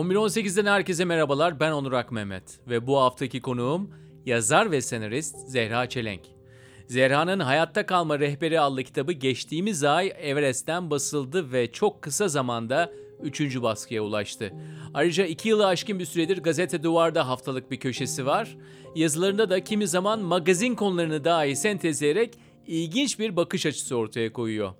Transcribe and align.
11.18'den 0.00 0.66
herkese 0.66 1.04
merhabalar. 1.04 1.60
Ben 1.60 1.72
Onur 1.72 1.92
Ak 1.92 2.12
Mehmet 2.12 2.60
ve 2.68 2.86
bu 2.86 2.98
haftaki 2.98 3.40
konuğum 3.40 3.90
yazar 4.26 4.70
ve 4.70 4.80
senarist 4.80 5.36
Zehra 5.48 5.88
Çelenk. 5.88 6.20
Zehra'nın 6.86 7.40
Hayatta 7.40 7.86
Kalma 7.86 8.18
Rehberi 8.18 8.60
adlı 8.60 8.82
kitabı 8.82 9.12
geçtiğimiz 9.12 9.84
ay 9.84 10.12
Everest'ten 10.18 10.90
basıldı 10.90 11.52
ve 11.52 11.72
çok 11.72 12.02
kısa 12.02 12.28
zamanda 12.28 12.92
3. 13.22 13.62
baskıya 13.62 14.02
ulaştı. 14.02 14.52
Ayrıca 14.94 15.24
2 15.26 15.48
yılı 15.48 15.66
aşkın 15.66 15.98
bir 15.98 16.04
süredir 16.04 16.38
Gazete 16.38 16.82
Duvar'da 16.82 17.28
haftalık 17.28 17.70
bir 17.70 17.80
köşesi 17.80 18.26
var. 18.26 18.56
Yazılarında 18.94 19.50
da 19.50 19.64
kimi 19.64 19.88
zaman 19.88 20.20
magazin 20.20 20.74
konularını 20.74 21.24
dahi 21.24 21.56
sentezleyerek 21.56 22.34
ilginç 22.66 23.18
bir 23.18 23.36
bakış 23.36 23.66
açısı 23.66 23.96
ortaya 23.96 24.32
koyuyor. 24.32 24.72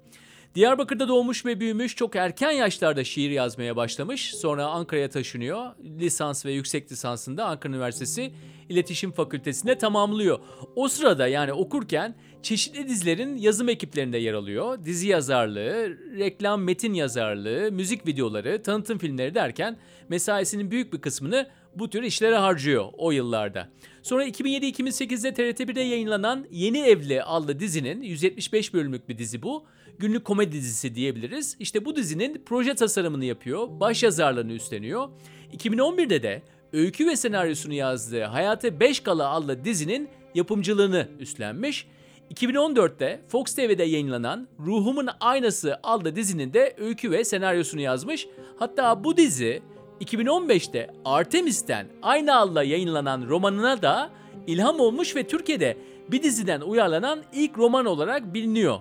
Diyarbakır'da 0.54 1.09
doğmuş 1.09 1.46
ve 1.46 1.60
büyümüş, 1.60 1.96
çok 1.96 2.16
erken 2.16 2.50
yaşlarda 2.50 3.04
şiir 3.04 3.30
yazmaya 3.30 3.77
başlamış. 3.77 4.34
Sonra 4.34 4.66
Ankara'ya 4.66 5.10
taşınıyor. 5.10 5.70
Lisans 6.00 6.46
ve 6.46 6.52
yüksek 6.52 6.92
lisansında 6.92 7.45
Ankara 7.45 7.73
Üniversitesi 7.73 8.32
İletişim 8.68 9.12
Fakültesi'nde 9.12 9.78
tamamlıyor. 9.78 10.38
O 10.76 10.88
sırada 10.88 11.28
yani 11.28 11.52
okurken 11.52 12.14
çeşitli 12.42 12.88
dizilerin 12.88 13.36
yazım 13.36 13.68
ekiplerinde 13.68 14.18
yer 14.18 14.34
alıyor. 14.34 14.84
Dizi 14.84 15.09
yazarlığı, 15.09 15.98
reklam 16.18 16.62
metin 16.62 16.95
yazarlığı, 16.95 17.73
müzik 17.73 18.06
videoları, 18.06 18.62
tanıtım 18.62 18.98
filmleri 18.98 19.34
derken 19.34 19.78
mesaisinin 20.09 20.70
büyük 20.70 20.92
bir 20.92 21.01
kısmını 21.01 21.46
bu 21.74 21.90
tür 21.90 22.02
işlere 22.02 22.37
harcıyor 22.37 22.84
o 22.98 23.10
yıllarda. 23.10 23.68
Sonra 24.02 24.26
2007-2008'de 24.26 25.28
TRT1'de 25.28 25.80
yayınlanan 25.80 26.46
Yeni 26.51 26.78
Evli 26.80 27.23
adlı 27.23 27.60
dizinin 27.60 28.02
175 28.02 28.74
bölümlük 28.74 29.09
bir 29.09 29.18
dizi 29.18 29.43
bu. 29.43 29.66
Günlük 30.01 30.24
komedi 30.24 30.52
dizisi 30.52 30.95
diyebiliriz. 30.95 31.56
İşte 31.60 31.84
bu 31.84 31.96
dizinin 31.96 32.43
proje 32.46 32.74
tasarımını 32.74 33.24
yapıyor, 33.24 33.68
baş 33.80 34.02
yazarlığını 34.02 34.52
üstleniyor. 34.52 35.09
2011'de 35.56 36.23
de 36.23 36.43
öykü 36.73 37.06
ve 37.06 37.16
senaryosunu 37.16 37.74
yazdığı 37.74 38.23
Hayatı 38.23 38.80
Beş 38.80 39.01
Kala 39.01 39.30
adlı 39.30 39.65
dizinin 39.65 40.09
yapımcılığını 40.34 41.09
üstlenmiş. 41.18 41.87
2014'te 42.34 43.21
Fox 43.28 43.54
TV'de 43.54 43.84
yayınlanan 43.84 44.48
Ruhumun 44.66 45.09
Aynası 45.21 45.80
adlı 45.82 46.16
dizinin 46.16 46.52
de 46.52 46.74
öykü 46.78 47.10
ve 47.10 47.24
senaryosunu 47.24 47.80
yazmış. 47.80 48.28
Hatta 48.59 49.04
bu 49.04 49.16
dizi 49.16 49.62
2015'te 50.01 50.90
Artemis'ten 51.04 51.87
aynı 52.02 52.37
adla 52.37 52.62
yayınlanan 52.62 53.28
romanına 53.28 53.82
da 53.82 54.10
ilham 54.46 54.80
olmuş 54.80 55.16
ve 55.16 55.26
Türkiye'de 55.26 55.76
bir 56.09 56.23
diziden 56.23 56.60
uyarlanan 56.60 57.23
ilk 57.32 57.59
roman 57.59 57.87
olarak 57.87 58.34
biliniyor. 58.34 58.80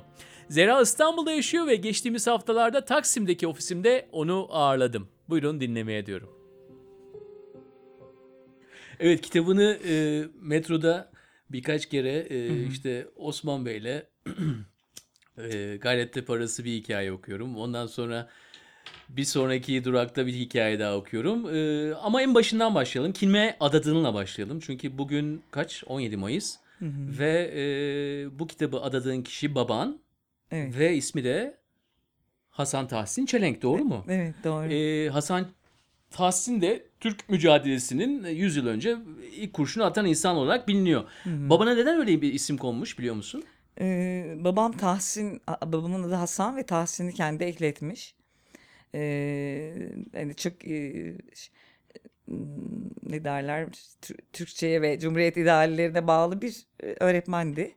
Zera 0.50 0.82
İstanbul'da 0.82 1.32
yaşıyor 1.32 1.68
ve 1.68 1.76
geçtiğimiz 1.76 2.28
haftalarda 2.28 2.86
Taksim'deki 2.86 3.48
ofisimde 3.48 4.10
onu 4.12 4.48
ağırladım. 4.50 5.08
Buyurun 5.30 5.62
dinlemeye 5.62 6.06
diyorum. 6.06 6.30
Evet 9.00 9.22
kitabını 9.22 9.78
e, 9.88 10.24
metroda 10.42 11.12
birkaç 11.50 11.86
kere 11.86 12.28
e, 12.30 12.64
işte 12.66 13.08
Osman 13.16 13.66
Bey'le 13.66 14.04
e, 15.38 15.78
Gayretli 15.82 16.26
Parası 16.26 16.66
bir 16.66 16.72
hikaye 16.72 17.12
okuyorum. 17.12 17.58
Ondan 17.58 17.88
sonra 17.88 18.30
bir 19.10 19.24
sonraki 19.24 19.84
durakta 19.84 20.26
bir 20.26 20.34
hikaye 20.34 20.80
daha 20.80 20.98
okuyorum. 20.98 21.56
E, 21.56 21.94
ama 21.96 22.22
en 22.22 22.36
başından 22.36 22.76
başlayalım. 22.76 23.14
Kime 23.14 23.58
adadığınla 23.60 24.14
başlayalım. 24.14 24.60
Çünkü 24.60 24.98
bugün 24.98 25.42
kaç? 25.52 25.84
17 25.88 26.18
Mayıs. 26.18 26.58
Ve 27.20 27.52
e, 27.56 27.62
bu 28.40 28.48
kitabı 28.48 28.82
adadığın 28.82 29.22
kişi 29.22 29.56
baban. 29.56 30.00
Evet. 30.52 30.78
Ve 30.78 30.96
ismi 30.96 31.24
de 31.24 31.58
Hasan 32.50 32.88
Tahsin 32.88 33.26
Çelenk 33.26 33.62
doğru 33.62 33.84
mu? 33.86 34.06
Evet 34.10 34.36
doğru. 34.44 34.74
Ee, 34.74 35.10
Hasan 35.10 35.48
Tahsin 36.12 36.62
de 36.62 36.86
Türk 37.00 37.30
mücadelesinin 37.30 38.26
100 38.28 38.56
yıl 38.56 38.68
önce 38.68 38.98
ilk 39.32 39.54
kurşunu 39.54 39.84
atan 39.84 40.06
insan 40.06 40.36
olarak 40.36 40.68
biliniyor. 40.68 41.04
Babana 41.26 41.76
neden 41.76 42.00
öyle 42.00 42.22
bir 42.22 42.34
isim 42.34 42.58
konmuş 42.58 43.00
biliyor 43.00 43.16
musun? 43.16 43.44
Ee, 43.82 44.36
babam 44.40 44.72
Tahsin, 44.72 45.42
babamın 45.66 46.04
adı 46.04 46.14
Hasan 46.14 46.58
ve 46.58 46.64
Tahsin'i 46.66 47.14
kendi 47.14 47.44
ekletmiş. 47.44 48.16
Ee, 48.96 49.74
hani 50.14 50.36
çok 50.36 50.68
e, 50.68 51.14
ne 53.04 53.24
derler 53.24 53.68
Tür- 54.02 54.18
Türkçe'ye 54.34 54.82
ve 54.82 55.00
Cumhuriyet 55.00 55.38
ideallerine 55.38 56.08
bağlı 56.08 56.42
bir 56.42 56.66
e, 56.84 56.96
öğretmendi. 57.00 57.76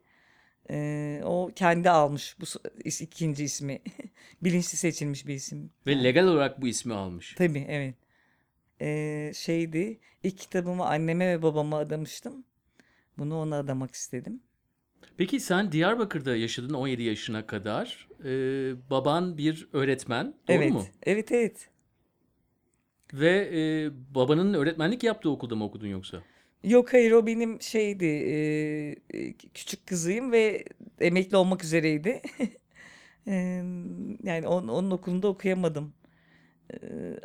Ee, 0.73 1.21
o 1.25 1.51
kendi 1.57 1.91
almış 1.91 2.37
bu 2.41 2.45
ikinci 3.01 3.45
ismi. 3.45 3.81
Bilinçli 4.43 4.77
seçilmiş 4.77 5.27
bir 5.27 5.35
isim. 5.35 5.71
Ve 5.87 6.05
legal 6.05 6.27
olarak 6.27 6.63
bu 6.63 6.69
ismi 6.69 6.95
almış. 6.95 7.35
Tabii 7.39 7.67
evet. 7.69 7.95
Ee, 8.81 9.33
şeydi 9.35 9.99
ilk 10.23 10.39
kitabımı 10.39 10.87
anneme 10.87 11.29
ve 11.29 11.43
babama 11.43 11.79
adamıştım. 11.79 12.45
Bunu 13.19 13.39
ona 13.39 13.59
adamak 13.59 13.95
istedim. 13.95 14.41
Peki 15.17 15.41
sen 15.41 15.73
Diyarbakır'da 15.73 16.37
yaşadın 16.37 16.75
17 16.75 17.03
yaşına 17.03 17.47
kadar. 17.47 18.09
Ee, 18.25 18.91
baban 18.91 19.39
bir 19.39 19.69
öğretmen 19.73 20.35
doğru 20.49 20.57
evet, 20.57 20.73
mu? 20.73 20.85
evet, 21.03 21.33
evet. 21.33 21.69
Ve 23.13 23.51
e, 23.53 23.91
babanın 24.15 24.55
öğretmenlik 24.55 25.03
yaptığı 25.03 25.31
okulda 25.31 25.55
mı 25.55 25.65
okudun 25.65 25.87
yoksa? 25.87 26.23
Yok 26.65 26.93
hayır 26.93 27.13
o 27.13 27.27
benim 27.27 27.63
şeydi 27.63 28.05
e, 28.07 29.19
e, 29.19 29.33
küçük 29.55 29.87
kızıyım 29.87 30.33
ve 30.33 30.65
emekli 31.01 31.37
olmak 31.37 31.65
üzereydi. 31.65 32.23
E, 33.29 33.33
yani 34.25 34.49
onun, 34.49 34.69
onun 34.69 34.91
okulunda 34.91 35.29
okuyamadım. 35.29 35.95
E, 36.75 36.77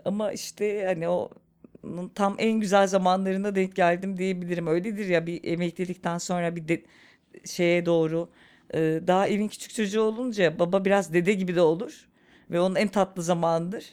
ama 0.06 0.32
işte 0.34 0.86
hani 0.86 1.10
o 1.10 1.30
tam 2.16 2.36
en 2.40 2.60
güzel 2.60 2.88
zamanlarına 2.88 3.56
denk 3.56 3.76
geldim 3.76 4.18
diyebilirim. 4.18 4.68
Öyledir 4.68 5.08
ya 5.10 5.28
bir 5.28 5.46
emeklilikten 5.46 6.18
sonra 6.18 6.56
bir 6.56 6.68
de, 6.68 6.84
şeye 7.46 7.86
doğru 7.86 8.30
e, 8.74 8.80
daha 9.08 9.28
evin 9.28 9.48
küçük 9.48 9.74
çocuğu 9.76 10.02
olunca 10.02 10.60
baba 10.60 10.86
biraz 10.86 11.14
dede 11.14 11.34
gibi 11.34 11.56
de 11.56 11.62
olur 11.62 12.10
ve 12.52 12.60
onun 12.62 12.76
en 12.76 12.88
tatlı 12.88 13.24
zamanıdır. 13.24 13.86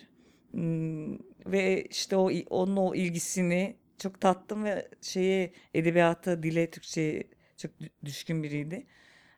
Hmm, 0.52 1.14
ve 1.46 1.84
işte 1.90 2.16
o 2.16 2.30
onun 2.50 2.76
o 2.76 2.94
ilgisini 2.94 3.76
çok 4.04 4.20
tattım 4.20 4.64
ve 4.64 4.88
şeye 5.02 5.52
edebiyata, 5.74 6.42
dile, 6.42 6.70
Türkçe'ye 6.70 7.24
çok 7.56 7.70
dü- 7.80 7.90
düşkün 8.04 8.42
biriydi. 8.42 8.86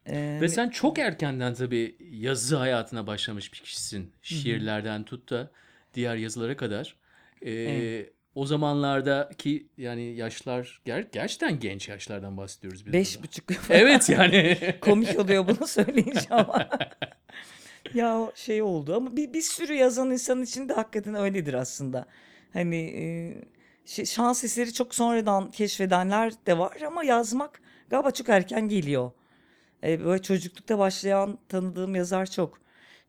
Ee, 0.07 0.39
Ve 0.41 0.49
sen 0.49 0.69
çok 0.69 0.99
erkenden 0.99 1.55
tabii 1.55 1.97
yazı 2.11 2.57
hayatına 2.57 3.07
başlamış 3.07 3.53
bir 3.53 3.59
kişisin. 3.59 4.13
Şiirlerden 4.23 5.05
tut 5.05 5.31
da 5.31 5.51
diğer 5.95 6.17
yazılara 6.17 6.57
kadar. 6.57 6.97
Ee, 7.43 7.51
Evet. 7.53 8.13
O 8.35 8.47
zamanlardaki 8.47 9.67
yani 9.77 10.03
yaşlar 10.03 10.81
ger 10.85 11.07
gerçekten 11.13 11.61
genç 11.61 11.89
yaşlardan 11.89 12.37
bahsediyoruz 12.37 12.87
biz 12.87 12.93
beş 12.93 13.17
burada. 13.17 13.29
buçuk 13.29 13.45
Evet 13.71 14.09
yani. 14.09 14.59
komik 14.81 15.19
oluyor 15.19 15.49
bunu 15.49 15.67
söyleyince 15.67 16.29
ama. 16.31 16.69
ya 17.95 18.19
o 18.19 18.33
şey 18.35 18.63
oldu 18.63 18.97
ama 18.97 19.17
bir, 19.17 19.33
bir 19.33 19.43
sürü 19.43 19.75
yazan 19.75 20.11
insan 20.11 20.43
için 20.43 20.69
de 20.69 20.73
hakikaten 20.73 21.15
öyledir 21.15 21.55
aslında. 21.55 22.07
Hani 22.53 22.77
e, 22.77 23.05
şans 23.87 24.45
eseri 24.45 24.73
çok 24.73 24.95
sonradan 24.95 25.51
keşfedenler 25.51 26.33
de 26.47 26.59
var 26.59 26.81
ama 26.81 27.05
yazmak 27.05 27.61
galiba 27.91 28.11
çok 28.11 28.29
erken 28.29 28.69
geliyor. 28.69 29.11
E, 29.85 30.05
böyle 30.05 30.23
çocuklukta 30.23 30.79
başlayan 30.79 31.39
tanıdığım 31.49 31.95
yazar 31.95 32.27
çok. 32.27 32.61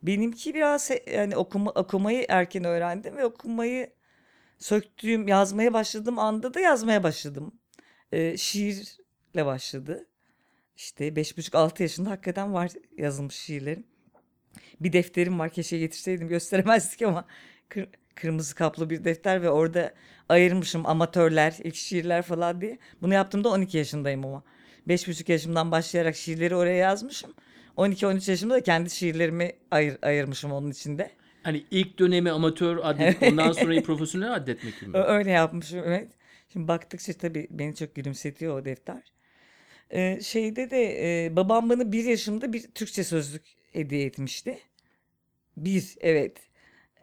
Benimki 0.03 0.53
biraz 0.53 0.91
yani 1.13 1.35
okuma, 1.37 1.71
okumayı 1.71 2.25
erken 2.29 2.63
öğrendim 2.63 3.17
ve 3.17 3.25
okumayı 3.25 3.89
söktüğüm, 4.59 5.27
yazmaya 5.27 5.73
başladığım 5.73 6.19
anda 6.19 6.53
da 6.53 6.59
yazmaya 6.59 7.03
başladım. 7.03 7.51
E, 8.11 8.37
şiirle 8.37 9.45
başladı. 9.45 10.07
İşte 10.75 11.15
beş 11.15 11.37
buçuk 11.37 11.55
altı 11.55 11.83
yaşında 11.83 12.09
hakikaten 12.09 12.53
var 12.53 12.71
yazılmış 12.97 13.35
şiirlerim. 13.35 13.87
Bir 14.79 14.93
defterim 14.93 15.39
var 15.39 15.49
keşke 15.49 15.77
getirseydim 15.77 16.27
gösteremezdik 16.27 17.01
ama 17.01 17.27
kırmızı 18.17 18.55
kaplı 18.55 18.89
bir 18.89 19.03
defter 19.03 19.41
ve 19.41 19.49
orada 19.49 19.93
ayırmışım 20.29 20.85
amatörler, 20.85 21.55
ilk 21.63 21.75
şiirler 21.75 22.21
falan 22.21 22.61
diye. 22.61 22.77
Bunu 23.01 23.13
yaptığımda 23.13 23.49
12 23.49 23.77
yaşındayım 23.77 24.25
ama. 24.25 24.43
Beş 24.87 25.07
buçuk 25.07 25.29
yaşımdan 25.29 25.71
başlayarak 25.71 26.15
şiirleri 26.15 26.55
oraya 26.55 26.75
yazmışım. 26.75 27.33
12-13 27.77 28.31
yaşımda 28.31 28.53
da 28.53 28.63
kendi 28.63 28.89
şiirlerimi 28.89 29.51
ayır, 29.71 29.97
ayırmışım 30.01 30.51
onun 30.51 30.71
içinde. 30.71 31.11
Hani 31.43 31.63
ilk 31.71 31.99
dönemi 31.99 32.31
amatör 32.31 32.79
addedip 32.83 33.23
ondan 33.23 33.51
sonrayı 33.51 33.83
profesyonel 33.83 34.33
addetmek 34.33 34.79
gibi 34.79 34.89
mi? 34.89 34.97
Öyle 34.97 35.31
yapmışım 35.31 35.81
evet. 35.85 36.11
Şimdi 36.53 36.67
baktıkça 36.67 37.13
tabii 37.13 37.47
beni 37.49 37.75
çok 37.75 37.95
gülümsetiyor 37.95 38.61
o 38.61 38.65
defter. 38.65 39.13
Ee, 39.91 40.19
şeyde 40.21 40.71
de 40.71 41.25
e, 41.25 41.35
babam 41.35 41.69
bana 41.69 41.91
bir 41.91 42.03
yaşımda 42.03 42.53
bir 42.53 42.61
Türkçe 42.61 43.03
sözlük 43.03 43.43
hediye 43.73 44.05
etmişti. 44.05 44.59
Bir 45.57 45.95
evet. 46.01 46.46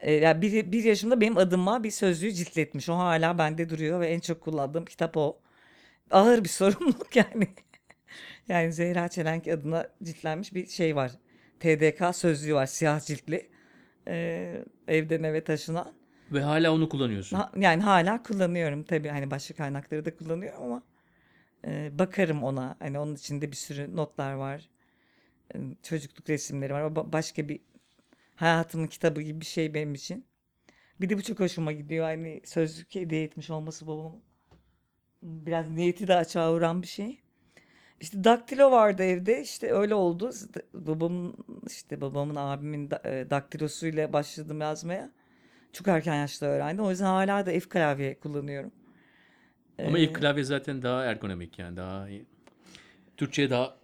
Ee, 0.05 0.11
yani 0.13 0.41
bir, 0.41 0.71
bir 0.71 0.83
yaşımda 0.83 1.21
benim 1.21 1.37
adıma 1.37 1.83
bir 1.83 1.91
sözlüğü 1.91 2.31
ciltletmiş. 2.31 2.89
O 2.89 2.95
hala 2.97 3.37
bende 3.37 3.69
duruyor 3.69 3.99
ve 3.99 4.07
en 4.07 4.19
çok 4.19 4.41
kullandığım 4.41 4.85
kitap 4.85 5.17
o. 5.17 5.39
Ağır 6.11 6.43
bir 6.43 6.49
sorumluluk 6.61 7.15
yani. 7.15 7.47
Yani 8.47 8.73
Zehra 8.73 9.07
Çelenk 9.09 9.47
adına 9.47 9.87
ciltlenmiş 10.03 10.53
bir 10.53 10.67
şey 10.67 10.95
var. 10.95 11.11
TDK 11.59 12.15
sözlüğü 12.15 12.53
var 12.55 12.65
siyah 12.65 12.99
ciltli. 12.99 13.49
Ee, 14.07 14.63
evden 14.87 15.23
eve 15.23 15.43
taşınan. 15.43 15.93
Ve 16.31 16.41
hala 16.41 16.71
onu 16.73 16.89
kullanıyorsun. 16.89 17.37
Ha- 17.37 17.51
Yani 17.57 17.83
hala 17.83 18.23
kullanıyorum 18.23 18.83
tabii 18.83 19.07
hani 19.07 19.31
başka 19.31 19.53
kaynakları 19.53 20.05
da 20.05 20.15
kullanıyorum 20.17 20.63
ama 20.63 20.83
e, 21.67 21.99
bakarım 21.99 22.43
ona. 22.43 22.75
Hani 22.79 22.99
onun 22.99 23.15
içinde 23.15 23.51
bir 23.51 23.55
sürü 23.57 23.95
notlar 23.95 24.33
var. 24.33 24.69
E, 25.55 25.57
çocukluk 25.83 26.29
resimleri 26.29 26.73
var. 26.73 26.81
O 26.81 26.87
ba- 26.87 27.13
başka 27.13 27.49
bir 27.49 27.59
hayatımın 28.35 28.87
kitabı 28.87 29.21
gibi 29.21 29.41
bir 29.41 29.45
şey 29.45 29.73
benim 29.73 29.93
için. 29.93 30.25
Bir 31.01 31.09
de 31.09 31.17
bu 31.17 31.23
çok 31.23 31.39
hoşuma 31.39 31.71
gidiyor. 31.71 32.05
Hani 32.05 32.41
sözlük 32.45 32.95
hediye 32.95 33.23
etmiş 33.23 33.49
olması 33.49 33.87
babamın. 33.87 34.21
Biraz 35.23 35.69
niyeti 35.71 36.07
de 36.07 36.15
açığa 36.15 36.53
vuran 36.53 36.81
bir 36.81 36.87
şey. 36.87 37.21
İşte 38.01 38.23
daktilo 38.23 38.71
vardı 38.71 39.03
evde. 39.03 39.41
İşte 39.41 39.71
öyle 39.71 39.95
oldu. 39.95 40.31
Babamın 40.73 41.35
işte 41.67 42.01
babamın 42.01 42.35
abimin 42.35 42.89
e, 43.05 43.27
daktilosuyla 43.29 44.13
başladım 44.13 44.61
yazmaya. 44.61 45.11
Çok 45.73 45.87
erken 45.87 46.15
yaşta 46.15 46.45
öğrendim. 46.45 46.85
O 46.85 46.89
yüzden 46.91 47.05
hala 47.05 47.45
da 47.45 47.51
F 47.51 47.59
klavye 47.59 48.19
kullanıyorum. 48.19 48.71
Ama 49.83 49.97
Ee, 49.97 50.03
ilk 50.03 50.15
klavye 50.15 50.43
zaten 50.43 50.81
daha 50.81 51.03
ergonomik 51.05 51.59
yani 51.59 51.77
daha. 51.77 52.07
Türkçe'ye 53.17 53.49
daha 53.49 53.77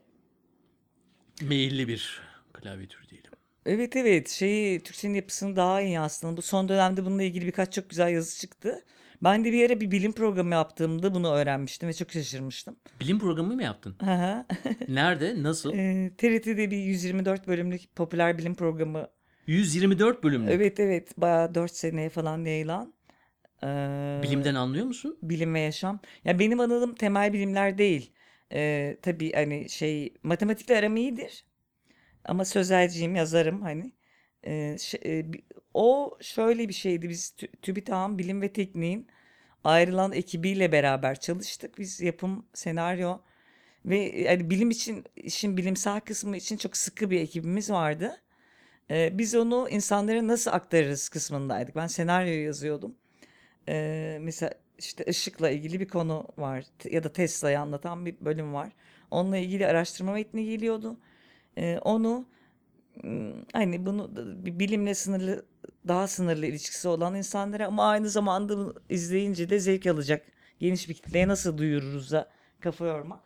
meyilli 1.41 1.87
bir 1.87 2.21
klavye 2.53 2.87
türü 2.87 3.09
diyelim. 3.09 3.30
Evet 3.65 3.95
evet 3.95 4.29
şeyi 4.29 4.79
Türkçenin 4.79 5.13
yapısını 5.13 5.55
daha 5.55 5.81
iyi 5.81 5.99
aslında. 5.99 6.37
Bu 6.37 6.41
son 6.41 6.69
dönemde 6.69 7.05
bununla 7.05 7.23
ilgili 7.23 7.45
birkaç 7.45 7.73
çok 7.73 7.89
güzel 7.89 8.09
yazı 8.13 8.39
çıktı. 8.39 8.85
Ben 9.23 9.45
de 9.45 9.51
bir 9.51 9.65
ara 9.69 9.79
bir 9.81 9.91
bilim 9.91 10.11
programı 10.11 10.53
yaptığımda 10.53 11.13
bunu 11.13 11.31
öğrenmiştim 11.33 11.89
ve 11.89 11.93
çok 11.93 12.11
şaşırmıştım. 12.11 12.75
Bilim 12.99 13.19
programı 13.19 13.55
mı 13.55 13.63
yaptın? 13.63 13.95
Hı 14.03 14.11
hı. 14.13 14.45
Nerede? 14.87 15.43
Nasıl? 15.43 15.73
Ee, 15.73 16.11
TRT'de 16.17 16.71
bir 16.71 16.77
124 16.77 17.47
bölümlük 17.47 17.95
popüler 17.95 18.37
bilim 18.37 18.55
programı. 18.55 19.07
124 19.47 20.23
bölümlük. 20.23 20.51
Evet 20.51 20.79
evet 20.79 21.17
bayağı 21.17 21.55
4 21.55 21.75
seneye 21.75 22.09
falan 22.09 22.45
yayılan. 22.45 22.93
Ee, 23.63 24.19
Bilimden 24.23 24.55
anlıyor 24.55 24.85
musun? 24.85 25.17
bilim 25.23 25.53
ve 25.53 25.59
yaşam. 25.59 25.99
Ya 26.25 26.39
benim 26.39 26.59
alanım 26.59 26.95
temel 26.95 27.33
bilimler 27.33 27.77
değil. 27.77 28.11
Ee, 28.53 28.97
tabii 29.01 29.31
hani 29.33 29.69
şey 29.69 30.13
matematikle 30.23 30.77
aram 30.77 30.95
iyidir. 30.97 31.45
Ama 32.25 32.45
sözelciyim, 32.45 33.15
yazarım 33.15 33.61
hani. 33.61 33.91
E, 34.47 34.77
bi- 35.33 35.43
o 35.73 36.17
şöyle 36.21 36.67
bir 36.69 36.73
şeydi. 36.73 37.09
Biz 37.09 37.33
Tü- 37.39 37.57
TÜBİTAK'ın 37.61 38.17
bilim 38.19 38.41
ve 38.41 38.53
tekniğin 38.53 39.07
ayrılan 39.63 40.11
ekibiyle 40.13 40.71
beraber 40.71 41.19
çalıştık. 41.19 41.77
Biz 41.79 42.01
yapım, 42.01 42.45
senaryo 42.53 43.17
ve 43.85 43.97
yani 44.21 44.49
bilim 44.49 44.71
için, 44.71 45.05
işin 45.15 45.57
bilimsel 45.57 45.99
kısmı 46.01 46.37
için 46.37 46.57
çok 46.57 46.77
sıkı 46.77 47.09
bir 47.11 47.21
ekibimiz 47.21 47.71
vardı. 47.71 48.21
Ee, 48.91 49.17
biz 49.17 49.35
onu 49.35 49.69
insanlara 49.69 50.27
nasıl 50.27 50.51
aktarırız 50.51 51.09
kısmındaydık. 51.09 51.75
Ben 51.75 51.87
senaryo 51.87 52.33
yazıyordum. 52.33 52.95
Ee, 53.69 54.17
mesela 54.21 54.53
işte 54.79 55.05
ışıkla 55.09 55.49
ilgili 55.49 55.79
bir 55.79 55.87
konu 55.87 56.27
var 56.37 56.65
ya 56.91 57.03
da 57.03 57.13
Tesla'yı 57.13 57.59
anlatan 57.59 58.05
bir 58.05 58.15
bölüm 58.21 58.53
var. 58.53 58.69
Onunla 59.11 59.37
ilgili 59.37 59.67
araştırma 59.67 60.13
metni 60.13 60.45
geliyordu. 60.45 60.97
Ee, 61.57 61.79
onu 61.81 62.25
m, 63.03 63.33
hani 63.53 63.85
bunu 63.85 64.11
bilimle 64.45 64.95
sınırlı 64.95 65.45
daha 65.87 66.07
sınırlı 66.07 66.45
ilişkisi 66.45 66.87
olan 66.87 67.15
insanlara 67.15 67.67
ama 67.67 67.85
aynı 67.89 68.09
zamanda 68.09 68.73
izleyince 68.89 69.49
de 69.49 69.59
zevk 69.59 69.87
alacak 69.87 70.25
geniş 70.59 70.89
bir 70.89 70.93
kitleye 70.93 71.27
nasıl 71.27 71.57
duyururuz 71.57 72.11
da 72.11 72.29
kafa 72.59 72.85
yormak. 72.85 73.19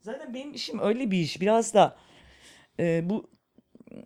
Zaten 0.00 0.34
benim 0.34 0.54
işim 0.54 0.78
öyle 0.80 1.10
bir 1.10 1.18
iş. 1.18 1.40
Biraz 1.40 1.74
da 1.74 1.96
e, 2.80 3.10
bu 3.10 3.30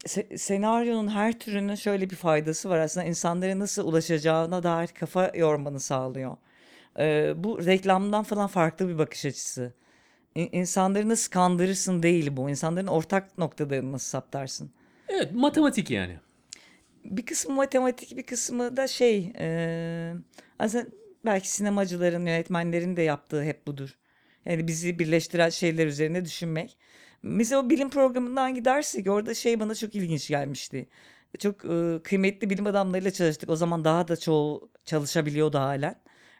se- 0.06 0.38
senaryonun 0.38 1.08
her 1.08 1.38
türünün 1.38 1.74
şöyle 1.74 2.10
bir 2.10 2.16
faydası 2.16 2.70
var 2.70 2.78
aslında 2.78 3.06
insanlara 3.06 3.58
nasıl 3.58 3.88
ulaşacağına 3.88 4.62
dair 4.62 4.88
kafa 4.88 5.32
yormanı 5.36 5.80
sağlıyor. 5.80 6.36
Ee, 6.98 7.34
bu 7.36 7.66
reklamdan 7.66 8.24
falan 8.24 8.46
farklı 8.48 8.88
bir 8.88 8.98
bakış 8.98 9.24
açısı. 9.26 9.74
İnsanları 10.36 11.08
nasıl 11.08 11.30
kandırırsın 11.30 12.02
değil 12.02 12.36
bu. 12.36 12.50
İnsanların 12.50 12.86
ortak 12.86 13.38
noktalarını 13.38 13.92
nasıl 13.92 14.08
saptarsın. 14.08 14.70
Evet 15.08 15.32
matematik 15.32 15.90
yani. 15.90 16.16
Bir 17.04 17.26
kısmı 17.26 17.54
matematik, 17.54 18.16
bir 18.16 18.22
kısmı 18.22 18.76
da 18.76 18.86
şey, 18.86 19.32
e, 19.38 20.14
aslında 20.58 20.86
belki 21.24 21.50
sinemacıların, 21.50 22.26
yönetmenlerin 22.26 22.96
de 22.96 23.02
yaptığı 23.02 23.42
hep 23.42 23.66
budur. 23.66 23.98
Yani 24.46 24.68
bizi 24.68 24.98
birleştiren 24.98 25.48
şeyler 25.48 25.86
üzerine 25.86 26.24
düşünmek. 26.24 26.76
Mesela 27.22 27.60
o 27.60 27.70
bilim 27.70 27.90
programından 27.90 28.54
gidersek 28.54 29.08
orada 29.08 29.34
şey 29.34 29.60
bana 29.60 29.74
çok 29.74 29.94
ilginç 29.94 30.28
gelmişti. 30.28 30.88
Çok 31.38 31.64
e, 31.64 32.02
kıymetli 32.02 32.50
bilim 32.50 32.66
adamlarıyla 32.66 33.10
çalıştık. 33.10 33.50
O 33.50 33.56
zaman 33.56 33.84
daha 33.84 34.08
da 34.08 34.16
çoğu 34.16 34.70
çalışabiliyordu 34.84 35.58
halen. 35.58 35.96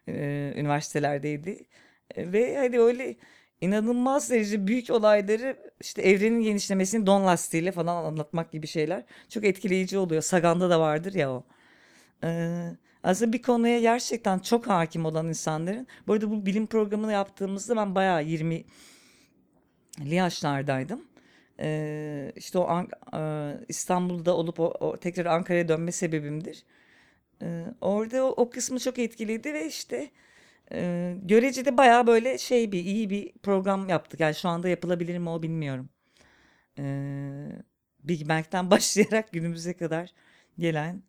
E, 0.08 0.52
üniversitelerdeydi. 0.56 1.66
E, 2.14 2.32
ve 2.32 2.56
hani 2.56 2.78
öyle 2.78 3.16
inanılmaz 3.61 4.31
derece 4.31 4.67
büyük 4.67 4.91
olayları 4.91 5.56
işte 5.81 6.03
evrenin 6.03 6.43
genişlemesini 6.43 7.06
don 7.06 7.25
lastiğiyle 7.26 7.73
falan 7.73 8.05
anlatmak 8.05 8.53
gibi 8.53 8.67
şeyler 8.67 9.05
çok 9.29 9.44
etkileyici 9.44 9.99
oluyor. 9.99 10.23
Sagan'da 10.23 10.70
da 10.70 10.81
vardır 10.81 11.14
ya 11.14 11.32
o. 11.32 11.44
Ee, 12.25 12.70
aslında 13.03 13.32
bir 13.32 13.43
konuya 13.43 13.81
gerçekten 13.81 14.38
çok 14.38 14.67
hakim 14.69 15.05
olan 15.05 15.29
insanların. 15.29 15.87
Bu 16.06 16.12
arada 16.12 16.31
bu 16.31 16.47
bilim 16.47 16.67
programını 16.67 17.12
yaptığımızda 17.12 17.76
ben 17.76 17.94
bayağı 17.94 18.25
20'li 18.25 20.14
yaşlardaydım. 20.14 21.05
Ee, 21.61 22.32
işte 22.37 22.59
o 22.59 22.69
An- 22.69 22.88
e, 23.14 23.20
İstanbul'da 23.69 24.37
olup 24.37 24.61
o, 24.61 24.64
o 24.81 24.97
tekrar 24.97 25.26
Ankara'ya 25.26 25.69
dönme 25.69 25.93
sebebimdir. 25.93 26.64
Ee, 27.43 27.64
orada 27.81 28.25
o, 28.26 28.29
o 28.29 28.50
kısmı 28.50 28.79
çok 28.81 28.99
etkiledi 28.99 29.55
ve 29.55 29.67
işte 29.67 30.11
e, 30.72 31.14
göreceli 31.22 31.76
bayağı 31.78 32.06
böyle 32.06 32.38
şey 32.38 32.72
bir 32.72 32.84
iyi 32.84 33.10
bir 33.10 33.32
program 33.42 33.88
yaptık. 33.88 34.20
Yani 34.20 34.34
şu 34.34 34.48
anda 34.48 34.68
yapılabilir 34.68 35.18
mi 35.18 35.30
o 35.30 35.42
bilmiyorum. 35.42 35.88
Ee, 36.78 37.48
Big 38.04 38.28
Bang'den 38.28 38.70
başlayarak 38.70 39.32
günümüze 39.32 39.74
kadar 39.74 40.12
gelen 40.58 41.02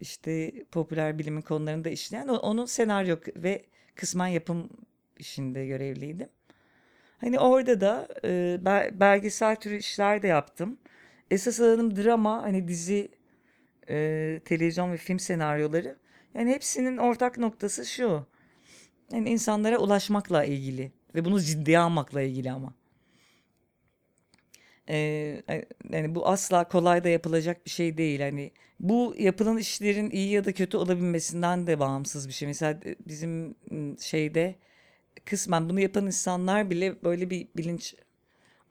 işte 0.00 0.52
popüler 0.72 1.18
bilimin 1.18 1.40
konularını 1.40 1.84
da 1.84 1.90
işleyen 1.90 2.28
onun 2.28 2.64
senaryo 2.66 3.16
ve 3.36 3.64
kısmen 3.94 4.26
yapım 4.26 4.70
işinde 5.18 5.66
görevliydim. 5.66 6.28
Hani 7.20 7.38
orada 7.38 7.80
da 7.80 8.08
e, 8.24 8.58
bel- 8.64 9.00
belgesel 9.00 9.56
türü 9.56 9.76
işler 9.76 10.22
de 10.22 10.26
yaptım. 10.28 10.78
Esas 11.30 11.60
alanım 11.60 11.96
drama, 11.96 12.42
hani 12.42 12.68
dizi, 12.68 13.08
e, 13.88 14.40
televizyon 14.44 14.92
ve 14.92 14.96
film 14.96 15.18
senaryoları. 15.18 15.96
Yani 16.34 16.50
hepsinin 16.50 16.96
ortak 16.96 17.38
noktası 17.38 17.86
şu. 17.86 18.26
Yani 19.12 19.30
insanlara 19.30 19.78
ulaşmakla 19.78 20.44
ilgili 20.44 20.92
ve 21.14 21.24
bunu 21.24 21.40
ciddiye 21.40 21.78
almakla 21.78 22.22
ilgili 22.22 22.50
ama. 22.52 22.74
Ee, 24.88 25.42
yani 25.90 26.14
bu 26.14 26.28
asla 26.28 26.68
kolay 26.68 27.04
da 27.04 27.08
yapılacak 27.08 27.66
bir 27.66 27.70
şey 27.70 27.96
değil. 27.98 28.20
Hani 28.20 28.50
bu 28.80 29.14
yapılan 29.18 29.58
işlerin 29.58 30.10
iyi 30.10 30.30
ya 30.30 30.44
da 30.44 30.52
kötü 30.52 30.76
olabilmesinden 30.76 31.66
de 31.66 31.80
bağımsız 31.80 32.28
bir 32.28 32.32
şey. 32.32 32.48
Mesela 32.48 32.80
bizim 33.06 33.54
m, 33.70 33.96
şeyde 34.00 34.54
kısmen 35.24 35.68
bunu 35.70 35.80
yapan 35.80 36.06
insanlar 36.06 36.70
bile 36.70 37.04
böyle 37.04 37.30
bir 37.30 37.48
bilinç 37.56 37.94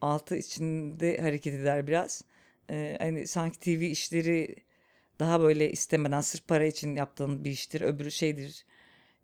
altı 0.01 0.37
içinde 0.37 1.17
hareket 1.21 1.53
eder 1.53 1.87
biraz. 1.87 2.23
Ee, 2.69 2.97
hani 3.01 3.27
sanki 3.27 3.59
TV 3.59 3.83
işleri 3.91 4.55
daha 5.19 5.41
böyle 5.41 5.71
istemeden 5.71 6.21
sırf 6.21 6.47
para 6.47 6.65
için 6.65 6.95
yaptığın 6.95 7.45
bir 7.45 7.51
iştir, 7.51 7.81
öbürü 7.81 8.11
şeydir 8.11 8.65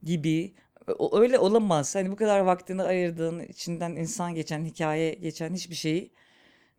gibi. 0.04 0.54
O, 0.88 1.20
öyle 1.20 1.40
olamaz. 1.40 1.96
Hani 1.96 2.12
bu 2.12 2.16
kadar 2.16 2.40
vaktini 2.40 2.84
ayırdığın, 2.84 3.40
içinden 3.40 3.92
insan 3.92 4.36
geçen, 4.36 4.66
hikaye 4.66 5.14
geçen 5.14 5.54
hiçbir 5.54 5.76
şeyi 5.76 6.12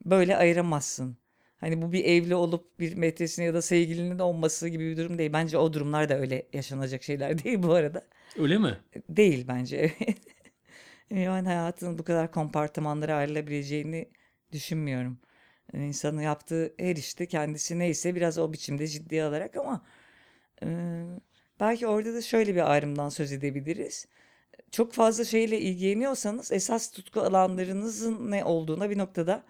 böyle 0.05 0.37
ayıramazsın. 0.37 1.17
Hani 1.59 1.83
bu 1.83 1.93
bir 1.93 2.05
evli 2.05 2.35
olup 2.35 2.81
bir 2.81 2.95
metresinin 2.97 3.47
ya 3.47 3.55
da 3.55 3.63
sevgilinin 3.63 4.19
olması 4.19 4.69
gibi 4.69 4.91
bir 4.91 4.97
durum 4.97 5.19
değil. 5.19 5.33
Bence 5.33 5.59
o 5.59 5.73
durumlar 5.73 6.09
da 6.09 6.19
öyle 6.19 6.49
yaşanacak 6.53 7.03
şeyler 7.03 7.45
değil 7.45 7.63
bu 7.63 7.73
arada. 7.73 8.07
Öyle 8.39 8.59
mi? 8.59 8.79
Değil 9.09 9.45
bence. 9.49 9.93
Yani 11.11 11.49
hayatın 11.49 11.99
bu 11.99 12.05
kadar 12.05 12.33
kompartımanlara 12.33 13.15
ayrılabileceğini 13.15 14.09
düşünmüyorum. 14.53 15.19
Yani 15.73 15.87
insanın 15.87 16.21
yaptığı 16.21 16.75
her 16.79 16.97
işte 16.97 17.27
kendisi 17.27 17.79
neyse 17.79 18.15
biraz 18.15 18.39
o 18.39 18.53
biçimde 18.53 18.87
ciddiye 18.89 19.25
alarak 19.25 19.57
ama 19.57 19.87
e, 20.63 20.67
belki 21.61 21.87
orada 21.87 22.15
da 22.15 22.23
şöyle 22.23 22.55
bir 22.55 22.73
ayrımdan 22.73 23.09
söz 23.09 23.33
edebiliriz. 23.33 24.07
Çok 24.71 24.93
fazla 24.93 25.25
şeyle 25.25 25.61
ilgileniyorsanız 25.61 26.53
esas 26.53 26.91
tutku 26.93 27.21
alanlarınızın 27.21 28.31
ne 28.31 28.45
olduğuna 28.45 28.91
bir 28.91 28.99
noktada 28.99 29.43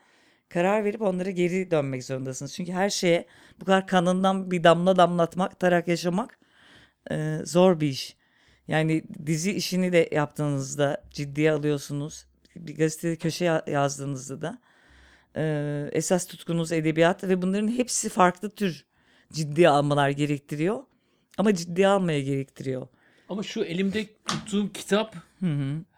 karar 0.48 0.84
verip 0.84 1.02
onlara 1.02 1.30
geri 1.30 1.70
dönmek 1.70 2.04
zorundasınız. 2.04 2.54
Çünkü 2.54 2.72
her 2.72 2.90
şeye 2.90 3.26
bu 3.60 3.64
kadar 3.64 3.86
kanından 3.86 4.50
bir 4.50 4.64
damla 4.64 4.96
damlatmak, 4.96 5.60
tarak 5.60 5.88
yaşamak 5.88 6.38
e, 7.10 7.38
zor 7.44 7.80
bir 7.80 7.88
iş. 7.88 8.16
Yani 8.68 9.04
dizi 9.26 9.52
işini 9.52 9.92
de 9.92 10.08
yaptığınızda 10.12 11.04
ciddiye 11.10 11.52
alıyorsunuz. 11.52 12.26
Bir 12.56 12.76
gazetede 12.76 13.16
köşe 13.16 13.44
ya- 13.44 13.64
yazdığınızda 13.66 14.42
da 14.42 14.58
e, 15.36 15.44
esas 15.92 16.26
tutkunuz 16.26 16.72
edebiyat 16.72 17.24
ve 17.24 17.42
bunların 17.42 17.68
hepsi 17.68 18.08
farklı 18.08 18.50
tür 18.50 18.84
ciddiye 19.32 19.68
almalar 19.68 20.10
gerektiriyor. 20.10 20.82
Ama 21.38 21.54
ciddiye 21.54 21.88
almaya 21.88 22.20
gerektiriyor. 22.20 22.86
Ama 23.28 23.42
şu 23.42 23.64
elimde 23.64 24.06
tuttuğum 24.26 24.72
kitap 24.72 25.16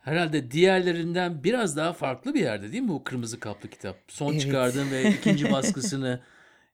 herhalde 0.02 0.50
diğerlerinden 0.50 1.44
biraz 1.44 1.76
daha 1.76 1.92
farklı 1.92 2.34
bir 2.34 2.40
yerde 2.40 2.72
değil 2.72 2.82
mi 2.82 2.88
bu 2.88 3.04
kırmızı 3.04 3.40
kaplı 3.40 3.68
kitap? 3.68 3.96
Son 4.08 4.32
Evet. 4.32 4.40
çıkardığım 4.40 4.90
ve 4.90 5.10
ikinci 5.18 5.52
baskısını 5.52 6.20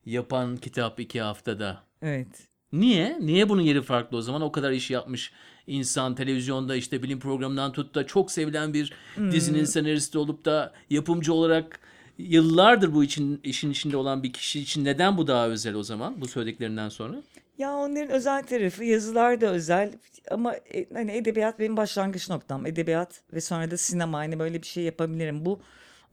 yapan 0.07 0.57
kitap 0.57 1.01
iki 1.01 1.21
haftada. 1.21 1.83
Evet. 2.03 2.29
Niye? 2.73 3.17
Niye 3.21 3.49
bunun 3.49 3.63
yeri 3.63 3.83
farklı 3.83 4.17
o 4.17 4.23
zaman? 4.23 4.43
O 4.43 4.53
kadar 4.53 4.73
iş 4.73 4.91
yapmış 4.91 5.33
insan 5.67 6.15
televizyonda 6.15 6.77
işte 6.77 7.03
bilim 7.03 7.21
programından 7.21 7.73
tut 7.73 7.95
da 7.95 8.07
çok 8.07 8.31
sevilen 8.31 8.75
bir 8.75 8.93
dizinin 9.31 9.65
senaristi 9.65 10.19
olup 10.19 10.45
da 10.45 10.73
yapımcı 10.91 11.33
olarak 11.33 11.81
yıllardır 12.19 12.95
bu 12.95 13.05
için 13.05 13.41
işin 13.45 13.71
içinde 13.71 13.97
olan 13.97 14.23
bir 14.23 14.33
kişi 14.33 14.61
için 14.61 14.85
neden 14.85 15.17
bu 15.17 15.27
daha 15.27 15.49
özel 15.49 15.75
o 15.75 15.83
zaman 15.83 16.21
bu 16.21 16.29
söylediklerinden 16.29 16.89
sonra? 16.89 17.23
Ya 17.59 17.73
onların 17.77 18.11
özel 18.11 18.43
tarafı 18.43 18.85
yazılar 18.85 19.41
da 19.41 19.47
özel 19.47 19.93
ama 20.31 20.55
e, 20.57 20.87
hani 20.93 21.13
edebiyat 21.13 21.59
benim 21.59 21.77
başlangıç 21.77 22.31
noktam. 22.31 22.67
Edebiyat 22.67 23.23
ve 23.33 23.41
sonra 23.41 23.71
da 23.71 23.77
sinema 23.77 24.19
hani 24.19 24.39
böyle 24.39 24.63
bir 24.63 24.67
şey 24.67 24.85
yapabilirim. 24.85 25.45
Bu 25.45 25.61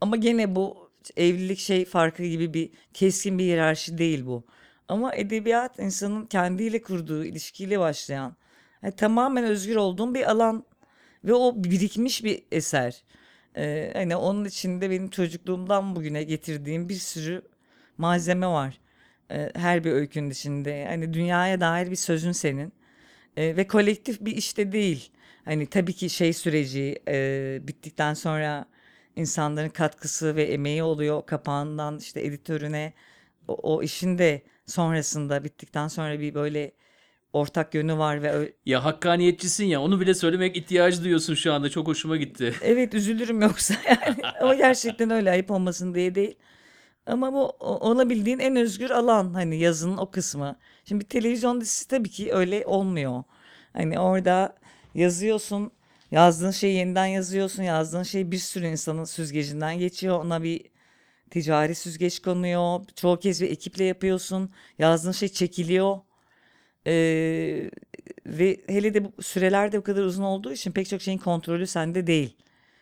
ama 0.01 0.15
gene 0.15 0.55
bu 0.55 0.91
evlilik 1.17 1.59
şey 1.59 1.85
farkı 1.85 2.23
gibi 2.23 2.53
bir 2.53 2.71
keskin 2.93 3.39
bir 3.39 3.43
hiyerarşi 3.43 3.97
değil 3.97 4.25
bu. 4.25 4.43
Ama 4.87 5.15
edebiyat 5.15 5.79
insanın 5.79 6.25
kendiyle 6.25 6.81
kurduğu 6.81 7.25
ilişkiyle 7.25 7.79
başlayan 7.79 8.35
yani 8.83 8.95
tamamen 8.95 9.43
özgür 9.43 9.75
olduğum 9.75 10.13
bir 10.13 10.31
alan 10.31 10.65
ve 11.23 11.33
o 11.33 11.53
birikmiş 11.63 12.23
bir 12.23 12.43
eser. 12.51 13.03
Ee, 13.57 13.91
hani 13.93 14.15
onun 14.15 14.45
içinde 14.45 14.89
benim 14.89 15.09
çocukluğumdan 15.09 15.95
bugüne 15.95 16.23
getirdiğim 16.23 16.89
bir 16.89 16.95
sürü 16.95 17.41
malzeme 17.97 18.47
var. 18.47 18.79
Ee, 19.31 19.49
her 19.55 19.83
bir 19.83 19.91
öykünün 19.91 20.29
içinde. 20.29 20.85
Hani 20.87 21.13
dünyaya 21.13 21.61
dair 21.61 21.91
bir 21.91 21.95
sözün 21.95 22.31
senin. 22.31 22.73
Ee, 23.37 23.57
ve 23.57 23.67
kolektif 23.67 24.21
bir 24.21 24.37
işte 24.37 24.71
değil. 24.71 25.11
Hani 25.45 25.67
tabii 25.67 25.93
ki 25.93 26.09
şey 26.09 26.33
süreci 26.33 26.99
e, 27.07 27.59
bittikten 27.63 28.13
sonra 28.13 28.65
insanların 29.15 29.69
katkısı 29.69 30.35
ve 30.35 30.43
emeği 30.43 30.83
oluyor. 30.83 31.25
Kapağından 31.25 31.97
işte 31.97 32.21
editörüne 32.21 32.93
o, 33.47 33.75
o 33.75 33.83
işin 33.83 34.17
de 34.17 34.41
sonrasında 34.65 35.43
bittikten 35.43 35.87
sonra 35.87 36.19
bir 36.19 36.33
böyle 36.33 36.71
ortak 37.33 37.75
yönü 37.75 37.97
var 37.97 38.23
ve 38.23 38.53
Ya 38.65 38.83
hakkaniyetçisin 38.85 39.65
ya 39.65 39.81
onu 39.81 39.99
bile 40.01 40.13
söylemek 40.13 40.57
ihtiyacı 40.57 41.03
duyuyorsun 41.03 41.35
şu 41.35 41.53
anda 41.53 41.69
çok 41.69 41.87
hoşuma 41.87 42.17
gitti. 42.17 42.53
Evet 42.61 42.93
üzülürüm 42.93 43.41
yoksa 43.41 43.73
yani. 43.87 44.17
Ama 44.41 44.55
gerçekten 44.55 45.09
öyle 45.09 45.31
ayıp 45.31 45.51
olmasın 45.51 45.95
diye 45.95 46.15
değil. 46.15 46.35
Ama 47.05 47.33
bu 47.33 47.39
olabildiğin 47.59 48.39
en 48.39 48.55
özgür 48.55 48.89
alan 48.89 49.33
hani 49.33 49.57
yazının 49.57 49.97
o 49.97 50.11
kısmı. 50.11 50.55
Şimdi 50.85 51.03
bir 51.03 51.09
televizyon 51.09 51.61
dizisi 51.61 51.87
tabii 51.87 52.09
ki 52.09 52.33
öyle 52.33 52.65
olmuyor. 52.65 53.23
Hani 53.73 53.99
orada 53.99 54.55
yazıyorsun, 54.95 55.71
yazdığın 56.11 56.51
şeyi 56.51 56.75
yeniden 56.75 57.05
yazıyorsun, 57.05 57.63
yazdığın 57.63 58.03
şey 58.03 58.31
bir 58.31 58.37
sürü 58.37 58.67
insanın 58.67 59.03
süzgecinden 59.05 59.79
geçiyor. 59.79 60.19
Ona 60.25 60.43
bir 60.43 60.61
ticari 61.31 61.75
süzgeç 61.75 62.21
konuyor. 62.21 62.81
Çoğu 62.95 63.19
kez 63.19 63.41
bir 63.41 63.51
ekiple 63.51 63.83
yapıyorsun. 63.83 64.51
Yazdığın 64.79 65.11
şey 65.11 65.29
çekiliyor. 65.29 65.99
Ee, 66.87 67.71
ve 68.25 68.61
hele 68.67 68.93
de 68.93 69.05
bu 69.05 69.23
süreler 69.23 69.71
de 69.71 69.77
bu 69.77 69.83
kadar 69.83 70.03
uzun 70.03 70.23
olduğu 70.23 70.51
için 70.51 70.71
pek 70.71 70.89
çok 70.89 71.01
şeyin 71.01 71.17
kontrolü 71.17 71.67
sende 71.67 72.07
değil. 72.07 72.37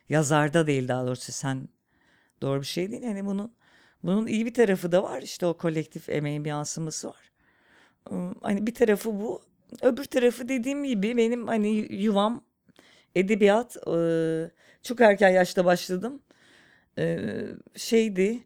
Yazarda 0.10 0.68
değil 0.68 0.88
daha 0.88 1.06
doğrusu 1.06 1.32
sen 1.32 1.70
doğru 2.42 2.62
bir 2.62 2.66
şey 2.66 2.92
değil. 2.92 3.04
Yani 3.04 3.26
bunun 3.26 3.52
bunun 4.04 4.28
iyi 4.28 4.46
bir 4.46 4.54
tarafı 4.54 4.92
da 4.92 5.04
var. 5.04 5.22
İşte 5.22 5.46
o 5.46 5.54
kolektif 5.58 6.10
emeğin 6.10 6.46
bir 6.46 6.50
yansıması 6.50 7.08
var. 7.08 7.32
Hani 8.42 8.68
bir 8.68 8.74
tarafı 8.76 9.10
bu. 9.22 9.42
Öbür 9.82 10.06
tarafı 10.06 10.50
dediğim 10.50 10.84
gibi 10.84 11.18
benim 11.18 11.48
hani 11.48 11.70
yuvam 11.96 12.44
edebiyat. 13.16 13.78
Ee, 13.88 14.52
çok 14.84 15.02
erken 15.02 15.30
yaşta 15.30 15.66
başladım. 15.66 16.22
Şeydi. 17.76 18.44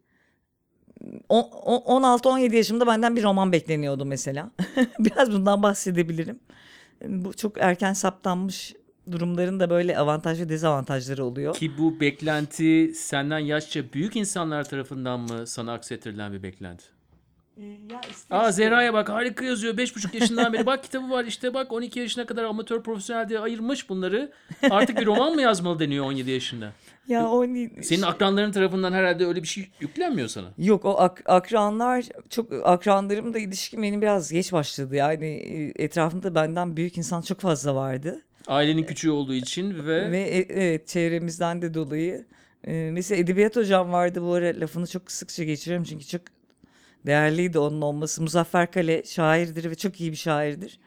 o- 1.30 1.50
o- 1.66 1.96
16-17 1.98 2.56
yaşımda 2.56 2.88
benden 2.88 3.16
bir 3.16 3.24
roman 3.24 3.52
bekleniyordu 3.52 4.06
mesela. 4.06 4.52
Biraz 5.00 5.32
bundan 5.32 5.64
bahsedebilirim. 5.64 6.40
Bu 7.08 7.34
çok 7.34 7.58
erken 7.62 7.94
saptanmış 7.94 8.76
durumların 9.12 9.60
da 9.60 9.70
böyle 9.70 9.98
avantaj 9.98 10.40
ve 10.40 10.50
dezavantajları 10.50 11.26
oluyor. 11.26 11.56
Ki 11.56 11.72
bu 11.78 12.00
beklenti 12.00 12.92
senden 12.96 13.40
yaşça 13.40 13.94
büyük 13.94 14.16
insanlar 14.16 14.70
tarafından 14.70 15.20
mı 15.20 15.48
sana 15.48 15.74
aksettirilen 15.74 16.34
bir 16.34 16.44
beklenti? 16.44 16.86
Ya 17.92 18.02
işte 18.10 18.36
Aa 18.36 18.52
Zehra'ya 18.52 18.94
bak 18.94 19.10
harika 19.10 19.46
yazıyor. 19.46 19.74
5,5 19.78 20.16
yaşından 20.20 20.54
beri 20.54 20.66
bak 20.66 20.84
kitabı 20.84 21.10
var 21.10 21.26
işte 21.26 21.54
bak 21.54 21.72
12 21.74 22.00
yaşına 22.00 22.26
kadar 22.26 22.44
amatör 22.44 22.84
profesyonel 22.84 23.30
diye 23.30 23.40
ayırmış 23.40 23.90
bunları. 23.90 24.32
Artık 24.70 24.98
bir 25.00 25.06
roman 25.06 25.36
mı 25.36 25.42
yazmalı 25.42 25.80
deniyor 25.80 26.06
17 26.06 26.32
yaşında. 26.32 26.72
Ya 27.08 27.28
o 27.30 27.46
Senin 27.82 28.02
akranların 28.02 28.52
tarafından 28.52 28.94
herhalde 28.94 29.26
öyle 29.26 29.44
bir 29.44 29.48
şey 29.48 29.70
yüklenmiyor 29.80 30.28
sana. 30.28 30.48
Yok 30.58 30.86
o 30.86 31.00
ak- 31.00 31.22
akranlar 31.26 32.06
çok 32.30 32.54
akranlarımla 32.64 33.40
ilişkim 33.40 33.84
benim 33.84 34.02
biraz 34.02 34.32
geç 34.32 34.54
başladı. 34.54 34.96
Yani 34.96 35.26
e, 35.26 35.84
etrafımda 35.84 36.36
benden 36.36 36.78
büyük 36.78 36.98
insan 36.98 37.22
çok 37.22 37.40
fazla 37.40 37.76
vardı. 37.76 38.22
Ailenin 38.48 38.84
küçüğü 38.84 39.10
olduğu 39.12 39.34
için 39.34 39.86
ve, 39.86 40.12
Ve 40.12 40.20
e- 40.22 40.54
evet 40.62 40.88
çevremizden 40.88 41.62
de 41.62 41.74
dolayı. 41.74 42.26
E, 42.68 42.90
mesela 42.94 43.22
edebiyat 43.22 43.56
hocam 43.56 43.92
vardı 43.92 44.22
bu 44.22 44.34
ara 44.34 44.60
lafını 44.60 44.88
çok 44.88 45.12
sıkça 45.12 45.44
geçiriyorum 45.44 45.84
çünkü 45.84 46.06
çok 46.08 46.22
değerliydi 47.06 47.60
onun 47.60 47.82
olması. 47.82 48.22
Muzaffer 48.22 48.72
Kale 48.72 49.04
şairdir 49.04 49.70
ve 49.72 49.76
çok 49.76 50.02
iyi 50.02 50.12
bir 50.12 50.18
şairdir. 50.18 50.80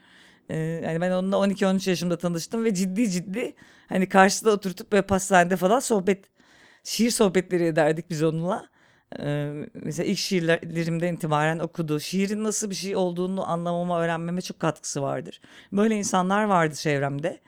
E, 0.49 0.57
yani 0.57 1.01
ben 1.01 1.11
onunla 1.11 1.37
12-13 1.37 1.91
yaşımda 1.91 2.19
tanıştım 2.19 2.65
ve 2.65 2.75
ciddi 2.75 3.11
ciddi 3.11 3.55
hani 3.89 4.09
karşıda 4.09 4.51
oturtup 4.51 4.93
böyle 4.93 5.03
pastanede 5.03 5.57
falan 5.57 5.81
sohbet, 5.81 6.25
şiir 6.85 7.11
sohbetleri 7.11 7.65
ederdik 7.65 8.11
biz 8.11 8.23
onunla. 8.23 8.69
Mesela 9.75 10.07
ilk 10.07 10.19
şiirlerimden 10.19 11.15
itibaren 11.15 11.59
okudu. 11.59 12.01
Şiirin 12.01 12.45
nasıl 12.45 12.71
bir 12.71 12.75
şey 12.75 12.97
olduğunu 12.97 13.49
anlamama, 13.51 14.01
öğrenmeme 14.01 14.41
çok 14.41 14.61
katkısı 14.61 15.03
vardır. 15.03 15.41
Böyle 15.73 15.95
insanlar 15.97 16.45
vardı 16.45 16.75
çevremde. 16.75 17.41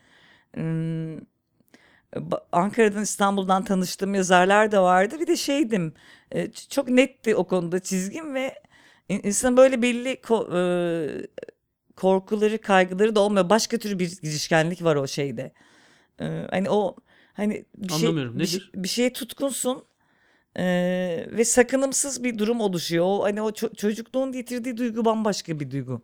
Ankara'dan 2.53 3.03
İstanbul'dan 3.03 3.65
tanıştığım 3.65 4.15
yazarlar 4.15 4.73
da 4.73 4.83
vardı. 4.83 5.21
Bir 5.21 5.27
de 5.27 5.37
şeydim 5.37 5.95
e, 6.33 6.51
çok 6.53 6.89
netti 6.89 7.37
o 7.37 7.45
konuda 7.45 7.81
çizgim 7.81 8.35
ve 8.35 8.55
in- 9.09 9.21
insan 9.25 9.57
böyle 9.57 9.83
belli 9.83 10.15
ko- 10.15 10.49
e, 10.57 11.27
korkuları 11.97 12.59
kaygıları 12.61 13.15
da 13.15 13.21
olmuyor. 13.21 13.51
Başka 13.51 13.79
tür 13.79 13.99
bir 13.99 14.19
girişkenlik 14.23 14.85
var 14.85 14.97
o 14.97 15.07
şeyde. 15.07 15.53
E, 16.21 16.47
Hani 16.51 16.71
o 16.71 16.97
hani 17.33 17.65
bir 17.77 17.93
şey, 17.93 18.09
Anlamıyorum, 18.09 18.39
bir, 18.39 18.47
şey- 18.47 18.59
nedir? 18.61 18.71
bir 18.75 18.89
şeye 18.89 19.13
tutkunsun 19.13 19.85
e, 20.59 20.65
ve 21.33 21.45
sakınımsız 21.45 22.25
bir 22.25 22.39
durum 22.39 22.61
oluşuyor. 22.61 23.05
O 23.07 23.23
hani 23.25 23.43
o 23.43 23.51
ço- 23.51 23.77
çocukluğun 23.77 24.33
getirdiği 24.33 24.77
duygu 24.77 25.05
bambaşka 25.05 25.61
bir 25.61 25.71
duygu. 25.71 26.03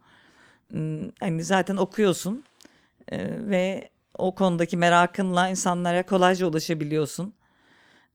Hmm, 0.71 1.11
Hani 1.21 1.45
zaten 1.45 1.77
okuyorsun 1.77 2.45
e, 3.09 3.19
ve 3.51 3.91
o 4.19 4.35
konudaki 4.35 4.77
merakınla 4.77 5.49
insanlara 5.49 6.07
kolayca 6.07 6.47
ulaşabiliyorsun. 6.47 7.35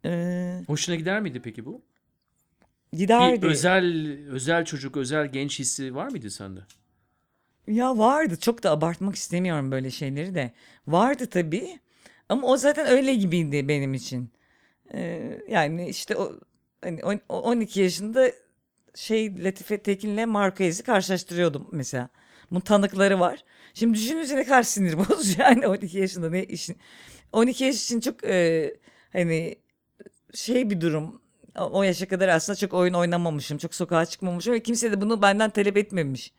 Ee, 0.05 0.61
hoşuna 0.67 0.95
gider 0.95 1.21
miydi 1.21 1.41
peki 1.43 1.65
bu? 1.65 1.81
giderdi. 2.93 3.41
Bir 3.41 3.47
özel 3.47 3.85
özel 4.29 4.65
çocuk, 4.65 4.97
özel 4.97 5.31
genç 5.31 5.59
hissi 5.59 5.95
var 5.95 6.07
mıydı 6.07 6.29
sende? 6.31 6.59
Ya 7.67 7.97
vardı. 7.97 8.37
Çok 8.39 8.63
da 8.63 8.71
abartmak 8.71 9.15
istemiyorum 9.15 9.71
böyle 9.71 9.91
şeyleri 9.91 10.35
de. 10.35 10.51
Vardı 10.87 11.27
tabii. 11.27 11.79
Ama 12.29 12.47
o 12.47 12.57
zaten 12.57 12.87
öyle 12.87 13.13
gibiydi 13.15 13.67
benim 13.67 13.93
için. 13.93 14.31
Yani 15.49 15.89
işte 15.89 16.15
o 16.17 16.39
hani 16.83 17.03
on- 17.05 17.21
o 17.29 17.41
12 17.41 17.81
yaşında 17.81 18.31
şey 18.95 19.43
Latife 19.43 19.77
Tekin'le 19.83 20.25
Marquez'i 20.27 20.83
karşılaştırıyordum 20.83 21.67
mesela. 21.71 22.09
Bunun 22.51 22.59
tanıkları 22.61 23.19
var. 23.19 23.43
Şimdi 23.73 23.97
düşününce 23.97 24.35
ne 24.35 24.43
kadar 24.43 24.63
sinir 24.63 24.97
bozucu 24.97 25.41
yani 25.41 25.67
12 25.67 25.97
yaşında 25.97 26.29
ne 26.29 26.43
işin. 26.43 26.77
12 27.31 27.63
yaş 27.63 27.75
için 27.83 27.99
çok 27.99 28.23
e, 28.23 28.73
hani 29.13 29.55
şey 30.33 30.69
bir 30.69 30.81
durum. 30.81 31.21
O 31.59 31.83
yaşa 31.83 32.07
kadar 32.07 32.27
aslında 32.27 32.57
çok 32.57 32.73
oyun 32.73 32.93
oynamamışım. 32.93 33.57
Çok 33.57 33.75
sokağa 33.75 34.05
çıkmamışım 34.05 34.53
ve 34.53 34.63
kimse 34.63 34.91
de 34.91 35.01
bunu 35.01 35.21
benden 35.21 35.49
talep 35.49 35.77
etmemiş. 35.77 36.33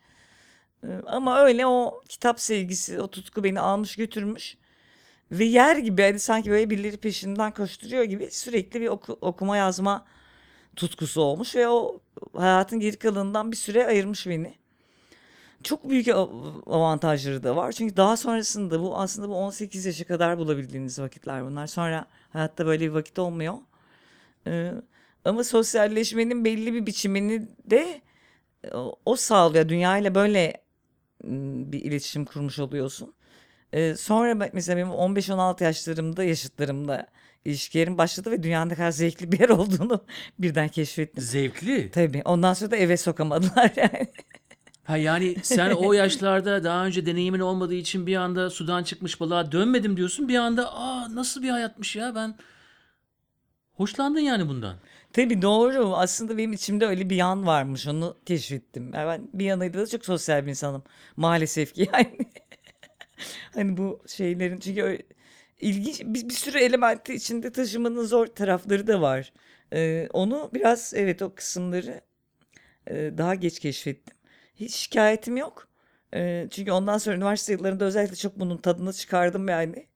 Ama 1.07 1.39
öyle 1.41 1.65
o 1.67 2.03
kitap 2.09 2.39
sevgisi, 2.39 3.01
o 3.01 3.07
tutku 3.11 3.43
beni 3.43 3.59
almış 3.59 3.95
götürmüş. 3.95 4.57
Ve 5.33 5.43
yer 5.45 5.77
gibi 5.77 6.01
hani 6.01 6.19
sanki 6.19 6.51
böyle 6.51 6.69
birileri 6.69 6.97
peşinden 6.97 7.51
koşturuyor 7.51 8.03
gibi 8.03 8.31
sürekli 8.31 8.81
bir 8.81 8.87
oku- 8.87 9.17
okuma 9.21 9.57
yazma 9.57 10.05
tutkusu 10.75 11.21
olmuş 11.21 11.55
ve 11.55 11.67
o 11.67 11.99
hayatın 12.37 12.79
geri 12.79 12.97
kalanından 12.99 13.51
bir 13.51 13.57
süre 13.57 13.87
ayırmış 13.87 14.27
beni. 14.27 14.55
Çok 15.63 15.89
büyük 15.89 16.07
av- 16.07 16.61
avantajları 16.65 17.43
da 17.43 17.55
var. 17.55 17.71
Çünkü 17.71 17.97
daha 17.97 18.17
sonrasında 18.17 18.81
bu 18.81 18.97
aslında 18.97 19.29
bu 19.29 19.35
18 19.35 19.85
yaşa 19.85 20.05
kadar 20.07 20.37
bulabildiğiniz 20.37 20.99
vakitler 20.99 21.45
bunlar. 21.45 21.67
Sonra 21.67 22.05
hayatta 22.33 22.65
böyle 22.65 22.85
bir 22.85 22.91
vakit 22.93 23.19
olmuyor. 23.19 23.53
Ee, 24.47 24.71
ama 25.25 25.43
sosyalleşmenin 25.43 26.45
belli 26.45 26.73
bir 26.73 26.85
biçimini 26.85 27.47
de 27.65 28.01
o, 28.73 28.95
o 29.05 29.15
sağlıyor. 29.15 29.69
Dünyayla 29.69 30.15
böyle 30.15 30.61
ım, 31.23 31.71
bir 31.71 31.81
iletişim 31.81 32.25
kurmuş 32.25 32.59
oluyorsun. 32.59 33.13
Ee, 33.73 33.95
sonra 33.95 34.49
mesela 34.53 34.77
benim 34.77 34.87
15-16 34.87 35.63
yaşlarımda 35.63 36.23
yaşıtlarımda 36.23 37.07
ilişkilerim 37.45 37.97
başladı 37.97 38.31
ve 38.31 38.43
dünyanın 38.43 38.69
ne 38.69 38.75
kadar 38.75 38.91
zevkli 38.91 39.31
bir 39.31 39.39
yer 39.39 39.49
olduğunu 39.49 40.05
birden 40.39 40.67
keşfettim. 40.67 41.23
Zevkli. 41.23 41.91
Tabii. 41.91 42.21
Ondan 42.25 42.53
sonra 42.53 42.71
da 42.71 42.75
eve 42.77 42.97
sokamadılar 42.97 43.71
yani. 43.77 44.07
Ha 44.83 44.97
yani 44.97 45.35
sen 45.43 45.71
o 45.71 45.93
yaşlarda 46.03 46.63
daha 46.63 46.85
önce 46.85 47.05
deneyimin 47.05 47.39
olmadığı 47.39 47.73
için 47.73 48.07
bir 48.07 48.15
anda 48.15 48.49
sudan 48.49 48.83
çıkmış 48.83 49.19
balığa 49.19 49.51
dönmedim 49.51 49.97
diyorsun. 49.97 50.27
Bir 50.27 50.35
anda 50.35 50.73
aa 50.73 51.15
nasıl 51.15 51.43
bir 51.43 51.49
hayatmış 51.49 51.95
ya 51.95 52.15
ben 52.15 52.35
hoşlandın 53.73 54.19
yani 54.19 54.47
bundan. 54.49 54.75
Tabii 55.13 55.41
doğru. 55.41 55.95
Aslında 55.95 56.37
benim 56.37 56.53
içimde 56.53 56.85
öyle 56.85 57.09
bir 57.09 57.15
yan 57.15 57.45
varmış. 57.45 57.87
Onu 57.87 58.17
keşfettim. 58.25 58.93
Yani 58.93 59.07
ben 59.07 59.29
bir 59.33 59.45
yanıyla 59.45 59.81
da 59.81 59.87
çok 59.87 60.05
sosyal 60.05 60.45
bir 60.45 60.49
insanım. 60.49 60.83
Maalesef 61.17 61.73
ki 61.73 61.89
yani. 61.93 62.17
Hani 63.53 63.77
bu 63.77 64.03
şeylerin 64.07 64.59
çünkü 64.59 64.99
ilginç 65.61 66.01
bir, 66.05 66.29
bir 66.29 66.33
sürü 66.33 66.59
elementi 66.59 67.13
içinde 67.13 67.51
taşımanın 67.51 68.05
zor 68.05 68.27
tarafları 68.27 68.87
da 68.87 69.01
var. 69.01 69.33
Ee, 69.73 70.09
onu 70.13 70.49
biraz 70.53 70.93
evet 70.95 71.21
o 71.21 71.35
kısımları 71.35 72.01
e, 72.87 72.95
daha 73.17 73.35
geç 73.35 73.59
keşfettim. 73.59 74.17
Hiç 74.55 74.75
şikayetim 74.75 75.37
yok. 75.37 75.67
Ee, 76.13 76.47
çünkü 76.51 76.71
ondan 76.71 76.97
sonra 76.97 77.15
üniversite 77.15 77.53
yıllarında 77.53 77.85
özellikle 77.85 78.15
çok 78.15 78.39
bunun 78.39 78.57
tadını 78.57 78.93
çıkardım 78.93 79.49
yani. 79.49 79.87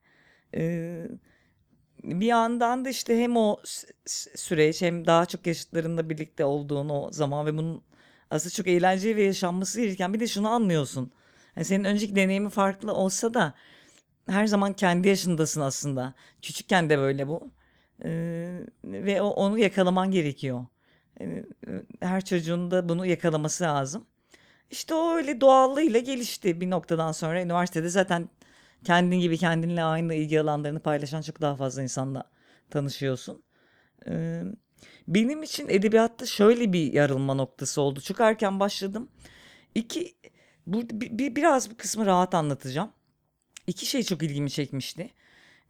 Ee, 0.55 1.07
bir 2.03 2.25
yandan 2.25 2.86
da 2.86 2.89
işte 2.89 3.19
hem 3.19 3.38
o 3.38 3.57
süreç 4.36 4.81
hem 4.81 5.05
daha 5.05 5.25
çok 5.25 5.48
yaşıtlarınla 5.48 6.10
birlikte 6.10 6.46
olduğun 6.46 6.89
o 6.89 7.12
zaman 7.12 7.46
ve 7.46 7.57
bunun 7.57 7.84
aslında 8.29 8.53
çok 8.53 8.67
eğlenceli 8.67 9.15
ve 9.15 9.24
yaşanması 9.24 9.81
gereken 9.81 10.13
bir 10.13 10.19
de 10.19 10.27
şunu 10.27 10.50
anlıyorsun. 10.50 11.12
Yani 11.58 11.66
senin 11.66 11.84
önceki 11.84 12.16
deneyimin 12.16 12.50
farklı 12.50 12.94
olsa 12.94 13.34
da 13.34 13.54
her 14.30 14.48
zaman 14.48 14.74
kendi 14.74 15.08
yaşındasın 15.08 15.62
aslında. 15.62 16.14
Küçükken 16.42 16.90
de 16.90 16.98
böyle 16.98 17.28
bu. 17.28 17.52
Ee, 18.04 18.60
ve 18.84 19.22
o, 19.22 19.28
onu 19.28 19.60
yakalaman 19.60 20.12
gerekiyor. 20.12 20.66
Yani, 21.20 21.44
e, 21.68 21.72
her 22.00 22.26
çocuğun 22.26 22.72
da 22.72 22.90
bunu 22.90 23.06
yakalaması 23.06 23.64
lazım. 23.64 24.06
İşte 24.72 24.94
o 24.94 25.16
öyle 25.16 25.42
doğallığıyla 25.42 26.00
gelişti 26.00 26.62
bir 26.62 26.70
noktadan 26.70 27.12
sonra. 27.12 27.42
Üniversitede 27.42 27.90
zaten 27.90 28.30
kendin 28.84 29.20
gibi 29.20 29.38
kendinle 29.38 29.84
aynı 29.84 30.14
ilgi 30.14 30.42
alanlarını 30.42 30.80
paylaşan 30.80 31.22
çok 31.22 31.42
daha 31.42 31.56
fazla 31.56 31.84
insanla 31.84 32.24
tanışıyorsun. 32.70 33.44
Ee, 34.08 34.44
benim 35.08 35.44
için 35.44 35.70
edebiyatta 35.70 36.26
şöyle 36.26 36.74
bir 36.74 36.94
yarılma 36.94 37.34
noktası 37.34 37.82
oldu. 37.82 38.02
Çok 38.02 38.20
erken 38.20 38.60
başladım. 38.60 39.10
İki, 39.76 40.18
bu, 40.68 40.84
bir, 40.92 41.20
bir- 41.20 41.36
biraz 41.36 41.72
bu 41.72 41.78
kısmı 41.78 42.06
rahat 42.06 42.36
anlatacağım. 42.36 42.92
İki 43.68 43.86
şey 43.86 44.04
çok 44.04 44.24
ilgimi 44.24 44.52
çekmişti. 44.52 45.12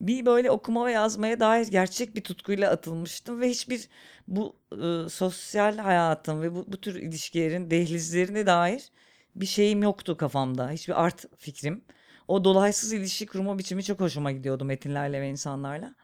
Bir 0.01 0.25
böyle 0.25 0.51
okuma 0.51 0.85
ve 0.85 0.91
yazmaya 0.91 1.39
dair 1.39 1.67
gerçek 1.67 2.15
bir 2.15 2.21
tutkuyla 2.23 2.71
atılmıştım 2.71 3.41
ve 3.41 3.49
hiçbir 3.49 3.89
bu 4.27 4.55
e, 4.73 5.09
sosyal 5.09 5.77
hayatın 5.77 6.41
ve 6.41 6.55
bu, 6.55 6.65
bu 6.67 6.81
tür 6.81 6.95
ilişkilerin 6.95 7.71
dehlizlerine 7.71 8.45
dair 8.47 8.91
bir 9.35 9.45
şeyim 9.45 9.83
yoktu 9.83 10.17
kafamda. 10.17 10.71
Hiçbir 10.71 11.03
art 11.05 11.25
fikrim. 11.37 11.83
O 12.27 12.43
dolaysız 12.45 12.93
ilişki 12.93 13.25
kurma 13.25 13.59
biçimi 13.59 13.83
çok 13.83 13.99
hoşuma 14.01 14.31
gidiyordu 14.31 14.65
metinlerle 14.65 15.21
ve 15.21 15.29
insanlarla. 15.29 15.95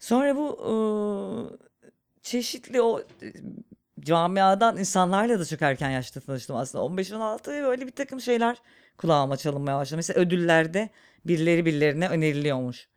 Sonra 0.00 0.36
bu 0.36 0.48
e, 0.62 0.72
çeşitli 2.22 2.82
o 2.82 3.02
camiadan 4.02 4.76
insanlarla 4.78 5.40
da 5.40 5.44
çok 5.44 5.62
erken 5.62 5.90
yaşta 5.90 6.20
tanıştım 6.20 6.56
aslında. 6.56 6.84
15-16 6.84 7.52
ve 7.52 7.62
böyle 7.62 7.86
bir 7.86 7.92
takım 7.92 8.20
şeyler 8.20 8.62
kulağıma 8.98 9.36
çalınmaya 9.36 9.78
başladı. 9.78 9.96
Mesela 9.96 10.20
ödüllerde 10.20 10.88
birileri 11.26 11.64
birilerine 11.66 12.08
öneriliyormuş. 12.08 12.88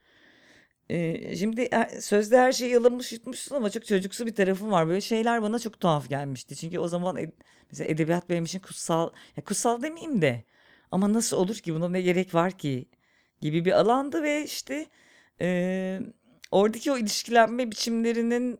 Ee, 0.89 1.35
şimdi 1.35 1.67
her- 1.71 1.89
sözde 2.01 2.37
her 2.37 2.51
şeyi 2.51 2.71
yalamış 2.71 3.11
yutmuşsun 3.13 3.55
ama 3.55 3.69
çok 3.69 3.85
çocuksu 3.85 4.25
bir 4.25 4.35
tarafım 4.35 4.71
var. 4.71 4.87
Böyle 4.87 5.01
şeyler 5.01 5.41
bana 5.41 5.59
çok 5.59 5.79
tuhaf 5.79 6.09
gelmişti. 6.09 6.55
Çünkü 6.55 6.79
o 6.79 6.87
zaman 6.87 7.15
ed- 7.17 7.31
mesela 7.71 7.89
edebiyat 7.91 8.29
benim 8.29 8.43
için 8.45 8.59
kutsal, 8.59 9.09
ya 9.37 9.43
kutsal 9.43 9.81
demeyeyim 9.81 10.21
de 10.21 10.43
ama 10.91 11.13
nasıl 11.13 11.37
olur 11.37 11.55
ki 11.55 11.75
buna 11.75 11.89
ne 11.89 12.01
gerek 12.01 12.33
var 12.35 12.51
ki 12.57 12.85
gibi 13.41 13.65
bir 13.65 13.71
alandı 13.71 14.23
ve 14.23 14.43
işte 14.43 14.85
e, 15.41 15.99
oradaki 16.51 16.91
o 16.91 16.97
ilişkilenme 16.97 17.71
biçimlerinin 17.71 18.53
e, 18.53 18.57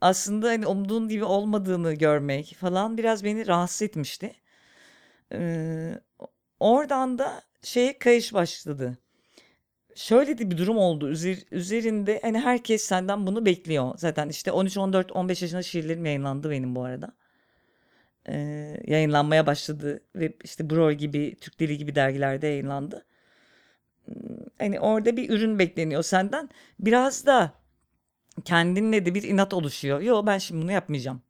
aslında 0.00 0.48
hani 0.48 0.66
umduğun 0.66 1.08
gibi 1.08 1.24
olmadığını 1.24 1.92
görmek 1.94 2.56
falan 2.60 2.98
biraz 2.98 3.24
beni 3.24 3.46
rahatsız 3.46 3.82
etmişti. 3.82 4.32
Ee, 5.32 6.00
oradan 6.60 7.18
da 7.18 7.42
şeye 7.62 7.98
kayış 7.98 8.34
başladı. 8.34 8.98
Şöyle 9.94 10.38
de 10.38 10.50
bir 10.50 10.58
durum 10.58 10.78
oldu. 10.78 11.10
Üzer- 11.12 11.44
üzerinde 11.50 12.20
hani 12.22 12.38
herkes 12.40 12.84
senden 12.84 13.26
bunu 13.26 13.46
bekliyor. 13.46 13.94
Zaten 13.98 14.28
işte 14.28 14.52
13, 14.52 14.76
14, 14.78 15.12
15 15.12 15.42
yaşında 15.42 15.62
şiirlerim 15.62 16.06
yayınlandı 16.06 16.50
benim 16.50 16.74
bu 16.76 16.84
arada. 16.84 17.12
Ee, 18.28 18.76
yayınlanmaya 18.86 19.46
başladı 19.46 20.00
ve 20.16 20.32
işte 20.44 20.70
Brol 20.70 20.92
gibi, 20.92 21.36
Türk 21.40 21.58
Dili 21.58 21.78
gibi 21.78 21.94
dergilerde 21.94 22.46
yayınlandı. 22.46 23.04
Hani 24.58 24.80
orada 24.80 25.16
bir 25.16 25.30
ürün 25.30 25.58
bekleniyor 25.58 26.02
senden. 26.02 26.48
Biraz 26.80 27.26
da 27.26 27.52
kendinle 28.44 29.06
de 29.06 29.14
bir 29.14 29.22
inat 29.22 29.54
oluşuyor. 29.54 30.00
Yo 30.00 30.26
ben 30.26 30.38
şimdi 30.38 30.62
bunu 30.62 30.72
yapmayacağım. 30.72 31.22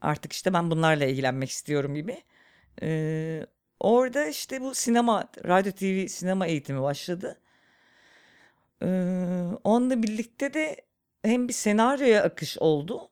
Artık 0.00 0.32
işte 0.32 0.52
ben 0.52 0.70
bunlarla 0.70 1.04
ilgilenmek 1.04 1.50
istiyorum 1.50 1.94
gibi. 1.94 2.22
Ee, 2.82 3.46
orada 3.80 4.26
işte 4.26 4.60
bu 4.60 4.74
sinema, 4.74 5.28
radyo 5.46 5.72
TV 5.72 6.06
sinema 6.08 6.46
eğitimi 6.46 6.82
başladı. 6.82 7.40
Ee, 8.82 8.86
onunla 9.64 10.02
birlikte 10.02 10.54
de 10.54 10.76
hem 11.24 11.48
bir 11.48 11.52
senaryoya 11.52 12.22
akış 12.22 12.58
oldu. 12.58 13.10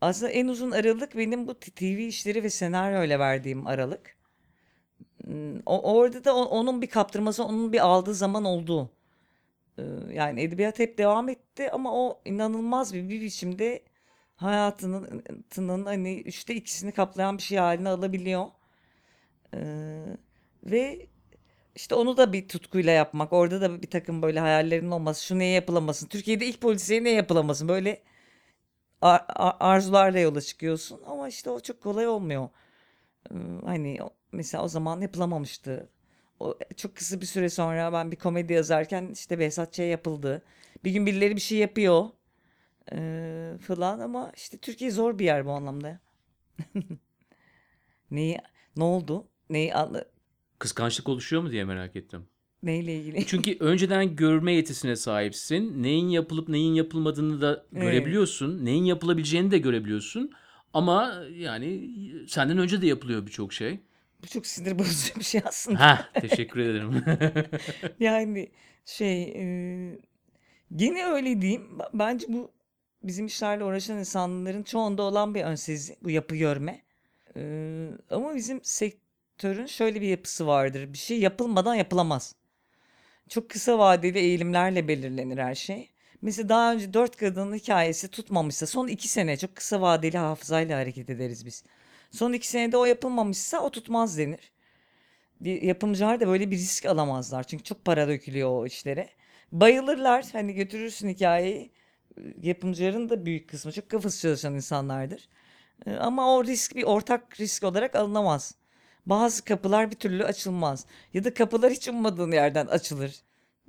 Aslında 0.00 0.32
en 0.32 0.48
uzun 0.48 0.70
aralık 0.70 1.16
benim 1.16 1.48
bu 1.48 1.54
TV 1.54 1.84
işleri 1.84 2.42
ve 2.42 2.50
senaryoyla 2.50 3.18
verdiğim 3.18 3.66
aralık. 3.66 4.16
Hmm, 5.24 5.60
O, 5.66 5.94
orada 5.94 6.24
da 6.24 6.36
onun 6.36 6.82
bir 6.82 6.86
kaptırması, 6.86 7.44
onun 7.44 7.72
bir 7.72 7.80
aldığı 7.86 8.14
zaman 8.14 8.44
oldu. 8.44 8.90
Yani 10.12 10.40
edebiyat 10.42 10.78
hep 10.78 10.98
devam 10.98 11.28
etti 11.28 11.70
ama 11.70 11.94
o 11.94 12.20
inanılmaz 12.24 12.94
bir, 12.94 13.08
bir 13.08 13.20
biçimde 13.20 13.82
hayatının 14.36 15.24
tının 15.50 15.84
hani 15.86 16.20
üçte 16.20 16.54
ikisini 16.54 16.92
kaplayan 16.92 17.38
bir 17.38 17.42
şey 17.42 17.58
haline 17.58 17.88
alabiliyor. 17.88 18.46
Ve 20.64 21.06
işte 21.76 21.96
onu 21.96 22.16
da 22.16 22.32
bir 22.34 22.48
tutkuyla 22.48 22.92
yapmak. 22.92 23.32
Orada 23.32 23.60
da 23.60 23.82
bir 23.82 23.90
takım 23.90 24.22
böyle 24.22 24.40
hayallerin 24.40 24.90
olması. 24.90 25.26
Şu 25.26 25.38
neye 25.38 25.52
yapılamasın. 25.54 26.08
Türkiye'de 26.08 26.46
ilk 26.46 26.60
polisiye 26.62 27.04
ne 27.04 27.10
yapılamasın. 27.10 27.68
Böyle 27.68 28.02
ar- 29.02 29.24
ar- 29.28 29.56
arzularla 29.60 30.18
yola 30.18 30.40
çıkıyorsun. 30.40 31.00
Ama 31.06 31.28
işte 31.28 31.50
o 31.50 31.60
çok 31.60 31.80
kolay 31.82 32.08
olmuyor. 32.08 32.48
Ee, 33.32 33.34
hani 33.66 33.98
mesela 34.32 34.64
o 34.64 34.68
zaman 34.68 35.00
yapılamamıştı. 35.00 35.90
O, 36.40 36.58
çok 36.76 36.96
kısa 36.96 37.20
bir 37.20 37.26
süre 37.26 37.50
sonra 37.50 37.92
ben 37.92 38.10
bir 38.12 38.16
komedi 38.16 38.52
yazarken 38.52 39.10
işte 39.12 39.38
Behzat 39.38 39.72
Ç. 39.72 39.78
yapıldı. 39.78 40.42
Bir 40.84 40.90
gün 40.90 41.06
birileri 41.06 41.36
bir 41.36 41.40
şey 41.40 41.58
yapıyor 41.58 42.04
ee, 42.92 43.52
falan 43.66 44.00
ama 44.00 44.32
işte 44.36 44.58
Türkiye 44.58 44.90
zor 44.90 45.18
bir 45.18 45.24
yer 45.24 45.46
bu 45.46 45.50
anlamda. 45.52 46.00
Neyi, 48.10 48.38
ne 48.76 48.84
oldu? 48.84 49.26
Neyi 49.50 49.74
anla, 49.74 50.04
Kıskançlık 50.58 51.08
oluşuyor 51.08 51.42
mu 51.42 51.50
diye 51.50 51.64
merak 51.64 51.96
ettim. 51.96 52.26
neyle 52.62 52.96
ilgili? 52.96 53.26
Çünkü 53.26 53.56
önceden 53.60 54.16
görme 54.16 54.52
yetisine 54.52 54.96
sahipsin. 54.96 55.82
Neyin 55.82 56.08
yapılıp 56.08 56.48
neyin 56.48 56.74
yapılmadığını 56.74 57.40
da 57.40 57.66
Evet. 57.72 57.82
görebiliyorsun. 57.82 58.64
Neyin 58.64 58.84
yapılabileceğini 58.84 59.50
de 59.50 59.58
görebiliyorsun. 59.58 60.32
Ama 60.74 61.22
yani 61.32 61.90
senden 62.28 62.58
önce 62.58 62.82
de 62.82 62.86
yapılıyor 62.86 63.26
birçok 63.26 63.52
şey. 63.52 63.80
Bu 64.22 64.26
çok 64.26 64.46
sinir 64.46 64.78
bozucu 64.78 65.20
bir 65.20 65.24
şey 65.24 65.40
aslında. 65.44 65.80
Ha, 65.80 66.08
teşekkür 66.20 66.60
ederim. 66.60 67.04
Yani 68.00 68.50
şey 68.84 69.22
e, 69.22 69.44
gene 70.76 71.06
öyle 71.06 71.42
diyeyim. 71.42 71.78
Bence 71.94 72.26
bu 72.28 72.50
bizim 73.02 73.26
işlerle 73.26 73.64
uğraşan 73.64 73.98
insanların 73.98 74.62
çoğunda 74.62 75.02
olan 75.02 75.34
bir 75.34 75.42
önsezi 75.42 75.96
bu 76.02 76.10
yapı 76.10 76.36
görme. 76.36 76.82
E, 77.36 77.40
ama 78.10 78.34
bizim 78.34 78.60
sektörün 78.64 79.66
şöyle 79.66 80.00
bir 80.00 80.08
yapısı 80.08 80.46
vardır. 80.46 80.92
Bir 80.92 80.98
şey 80.98 81.20
yapılmadan 81.20 81.74
yapılamaz. 81.74 82.34
Çok 83.28 83.50
kısa 83.50 83.78
vadeli 83.78 84.18
eğilimlerle 84.18 84.88
belirlenir 84.88 85.38
her 85.38 85.54
şey. 85.54 85.90
Mesela 86.22 86.48
daha 86.48 86.72
önce 86.72 86.94
dört 86.94 87.16
kadının 87.16 87.54
hikayesi 87.54 88.08
tutmamışsa 88.08 88.66
son 88.66 88.88
iki 88.88 89.08
sene 89.08 89.36
çok 89.36 89.56
kısa 89.56 89.80
vadeli 89.80 90.18
hafızayla 90.18 90.78
hareket 90.78 91.10
ederiz 91.10 91.46
biz. 91.46 91.64
Son 92.10 92.32
iki 92.32 92.48
senede 92.48 92.76
o 92.76 92.84
yapılmamışsa 92.84 93.60
o 93.60 93.70
tutmaz 93.70 94.18
denir. 94.18 94.52
Bir 95.40 95.62
yapımcılar 95.62 96.20
da 96.20 96.28
böyle 96.28 96.50
bir 96.50 96.56
risk 96.56 96.86
alamazlar. 96.86 97.44
Çünkü 97.44 97.64
çok 97.64 97.84
para 97.84 98.08
dökülüyor 98.08 98.50
o 98.50 98.66
işlere. 98.66 99.08
Bayılırlar. 99.52 100.26
Hani 100.32 100.54
götürürsün 100.54 101.08
hikayeyi. 101.08 101.70
Yapımcıların 102.42 103.08
da 103.08 103.26
büyük 103.26 103.48
kısmı 103.48 103.72
çok 103.72 103.88
kafası 103.88 104.20
çalışan 104.22 104.54
insanlardır. 104.54 105.28
Ee, 105.86 105.92
Ama 105.94 106.36
o 106.36 106.44
risk 106.44 106.76
bir 106.76 106.82
ortak 106.84 107.40
risk 107.40 107.64
olarak 107.64 107.94
alınamaz. 107.96 108.54
bazı 109.06 109.44
kapılar 109.44 109.90
bir 109.90 109.96
türlü 109.96 110.24
açılmaz. 110.24 110.86
Ya 111.14 111.24
da 111.24 111.34
kapılar 111.34 111.72
hiç 111.72 111.88
ummadığın 111.88 112.32
yerden 112.32 112.66
açılır. 112.66 113.16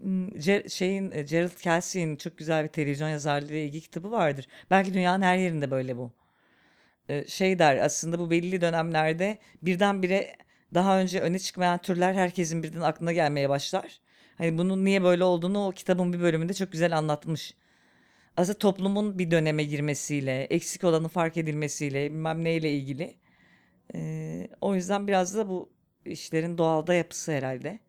Hmm, 0.02 0.28
Ce- 0.30 0.69
şeyin 0.69 1.12
e, 1.12 1.21
Gerald 1.23 1.56
Kelsey'in 1.62 2.15
çok 2.15 2.38
güzel 2.38 2.63
bir 2.63 2.69
televizyon 2.69 3.10
yazarlığı 3.10 3.54
ilgili 3.56 3.82
kitabı 3.82 4.12
vardır. 4.12 4.47
Belki 4.71 4.93
dünyanın 4.93 5.23
her 5.23 5.38
yerinde 5.38 5.71
böyle 5.71 5.97
bu. 5.97 6.12
E, 7.10 7.28
Şey 7.28 7.60
der 7.60 7.78
aslında 7.78 8.20
bu 8.20 8.32
belli 8.32 8.62
dönemlerde 8.62 9.38
birdenbire 9.62 10.36
daha 10.74 11.00
önce 11.00 11.20
öne 11.22 11.39
çıkmayan 11.39 11.78
türler 11.82 12.13
herkesin 12.13 12.63
birden 12.63 12.82
aklına 12.82 13.12
gelmeye 13.13 13.50
başlar. 13.50 14.00
Hani 14.38 14.58
bunun 14.58 14.86
niye 14.86 15.04
böyle 15.04 15.24
olduğunu 15.24 15.67
o 15.67 15.72
kitabın 15.72 16.13
bir 16.13 16.20
bölümünde 16.20 16.54
çok 16.54 16.72
güzel 16.72 16.98
anlatmış. 16.98 17.54
Aslında 18.38 18.58
toplumun 18.60 19.20
bir 19.20 19.32
döneme 19.32 19.63
girmesiyle, 19.63 20.43
eksik 20.43 20.84
olanı 20.84 21.08
fark 21.10 21.38
edilmesiyle, 21.38 22.12
bilmem 22.12 22.43
neyle 22.43 22.72
ilgili. 22.72 23.15
Ee, 23.96 24.48
o 24.62 24.76
yüzden 24.76 25.08
biraz 25.08 25.36
da 25.36 25.50
bu 25.50 25.70
işlerin 26.06 26.58
doğalda 26.58 26.93
yapısı 26.93 27.32
herhalde 27.32 27.80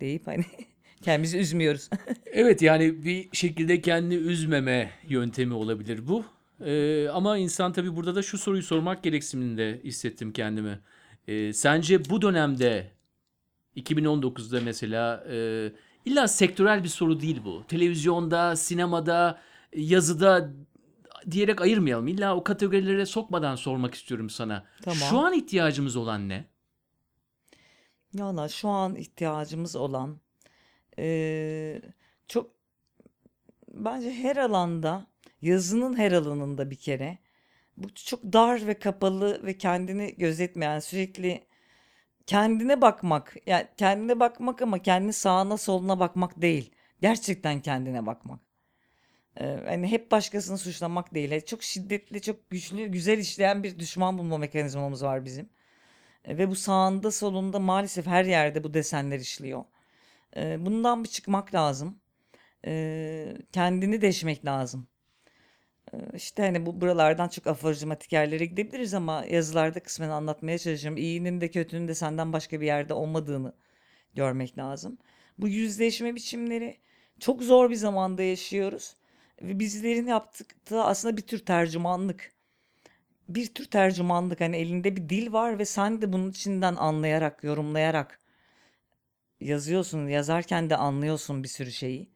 deyip 0.00 0.26
hani 0.26 0.44
kendimizi 1.02 1.38
üzmüyoruz. 1.38 1.90
Evet 2.32 2.62
yani 2.62 3.04
bir 3.04 3.28
şekilde 3.32 3.80
kendini 3.80 4.14
üzmeme 4.14 4.90
yöntemi 5.08 5.54
olabilir 5.54 6.08
bu. 6.08 6.24
Ee, 6.60 7.08
ama 7.08 7.38
insan 7.38 7.72
tabii 7.72 7.96
burada 7.96 8.14
da 8.14 8.22
şu 8.22 8.38
soruyu 8.38 8.62
sormak 8.62 9.02
gereksiniminde 9.02 9.80
hissettim 9.84 10.32
kendimi. 10.32 10.80
Ee, 11.28 11.52
sence 11.52 12.10
bu 12.10 12.22
dönemde 12.22 12.90
2019'da 13.76 14.60
mesela 14.60 15.24
e, 15.30 15.72
illa 16.04 16.28
sektörel 16.28 16.84
bir 16.84 16.88
soru 16.88 17.20
değil 17.20 17.40
bu. 17.44 17.64
Televizyonda, 17.68 18.56
sinemada, 18.56 19.38
yazıda 19.76 20.52
diyerek 21.30 21.60
ayırmayalım. 21.60 22.08
İlla 22.08 22.36
o 22.36 22.44
kategorilere 22.44 23.06
sokmadan 23.06 23.56
sormak 23.56 23.94
istiyorum 23.94 24.30
sana. 24.30 24.64
Tamam. 24.82 24.98
Şu 25.10 25.18
an 25.18 25.32
ihtiyacımız 25.32 25.96
olan 25.96 26.28
ne? 26.28 26.44
Valla 28.14 28.48
şu 28.48 28.68
an 28.68 28.94
ihtiyacımız 28.94 29.76
olan 29.76 30.20
eee, 30.98 31.82
çok 32.28 32.50
bence 33.74 34.12
her 34.12 34.36
alanda 34.36 35.06
yazının 35.46 35.98
her 35.98 36.12
alanında 36.12 36.70
bir 36.70 36.76
kere 36.76 37.18
bu 37.76 37.94
çok 37.94 38.22
dar 38.24 38.66
ve 38.66 38.78
kapalı 38.78 39.46
ve 39.46 39.58
kendini 39.58 40.14
gözetmeyen 40.16 40.78
sürekli 40.78 41.46
kendine 42.26 42.80
bakmak 42.80 43.36
yani 43.46 43.68
kendine 43.76 44.20
bakmak 44.20 44.62
ama 44.62 44.78
kendi 44.82 45.12
sağına 45.12 45.56
soluna 45.56 46.00
bakmak 46.00 46.42
değil 46.42 46.70
gerçekten 47.00 47.60
kendine 47.60 48.06
bakmak. 48.06 48.40
Ee, 49.40 49.60
hani 49.66 49.86
hep 49.90 50.10
başkasını 50.10 50.58
suçlamak 50.58 51.14
değil. 51.14 51.30
Yani 51.30 51.44
Çok 51.44 51.62
şiddetli, 51.62 52.22
çok 52.22 52.50
güçlü, 52.50 52.86
güzel 52.86 53.18
işleyen 53.18 53.62
bir 53.62 53.78
düşman 53.78 54.18
bulma 54.18 54.38
mekanizmamız 54.38 55.04
var 55.04 55.24
bizim. 55.24 55.48
Ve 56.28 56.50
bu 56.50 56.56
sağında 56.56 57.10
solunda 57.10 57.58
maalesef 57.58 58.06
her 58.06 58.24
yerde 58.24 58.64
bu 58.64 58.74
desenler 58.74 59.20
işliyor. 59.20 59.64
Bundan 60.36 61.04
bir 61.04 61.08
çıkmak 61.08 61.54
lazım. 61.54 62.00
Kendini 63.52 64.02
deşmek 64.02 64.44
lazım. 64.44 64.88
E, 65.92 65.96
İşte 66.14 66.42
hani 66.42 66.66
bu 66.66 66.80
buralardan 66.80 67.28
çok 67.28 67.46
aforizmatik 67.46 68.12
yerlere 68.12 68.44
gidebiliriz 68.46 68.94
ama 68.94 69.24
yazılarda 69.30 69.80
kısmen 69.80 70.08
anlatmaya 70.08 70.58
çalışıyorum. 70.58 70.98
İyinin 70.98 71.40
de 71.40 71.50
kötünün 71.50 71.88
de 71.88 71.94
senden 71.94 72.32
başka 72.32 72.60
bir 72.60 72.66
yerde 72.66 72.94
olmadığını 72.94 73.52
görmek 74.14 74.58
lazım. 74.58 74.98
Bu 75.38 75.48
yüzleşme 75.48 76.14
biçimleri 76.14 76.78
çok 77.20 77.42
zor 77.42 77.70
bir 77.70 77.76
zamanda 77.76 78.22
yaşıyoruz. 78.22 78.96
Ve 79.42 79.58
bizlerin 79.58 80.06
yaptığı 80.06 80.82
aslında 80.84 81.16
bir 81.16 81.22
tür 81.22 81.38
tercümanlık 81.38 82.32
bir 83.28 83.54
tür 83.54 83.64
tercümanlık 83.64 84.40
hani 84.40 84.56
elinde 84.56 84.96
bir 84.96 85.08
dil 85.08 85.32
var 85.32 85.58
ve 85.58 85.64
sen 85.64 86.02
de 86.02 86.12
bunun 86.12 86.30
içinden 86.30 86.76
anlayarak, 86.76 87.44
yorumlayarak 87.44 88.20
yazıyorsun. 89.40 90.08
Yazarken 90.08 90.70
de 90.70 90.76
anlıyorsun 90.76 91.42
bir 91.42 91.48
sürü 91.48 91.72
şeyi. 91.72 92.10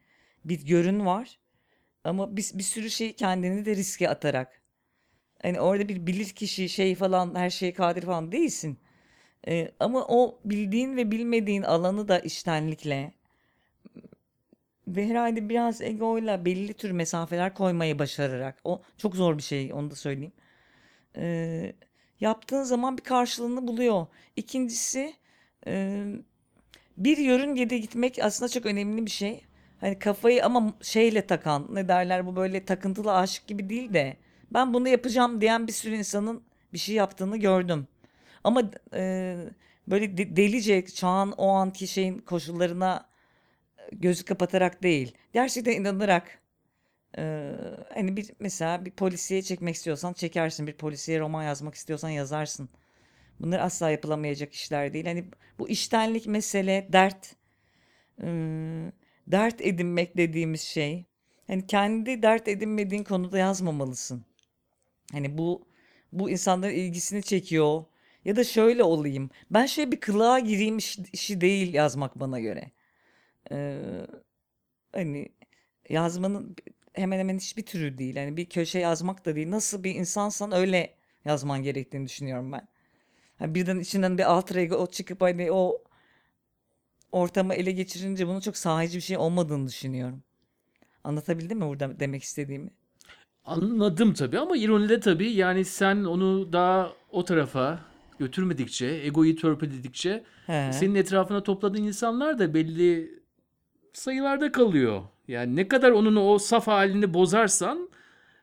Bir 0.44 0.66
görün 0.66 1.06
var 1.06 1.39
ama 2.05 2.37
bir, 2.37 2.51
bir 2.55 2.63
sürü 2.63 2.91
şeyi 2.91 3.13
kendini 3.17 3.65
de 3.65 3.77
riske 3.77 4.09
atarak. 4.09 4.63
Hani 5.43 5.61
orada 5.61 5.89
bir 5.89 6.07
bilir 6.07 6.29
kişi 6.31 6.69
şey 6.69 6.95
falan 6.95 7.35
her 7.35 7.51
şeye 7.51 7.73
kadir 7.73 8.03
falan 8.03 8.33
değilsin. 8.33 8.79
Ee, 9.49 9.73
ama 9.81 10.07
o 10.09 10.41
bildiğin 10.45 10.97
ve 10.97 11.11
bilmediğin 11.11 11.63
alanı 11.63 12.09
da 12.09 12.19
iştenlikle 12.19 13.13
ve 14.89 15.09
herhalde 15.09 15.49
biraz 15.49 15.81
egoyla 15.83 16.45
belli 16.45 16.75
tür 16.75 16.91
mesafeler 16.91 17.55
koymayı 17.55 17.99
başararak. 17.99 18.61
O 18.65 18.83
çok 18.99 19.17
zor 19.17 19.39
bir 19.39 19.43
şey 19.43 19.73
onu 19.73 19.91
da 19.91 19.95
söyleyeyim. 19.95 20.33
Ee, 21.17 21.73
yaptığın 22.21 22.63
zaman 22.63 22.99
bir 22.99 23.03
karşılığını 23.03 23.69
buluyor. 23.69 24.07
İkincisi 24.37 25.15
e, 25.67 26.05
bir 26.97 27.19
yörüngede 27.19 27.79
gitmek 27.79 28.19
aslında 28.19 28.49
çok 28.49 28.67
önemli 28.67 29.07
bir 29.07 29.11
şey. 29.11 29.45
Hani 29.81 29.99
kafayı 29.99 30.45
ama 30.45 30.75
şeyle 30.83 31.27
takan 31.27 31.69
ne 31.71 31.88
derler 31.88 32.27
bu 32.27 32.37
böyle 32.37 32.64
takıntılı 32.64 33.14
aşık 33.16 33.47
gibi 33.47 33.69
değil 33.71 33.95
de 33.95 34.16
ben 34.51 34.75
bunu 34.75 34.88
yapacağım 34.88 35.40
diyen 35.40 35.66
bir 35.66 35.73
sürü 35.73 35.95
insanın 35.97 36.43
bir 36.73 36.79
şey 36.79 36.95
yaptığını 36.95 37.37
gördüm. 37.37 37.87
Ama 38.45 38.71
e, 38.95 39.37
böyle 39.88 40.19
de- 40.19 40.37
delice 40.37 40.87
çağın 40.87 41.33
o 41.33 41.49
anki 41.49 41.87
şeyin 41.87 42.19
koşullarına 42.19 43.07
gözü 43.93 44.25
kapatarak 44.25 44.83
değil. 44.83 45.14
Gerçekten 45.33 45.73
inanarak 45.73 46.40
ee, 47.19 47.53
hani 47.95 48.16
bir 48.16 48.31
mesela 48.40 48.85
bir 48.85 48.90
polisiye 48.90 49.43
çekmek 49.43 49.75
istiyorsan 49.75 50.12
çekersin. 50.12 50.66
Bir 50.66 50.73
polisiye 50.73 51.21
roman 51.21 51.43
yazmak 51.43 51.75
istiyorsan 51.75 52.09
yazarsın. 52.09 52.69
Bunlar 53.40 53.61
asla 53.61 53.90
yapılamayacak 53.90 54.55
işler 54.55 54.93
değil. 54.93 55.07
Hani 55.07 55.25
bu 55.59 55.69
iştenlik 55.69 56.27
mesele, 56.27 56.88
dert, 56.93 57.37
ım, 58.23 58.93
dert 59.33 59.61
edinmek 59.61 60.16
dediğimiz 60.16 60.61
şey. 60.62 61.05
Hani 61.47 61.66
kendi 61.66 62.23
dert 62.23 62.49
edinmediğin 62.49 63.05
konuda 63.05 63.38
yazmamalısın. 63.38 64.25
Hani 65.12 65.38
bu 65.38 65.66
bu 66.12 66.31
insanların 66.31 66.75
ilgisini 66.75 67.23
çekiyor. 67.23 67.85
Ya 68.25 68.37
da 68.37 68.45
şöyle 68.45 68.83
olayım. 68.85 69.31
Ben 69.51 69.66
şöyle 69.66 69.93
bir 69.93 70.01
kılığa 70.01 70.38
gireyim 70.38 70.79
iş- 70.79 70.99
işi 71.12 71.40
değil 71.40 71.75
yazmak 71.75 72.21
bana 72.21 72.40
göre. 72.40 72.71
Ee, 73.53 73.81
hani 74.93 75.29
yazmanın 75.88 76.57
hemen 76.93 77.19
hemen 77.19 77.37
hiçbir 77.38 77.66
türü 77.66 77.99
değil. 77.99 78.16
Hani 78.16 78.37
bir 78.37 78.47
köşe 78.47 78.79
yazmak 78.79 79.27
da 79.27 79.37
değil. 79.37 79.51
Nasıl 79.51 79.85
bir 79.85 79.95
insansan 79.95 80.53
öyle 80.53 80.95
yazman 81.25 81.62
gerektiğini 81.62 82.07
düşünüyorum 82.07 82.53
ben. 82.53 82.69
Hani 83.38 83.55
birden 83.55 83.79
içinden 83.79 84.19
bir 84.19 84.33
alter 84.33 84.57
ego 84.57 84.87
çıkıp 84.87 85.21
hani 85.21 85.53
o 85.53 85.83
ortamı 87.12 87.55
ele 87.55 87.73
geçirince 87.73 88.27
bunun 88.29 88.40
çok 88.40 88.57
sahici 88.57 88.96
bir 88.96 89.03
şey 89.03 89.16
olmadığını 89.16 89.68
düşünüyorum. 89.68 90.23
Anlatabildim 91.05 91.59
mi 91.59 91.66
burada 91.66 92.01
demek 92.01 92.23
istediğimi? 92.23 92.70
Anladım 93.44 94.14
tabii 94.14 94.38
ama 94.38 94.57
ironide 94.57 95.01
tabii 95.01 95.33
yani 95.33 95.64
sen 95.64 96.05
onu 96.05 96.53
daha 96.53 96.92
o 97.11 97.25
tarafa 97.25 97.79
götürmedikçe, 98.18 98.87
egoyu 98.87 99.37
törpüledikçe 99.37 100.25
He. 100.46 100.70
senin 100.73 100.94
etrafına 100.94 101.42
topladığın 101.42 101.83
insanlar 101.83 102.38
da 102.38 102.55
belli 102.55 103.20
sayılarda 103.92 104.53
kalıyor. 104.53 105.03
Yani 105.29 105.57
ne 105.57 105.68
kadar 105.68 105.90
onun 105.90 106.16
o 106.16 106.38
saf 106.38 106.66
halini 106.66 107.14
bozarsan 107.14 107.90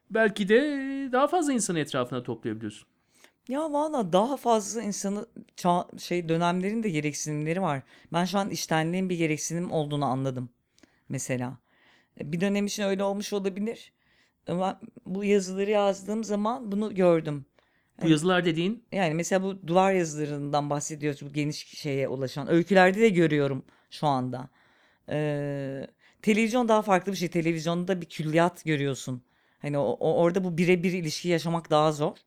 belki 0.09 0.49
de 0.49 0.59
daha 1.11 1.27
fazla 1.27 1.53
insanı 1.53 1.79
etrafına 1.79 2.23
toplayabiliyorsun. 2.23 2.87
Ya 3.47 3.73
valla 3.73 4.13
daha 4.13 4.37
fazla 4.37 4.81
insanı 4.81 5.25
ça- 5.57 5.99
şey 5.99 6.29
dönemlerin 6.29 6.83
de 6.83 6.89
gereksinimleri 6.89 7.61
var. 7.61 7.81
Ben 8.13 8.25
şu 8.25 8.37
an 8.39 8.49
iştenliğin 8.49 9.09
bir 9.09 9.17
gereksinim 9.17 9.71
olduğunu 9.71 10.05
anladım 10.05 10.49
mesela. 11.09 11.57
E, 12.21 12.31
Bir 12.31 12.41
dönem 12.41 12.65
için 12.65 12.83
öyle 12.83 13.03
olmuş 13.03 13.33
olabilir. 13.33 13.93
Ama 14.47 14.81
bu 15.05 15.23
yazıları 15.25 15.71
yazdığım 15.71 16.23
zaman 16.23 16.71
bunu 16.71 16.95
gördüm. 16.95 17.45
Bu 18.03 18.09
yazılar 18.09 18.45
dediğin 18.45 18.85
Yani 18.91 19.13
mesela 19.13 19.43
bu 19.43 19.67
duvar 19.67 19.93
yazılarından 19.93 20.69
bahsediyoruz. 20.69 21.21
Bu 21.23 21.33
geniş 21.33 21.67
şeye 21.67 22.07
ulaşan. 22.09 22.49
Öykülerde 22.51 23.01
de 23.01 23.09
görüyorum 23.09 23.65
şu 23.91 24.07
anda. 24.07 24.49
Ee, 25.09 25.87
televizyon 26.21 26.67
daha 26.69 26.81
farklı 26.81 27.11
bir 27.11 27.17
şey. 27.17 27.29
Televizyonda 27.29 28.01
bir 28.01 28.05
külliyat 28.09 28.65
görüyorsun. 28.65 29.23
Hani 29.59 29.77
o, 29.77 29.83
o- 29.83 30.15
orada 30.23 30.43
bu 30.43 30.57
birebir 30.57 30.93
ilişki 30.93 31.29
yaşamak 31.29 31.69
daha 31.71 31.91
zor. 31.91 32.17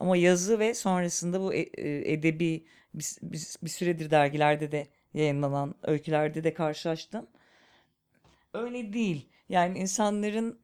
Ama 0.00 0.16
yazı 0.16 0.58
ve 0.58 0.74
sonrasında 0.74 1.40
bu 1.40 1.54
e- 1.54 1.60
e, 1.60 2.12
edebi 2.12 2.64
bir, 2.94 3.06
bir, 3.62 3.68
süredir 3.68 4.10
dergilerde 4.10 4.72
de 4.72 4.86
yayınlanan 5.14 5.74
öykülerde 5.82 6.44
de 6.44 6.54
karşılaştım. 6.54 7.26
Öyle 8.54 8.92
değil. 8.92 9.28
Yani 9.48 9.78
insanların 9.78 10.60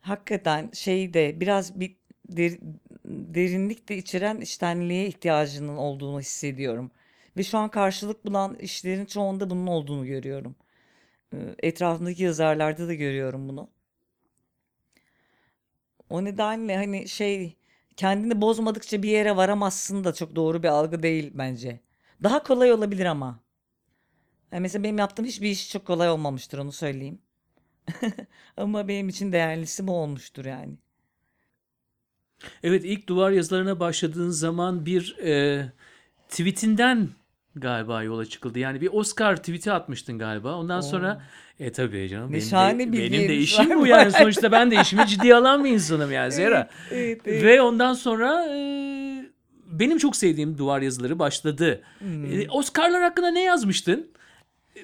hakikaten 0.00 0.70
şeyde 0.72 1.40
biraz 1.40 1.80
bir 1.80 1.96
der- 2.28 2.58
derinlik 3.04 3.88
de 3.88 3.96
içeren 3.96 4.40
içtenliğe 4.40 5.06
ihtiyacının 5.06 5.76
olduğunu 5.76 6.20
hissediyorum. 6.20 6.90
Ve 7.36 7.42
şu 7.42 7.58
an 7.58 7.68
karşılık 7.70 8.24
bulan 8.26 8.54
işlerin 8.54 9.04
çoğunda 9.06 9.50
bunun 9.50 9.66
olduğunu 9.66 10.06
görüyorum. 10.06 10.56
Etrafımdaki 11.62 12.22
yazarlarda 12.22 12.88
da 12.88 12.94
görüyorum 12.94 13.48
bunu. 13.48 13.68
O 16.10 16.24
nedenle 16.24 16.76
hani 16.76 17.08
şey 17.08 17.56
kendini 17.96 18.40
bozmadıkça 18.40 19.02
bir 19.02 19.08
yere 19.10 19.36
varamazsın 19.36 20.04
da 20.04 20.14
çok 20.14 20.36
doğru 20.36 20.62
bir 20.62 20.68
algı 20.68 21.02
değil 21.02 21.30
bence. 21.34 21.80
Daha 22.22 22.42
kolay 22.42 22.72
olabilir 22.72 23.06
ama. 23.06 23.40
Yani 24.52 24.60
mesela 24.60 24.82
benim 24.82 24.98
yaptığım 24.98 25.26
hiçbir 25.26 25.50
iş 25.50 25.70
çok 25.70 25.86
kolay 25.86 26.10
olmamıştır 26.10 26.58
onu 26.58 26.72
söyleyeyim. 26.72 27.18
Ama 28.56 28.88
benim 28.88 29.08
için 29.08 29.32
değerlisi 29.32 29.86
bu 29.86 29.92
olmuştur 29.92 30.44
yani. 30.44 30.74
Evet 32.62 32.84
ilk 32.84 33.08
duvar 33.08 33.30
yazılarına 33.30 33.80
başladığın 33.80 34.30
zaman 34.30 34.86
bir 34.86 35.18
e, 35.18 35.64
tweetinden 36.28 37.08
galiba 37.60 38.02
yola 38.02 38.26
çıkıldı. 38.26 38.58
Yani 38.58 38.80
bir 38.80 38.90
Oscar 38.92 39.36
tweeti 39.36 39.72
atmıştın 39.72 40.18
galiba. 40.18 40.54
Ondan 40.54 40.80
sonra 40.80 41.22
e 41.60 41.72
tabii 41.72 42.08
canım 42.08 42.32
benim 42.32 42.92
de, 42.92 42.92
benim 42.92 43.28
de 43.28 43.36
işim 43.36 43.80
bu 43.80 43.86
yani. 43.86 44.12
Sonuçta 44.12 44.52
ben 44.52 44.70
de 44.70 44.80
işimi 44.80 45.06
ciddiye 45.06 45.34
alan 45.34 45.64
bir 45.64 45.70
insanım 45.70 46.12
yani 46.12 46.32
Zehra. 46.32 46.68
Evet, 46.90 47.20
evet. 47.26 47.42
Ve 47.42 47.62
ondan 47.62 47.92
sonra 47.94 48.46
e, 48.50 48.56
benim 49.66 49.98
çok 49.98 50.16
sevdiğim 50.16 50.58
duvar 50.58 50.82
yazıları 50.82 51.18
başladı. 51.18 51.82
Hmm. 51.98 52.24
E, 52.40 52.48
Oscar'lar 52.50 53.02
hakkında 53.02 53.30
ne 53.30 53.42
yazmıştın? 53.42 54.06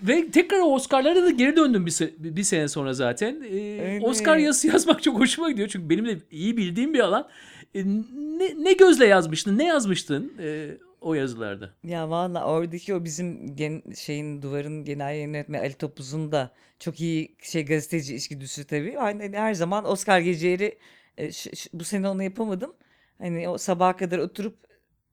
Ve 0.03 0.31
tekrar 0.31 0.59
o 0.59 0.75
Oscar'lara 0.75 1.23
da 1.23 1.31
geri 1.31 1.57
döndüm 1.57 1.87
bir, 1.87 1.91
se- 1.91 2.13
bir 2.19 2.43
sene 2.43 2.69
sonra 2.69 2.93
zaten. 2.93 3.43
E, 3.51 3.57
Evet. 3.59 4.03
Oscar 4.05 4.37
yazısı 4.37 4.67
yazmak 4.67 5.03
çok 5.03 5.21
hoşuma 5.21 5.51
gidiyor. 5.51 5.69
Çünkü 5.69 5.91
benim 5.91 6.07
de 6.07 6.19
iyi 6.31 6.57
bildiğim 6.57 6.95
bir 6.95 7.01
alan. 7.01 7.29
E, 7.75 7.85
ne, 7.85 8.65
ne 8.65 8.73
gözle 8.73 9.07
yazmıştın? 9.07 9.59
Ne 9.59 9.65
yazmıştın 9.65 10.33
e, 10.43 10.71
o 11.03 11.15
yazılarda? 11.15 11.75
Ya 11.85 12.11
valla 12.11 12.45
oradaki 12.47 12.95
o 12.95 13.05
bizim 13.05 13.57
gen, 13.57 13.83
şeyin 13.97 14.43
duvarın 14.43 14.85
genel 14.85 15.05
yayın 15.15 15.27
yönetmeni 15.29 15.63
Ali 15.63 15.75
Topuz'un 15.75 16.33
da 16.33 16.55
çok 16.79 17.01
iyi 17.01 17.37
şey 17.43 17.65
gazeteci 17.67 18.15
içgüdüsü 18.17 18.67
tabii. 18.67 18.95
Hani 18.95 19.39
her 19.39 19.55
zaman 19.55 19.85
Oscar 19.91 20.21
geceleri 20.21 20.79
e, 21.19 21.33
ş- 21.33 21.57
ş- 21.57 21.71
bu 21.73 21.85
sene 21.85 22.09
onu 22.09 22.23
yapamadım. 22.23 22.75
Hani 23.19 23.49
o 23.49 23.59
sabaha 23.59 23.97
kadar 23.97 24.19
oturup 24.19 24.57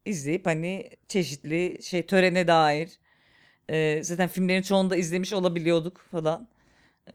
izleyip 0.06 0.46
hani 0.46 0.90
çeşitli 1.08 1.80
şey 1.84 2.06
törene 2.06 2.48
dair 2.48 3.00
e, 3.70 4.04
zaten 4.04 4.28
filmlerin 4.30 4.62
çoğunu 4.62 4.90
da 4.90 4.96
izlemiş 4.98 5.34
olabiliyorduk 5.34 5.98
falan. 6.12 6.48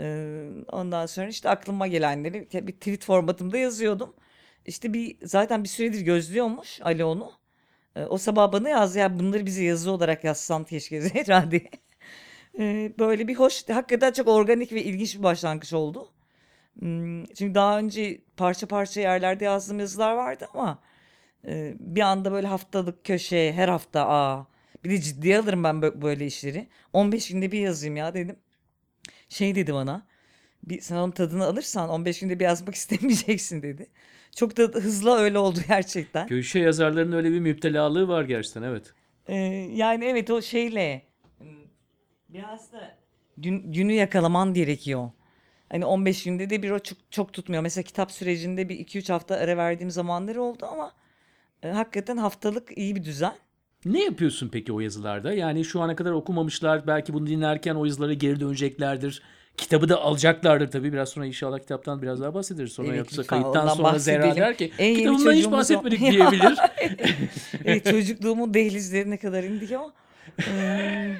E, 0.00 0.04
ondan 0.72 1.06
sonra 1.06 1.28
işte 1.28 1.48
aklıma 1.50 1.86
gelenleri 1.86 2.48
bir 2.68 2.72
tweet 2.72 3.04
formatımda 3.04 3.58
yazıyordum. 3.58 4.14
İşte 4.66 4.92
bir 4.94 5.18
zaten 5.22 5.64
bir 5.64 5.68
süredir 5.68 6.00
gözlüyormuş 6.00 6.80
Ali 6.82 7.04
onu. 7.04 7.32
E, 7.96 8.04
O 8.04 8.18
sabah 8.18 8.52
bana 8.52 8.68
yazdı 8.68 8.98
ya 8.98 9.18
bunları 9.18 9.46
bize 9.46 9.64
yazı 9.64 9.90
olarak 9.90 10.24
yazsan 10.24 10.64
keşke 10.64 11.00
Zehra 11.08 11.50
diye. 11.50 11.70
E, 12.58 12.92
Böyle 12.98 13.28
bir 13.28 13.34
hoş, 13.34 13.68
hakikaten 13.68 14.12
çok 14.12 14.28
organik 14.28 14.72
ve 14.72 14.84
ilginç 14.84 15.18
bir 15.18 15.22
başlangıç 15.22 15.72
oldu. 15.72 16.12
Hmm, 16.80 17.26
Çünkü 17.26 17.54
daha 17.54 17.78
önce 17.78 18.20
parça 18.36 18.68
parça 18.68 19.02
yerlerde 19.02 19.44
yazdığım 19.44 19.80
yazılar 19.80 20.14
vardı 20.14 20.48
ama 20.54 20.78
e, 21.46 21.74
bir 21.80 22.00
anda 22.02 22.32
böyle 22.32 22.46
haftalık 22.46 23.04
köşe, 23.04 23.52
her 23.52 23.68
hafta 23.68 24.08
aa. 24.08 24.46
Bir 24.84 24.90
de 24.90 25.00
ciddiye 25.00 25.38
alırım 25.40 25.64
ben 25.64 25.76
bö- 25.76 26.02
böyle 26.02 26.26
işleri. 26.26 26.68
15 26.92 27.28
günde 27.28 27.52
bir 27.52 27.60
yazayım 27.60 27.96
ya 27.96 28.14
dedim. 28.14 28.36
Şey 29.28 29.54
dedi 29.54 29.74
bana. 29.74 30.06
Bir, 30.64 30.80
sen 30.80 30.96
onun 30.96 31.10
tadını 31.12 31.46
alırsan 31.46 31.90
15 31.90 32.20
günde 32.20 32.40
bir 32.40 32.44
yazmak 32.44 32.74
istemeyeceksin 32.76 33.62
dedi. 33.62 33.86
Çok 34.36 34.56
da 34.56 34.62
hızlı 34.62 35.16
öyle 35.16 35.38
oldu 35.38 35.58
gerçekten. 35.68 36.26
Köşe 36.26 36.58
yazarlarının 36.58 37.16
öyle 37.16 37.30
bir 37.32 37.40
müptelalığı 37.40 38.08
var 38.08 38.24
gerçekten 38.24 38.62
evet. 38.62 38.94
Ee, 39.28 39.34
yani 39.74 40.04
evet 40.04 40.30
o 40.30 40.42
şeyle 40.42 41.02
biraz 42.28 42.72
da 42.72 42.96
gün, 43.36 43.72
günü 43.72 43.92
yakalaman 43.92 44.54
gerekiyor. 44.54 45.10
Hani 45.68 45.84
15 45.84 46.24
günde 46.24 46.50
de 46.50 46.62
bir 46.62 46.70
o 46.70 46.78
çok, 46.78 46.98
çok 47.10 47.32
tutmuyor. 47.32 47.62
Mesela 47.62 47.84
kitap 47.84 48.12
sürecinde 48.12 48.68
bir 48.68 48.78
2-3 48.78 49.12
hafta 49.12 49.34
ara 49.34 49.56
verdiğim 49.56 49.90
zamanları 49.90 50.42
oldu 50.42 50.66
ama 50.72 50.92
e, 51.62 51.68
hakikaten 51.68 52.16
haftalık 52.16 52.78
iyi 52.78 52.96
bir 52.96 53.04
düzen. 53.04 53.34
Ne 53.84 54.04
yapıyorsun 54.04 54.48
peki 54.52 54.72
o 54.72 54.80
yazılarda? 54.80 55.32
Yani 55.32 55.64
şu 55.64 55.80
ana 55.80 55.96
kadar 55.96 56.12
okumamışlar. 56.12 56.86
Belki 56.86 57.12
bunu 57.14 57.26
dinlerken 57.26 57.74
o 57.74 57.84
yazılara 57.84 58.12
geri 58.12 58.40
döneceklerdir. 58.40 59.22
Kitabı 59.56 59.88
da 59.88 60.00
alacaklardır 60.00 60.70
tabii. 60.70 60.92
Biraz 60.92 61.08
sonra 61.08 61.26
inşallah 61.26 61.58
kitaptan 61.58 62.02
biraz 62.02 62.20
daha 62.20 62.34
bahsederiz. 62.34 62.72
Sonra 62.72 62.88
Evet, 62.88 62.98
yoksa 62.98 63.22
kayıttan 63.22 63.68
sonra 63.68 63.98
Zehra 63.98 64.36
der 64.36 64.56
ki 64.56 64.72
En 64.78 64.94
kitabımdan 64.94 65.18
hiç 65.32 65.36
çocuğumuz 65.36 65.54
o." 65.54 65.58
bahsetmedik 65.58 66.00
diyebilir. 66.10 66.58
Evet, 67.64 67.84
çocukluğumun 67.90 68.54
dehlizlerine 68.54 69.16
kadar 69.16 69.44
indik 69.44 69.72
ama 69.72 69.92
eee, 70.46 71.14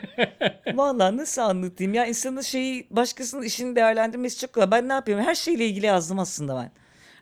vallahi 0.74 1.16
nasıl 1.16 1.42
anlatayım 1.42 1.94
ya 1.94 2.06
insanın 2.06 2.40
şeyi 2.40 2.86
başkasının 2.90 3.42
işini 3.42 3.76
değerlendirmesi 3.76 4.40
çok 4.40 4.52
kolay. 4.52 4.70
Ben 4.70 4.88
ne 4.88 4.92
yapıyorum? 4.92 5.24
Her 5.24 5.34
şeyle 5.34 5.66
ilgili 5.66 5.86
yazdım 5.86 6.18
aslında 6.18 6.56
ben. 6.56 6.70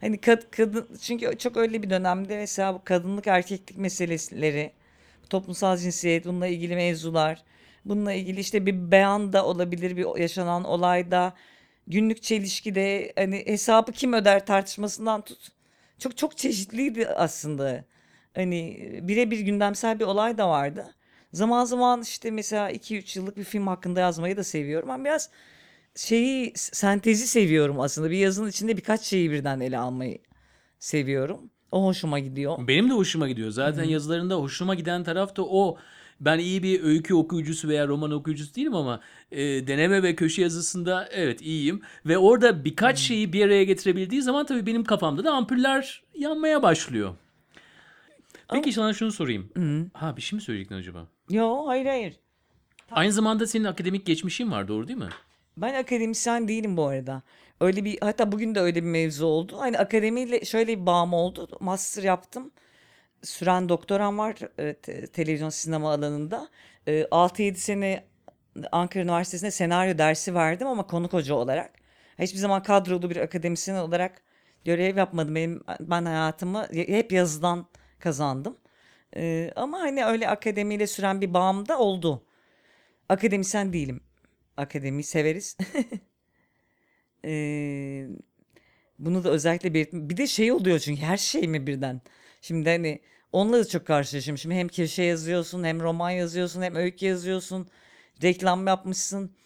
Hani 0.00 0.16
kad- 0.16 0.50
kadın 0.50 0.88
çünkü 1.02 1.38
çok 1.38 1.56
öyle 1.56 1.82
bir 1.82 1.90
dönemde 1.90 2.36
mesela 2.36 2.74
bu 2.74 2.80
kadınlık 2.84 3.26
erkeklik 3.26 3.78
meseleleri, 3.78 4.72
toplumsal 5.30 5.76
cinsiyet, 5.76 6.24
bununla 6.26 6.46
ilgili 6.46 6.74
mevzular, 6.76 7.42
bununla 7.84 8.12
ilgili 8.12 8.40
işte 8.40 8.66
bir 8.66 8.90
beyan 8.90 9.32
da 9.32 9.46
olabilir 9.46 9.96
bir 9.96 10.20
yaşanan 10.20 10.64
olayda, 10.64 11.34
günlük 11.86 12.22
çelişkide 12.22 13.12
hani 13.16 13.46
hesabı 13.46 13.92
kim 13.92 14.12
öder 14.12 14.46
tartışmasından 14.46 15.22
tut. 15.22 15.48
Çok 15.98 16.16
çok 16.16 16.36
çeşitliydi 16.38 17.08
aslında. 17.08 17.84
Hani 18.34 18.90
birebir 19.02 19.40
gündemsel 19.40 20.00
bir 20.00 20.04
olay 20.04 20.38
da 20.38 20.48
vardı. 20.48 20.94
Zaman 21.32 21.64
zaman 21.64 22.02
işte 22.02 22.30
mesela 22.30 22.70
2-3 22.70 23.18
yıllık 23.18 23.36
bir 23.36 23.44
film 23.44 23.66
hakkında 23.66 24.00
yazmayı 24.00 24.36
da 24.36 24.44
seviyorum. 24.44 24.88
Ben 24.88 25.04
biraz 25.04 25.30
şeyi 25.96 26.52
sentezi 26.54 27.26
seviyorum 27.26 27.80
aslında. 27.80 28.10
Bir 28.10 28.18
yazının 28.18 28.48
içinde 28.48 28.76
birkaç 28.76 29.00
şeyi 29.00 29.30
birden 29.30 29.60
ele 29.60 29.78
almayı 29.78 30.18
seviyorum. 30.78 31.50
O 31.72 31.84
hoşuma 31.84 32.18
gidiyor. 32.18 32.68
Benim 32.68 32.90
de 32.90 32.92
hoşuma 32.92 33.28
gidiyor. 33.28 33.50
Zaten 33.50 33.84
yazılarında 33.84 34.34
hoşuma 34.34 34.74
giden 34.74 35.04
taraf 35.04 35.36
da 35.36 35.44
o. 35.44 35.78
Ben 36.22 36.38
iyi 36.38 36.62
bir 36.62 36.82
öykü 36.82 37.14
okuyucusu 37.14 37.68
veya 37.68 37.88
roman 37.88 38.10
okuyucusu 38.10 38.54
değilim 38.54 38.74
ama 38.74 39.00
e, 39.30 39.40
deneme 39.66 40.02
ve 40.02 40.14
köşe 40.16 40.42
yazısında 40.42 41.08
evet 41.12 41.42
iyiyim. 41.42 41.82
Ve 42.06 42.18
orada 42.18 42.64
birkaç 42.64 42.98
şeyi 42.98 43.32
bir 43.32 43.44
araya 43.44 43.64
getirebildiği 43.64 44.22
zaman 44.22 44.46
tabii 44.46 44.66
benim 44.66 44.84
kafamda 44.84 45.24
da 45.24 45.32
ampuller 45.32 46.02
yanmaya 46.14 46.62
başlıyor. 46.62 47.14
Peki 48.52 48.72
sana 48.72 48.92
şunu 48.92 49.12
sorayım. 49.12 49.50
Ha 49.94 50.16
bir 50.16 50.22
şey 50.22 50.36
mi 50.36 50.42
söyleyecektin 50.42 50.76
acaba? 50.76 51.06
Yo 51.30 51.66
hayır 51.66 51.86
hayır. 51.86 52.16
Aynı 52.90 53.12
zamanda 53.12 53.46
senin 53.46 53.64
akademik 53.64 54.06
geçmişin 54.06 54.50
var 54.50 54.68
doğru 54.68 54.88
değil 54.88 54.98
mi? 54.98 55.08
Ben 55.56 55.74
akademisyen 55.74 56.48
değilim 56.48 56.76
bu 56.76 56.86
arada. 56.86 57.22
Öyle 57.60 57.84
bir 57.84 57.98
hatta 58.00 58.32
bugün 58.32 58.54
de 58.54 58.60
öyle 58.60 58.82
bir 58.82 58.88
mevzu 58.88 59.26
oldu. 59.26 59.56
Hani 59.58 59.78
akademiyle 59.78 60.44
şöyle 60.44 60.80
bir 60.80 60.86
bağım 60.86 61.12
oldu. 61.12 61.48
Master 61.60 62.02
yaptım. 62.02 62.50
Süren 63.22 63.68
doktoram 63.68 64.18
var 64.18 64.36
e, 64.58 64.74
te- 64.74 65.06
televizyon 65.06 65.48
sinema 65.50 65.92
alanında. 65.92 66.48
E, 66.88 67.06
6-7 67.10 67.58
sene 67.60 68.04
Ankara 68.72 69.04
Üniversitesi'nde 69.04 69.50
senaryo 69.50 69.98
dersi 69.98 70.34
verdim 70.34 70.66
ama 70.66 70.86
konuk 70.86 71.12
hoca 71.12 71.34
olarak. 71.34 71.72
Hiçbir 72.18 72.38
zaman 72.38 72.62
kadrolu 72.62 73.10
bir 73.10 73.16
akademisyen 73.16 73.76
olarak 73.76 74.22
görev 74.64 74.96
yapmadım. 74.96 75.34
Benim, 75.34 75.62
ben 75.80 76.04
hayatımı 76.04 76.66
hep 76.72 77.12
yazıdan 77.12 77.66
kazandım. 77.98 78.56
E, 79.16 79.50
ama 79.56 79.80
hani 79.80 80.04
öyle 80.04 80.28
akademiyle 80.28 80.86
süren 80.86 81.20
bir 81.20 81.34
bağım 81.34 81.68
da 81.68 81.78
oldu. 81.78 82.24
Akademisyen 83.08 83.72
değilim. 83.72 84.00
Akademiyi 84.56 85.04
severiz. 85.04 85.56
Eee, 87.24 88.08
bunu 89.00 89.24
da 89.24 89.30
özellikle 89.30 89.74
belirttim. 89.74 90.10
Bir 90.10 90.16
de 90.16 90.28
şey 90.28 90.52
oluyor 90.52 90.78
çünkü 90.78 91.02
her 91.02 91.16
şey 91.16 91.48
mi 91.48 91.68
birden? 91.68 92.02
Şimdi 92.42 92.70
hani 92.70 93.00
onunla 93.32 93.58
da 93.58 93.68
çok 93.68 93.86
karşılaşıyorum. 93.86 94.38
Şimdi 94.38 94.54
hem 94.54 94.68
köşe 94.68 95.02
yazıyorsun, 95.02 95.64
hem 95.64 95.80
roman 95.80 96.10
yazıyorsun, 96.10 96.62
hem 96.62 96.74
öykü 96.74 97.06
yazıyorsun. 97.06 97.68
Reklam 98.22 98.66
yapmışsın. 98.66 99.36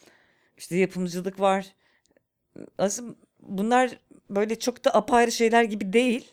İşte 0.57 0.77
yapımcılık 0.77 1.39
var. 1.39 1.65
Aslında 2.77 3.15
bunlar 3.39 3.99
böyle 4.29 4.59
çok 4.59 4.85
da 4.85 4.95
apayrı 4.95 5.31
şeyler 5.31 5.63
gibi 5.63 5.93
değil. 5.93 6.31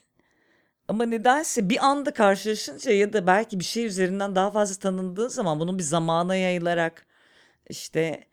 Ama 0.89 1.07
nedense 1.07 1.71
bir 1.71 1.87
anda 1.87 2.13
karşılaşınca 2.15 2.93
ya 2.93 3.13
da 3.13 3.27
belki 3.27 3.61
bir 3.61 3.65
şey 3.65 3.87
üzerinden 3.87 4.35
daha 4.35 4.51
fazla 4.51 4.81
tanındığı 4.81 5.31
zaman 5.31 5.61
bunun 5.61 5.79
bir 5.79 5.83
zamana 5.83 6.37
yayılarak 6.37 7.07
işte 7.69 8.25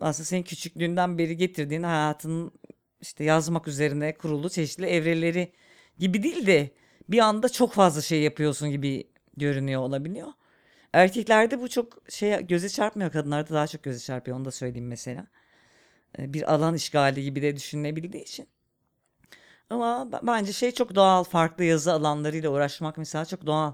aslında 0.00 0.26
senin 0.26 0.42
küçüklüğünden 0.42 1.18
beri 1.18 1.36
getirdiğin 1.36 1.82
hayatının 1.82 2.52
işte 3.00 3.24
yazmak 3.24 3.68
üzerine 3.68 4.14
kurulu 4.14 4.50
çeşitli 4.50 4.86
evreleri 4.86 5.52
gibi 5.98 6.22
değil 6.22 6.46
de 6.46 6.70
bir 7.08 7.18
anda 7.18 7.48
çok 7.48 7.72
fazla 7.72 8.02
şey 8.02 8.22
yapıyorsun 8.22 8.70
gibi 8.70 9.04
görünüyor 9.36 9.82
olabiliyor. 9.82 10.28
Erkeklerde 10.92 11.60
bu 11.60 11.68
çok 11.68 11.98
şey 12.10 12.46
göze 12.46 12.68
çarpmıyor. 12.68 13.12
Kadınlarda 13.12 13.54
daha 13.54 13.66
çok 13.66 13.82
göze 13.82 14.00
çarpıyor. 14.00 14.36
Onu 14.36 14.44
da 14.44 14.50
söyleyeyim 14.50 14.88
mesela. 14.88 15.26
Ee, 16.18 16.32
Bir 16.34 16.54
alan 16.54 16.74
işgali 16.74 17.22
gibi 17.22 17.42
de 17.42 17.56
düşünülebildiği 17.56 18.22
için. 18.24 18.48
Ama 19.70 20.08
bence 20.22 20.52
şey 20.52 20.70
çok 20.72 20.94
doğal. 20.94 21.24
Farklı 21.24 21.64
yazı 21.64 21.92
alanlarıyla 21.92 22.50
uğraşmak 22.50 22.98
mesela 22.98 23.24
çok 23.24 23.46
doğal. 23.46 23.72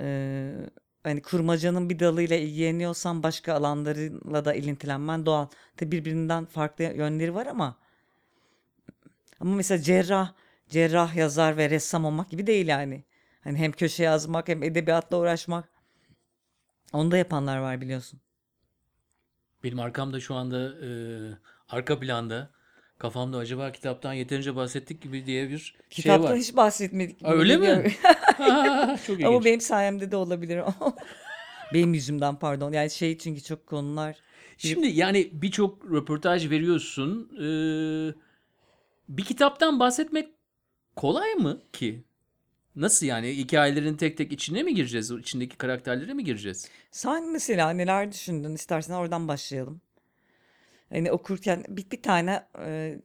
Ee, 0.00 0.52
hani 1.02 1.22
kurmacanın 1.22 1.90
bir 1.90 1.98
dalıyla 1.98 2.36
ilgileniyorsan 2.36 3.22
başka 3.22 3.54
alanlarla 3.54 4.44
da 4.44 4.54
ilintilenmen 4.54 5.26
doğal. 5.26 5.46
Tabii 5.76 5.92
birbirinden 5.92 6.44
farklı 6.44 6.84
yönleri 6.84 7.34
var 7.34 7.46
ama 7.46 7.76
ama 9.40 9.54
mesela 9.54 9.82
cerrah, 9.82 10.32
cerrah 10.68 11.16
yazar 11.16 11.56
ve 11.56 11.70
ressam 11.70 12.04
olmak 12.04 12.30
gibi 12.30 12.46
değil 12.46 12.66
yani. 12.68 13.04
Hani 13.44 13.58
hem 13.58 13.72
köşe 13.72 14.02
yazmak 14.02 14.48
hem 14.48 14.62
edebiyatla 14.62 15.18
uğraşmak. 15.18 15.68
Onu 16.92 17.10
da 17.10 17.16
yapanlar 17.16 17.58
var 17.58 17.80
biliyorsun. 17.80 18.20
Benim 19.64 19.80
arkamda 19.80 20.20
şu 20.20 20.34
anda 20.34 20.86
e, 20.86 20.90
arka 21.68 21.98
planda 22.00 22.50
kafamda 22.98 23.38
acaba 23.38 23.72
kitaptan 23.72 24.12
yeterince 24.12 24.56
bahsettik 24.56 25.02
gibi 25.02 25.26
diye 25.26 25.50
bir 25.50 25.58
şey 25.58 25.76
Kitaptan 25.90 26.30
var. 26.30 26.36
hiç 26.38 26.56
bahsetmedik. 26.56 27.24
Aa, 27.24 27.32
öyle 27.32 27.56
mi? 27.56 27.62
Biliyorum. 27.62 27.92
Çok 29.06 29.20
Ama 29.20 29.30
ilginç. 29.30 29.44
benim 29.44 29.60
sayemde 29.60 30.10
de 30.10 30.16
olabilir. 30.16 30.62
benim 31.74 31.94
yüzümden 31.94 32.36
pardon. 32.36 32.72
Yani 32.72 32.90
şey 32.90 33.18
çünkü 33.18 33.42
çok 33.42 33.66
konular. 33.66 34.16
Şimdi 34.58 34.86
yani 34.86 35.30
birçok 35.32 35.84
röportaj 35.92 36.50
veriyorsun. 36.50 37.30
Ee, 37.36 38.14
bir 39.08 39.24
kitaptan 39.24 39.80
bahsetmek 39.80 40.28
kolay 40.96 41.34
mı 41.34 41.62
ki? 41.72 42.04
Nasıl 42.76 43.06
yani? 43.06 43.36
Hikayelerin 43.38 43.96
tek 43.96 44.16
tek 44.18 44.32
içine 44.32 44.62
mi 44.62 44.74
gireceğiz? 44.74 45.10
İçindeki 45.10 45.56
karakterlere 45.58 46.14
mi 46.14 46.24
gireceğiz? 46.24 46.70
Sen 46.90 47.32
mesela 47.32 47.70
neler 47.70 48.12
düşündün? 48.12 48.54
İstersen 48.54 48.94
oradan 48.94 49.28
başlayalım. 49.28 49.80
Hani 50.90 51.12
okurken 51.12 51.64
bir, 51.68 51.90
bir 51.90 52.02
tane 52.02 52.46
e, 52.58 52.98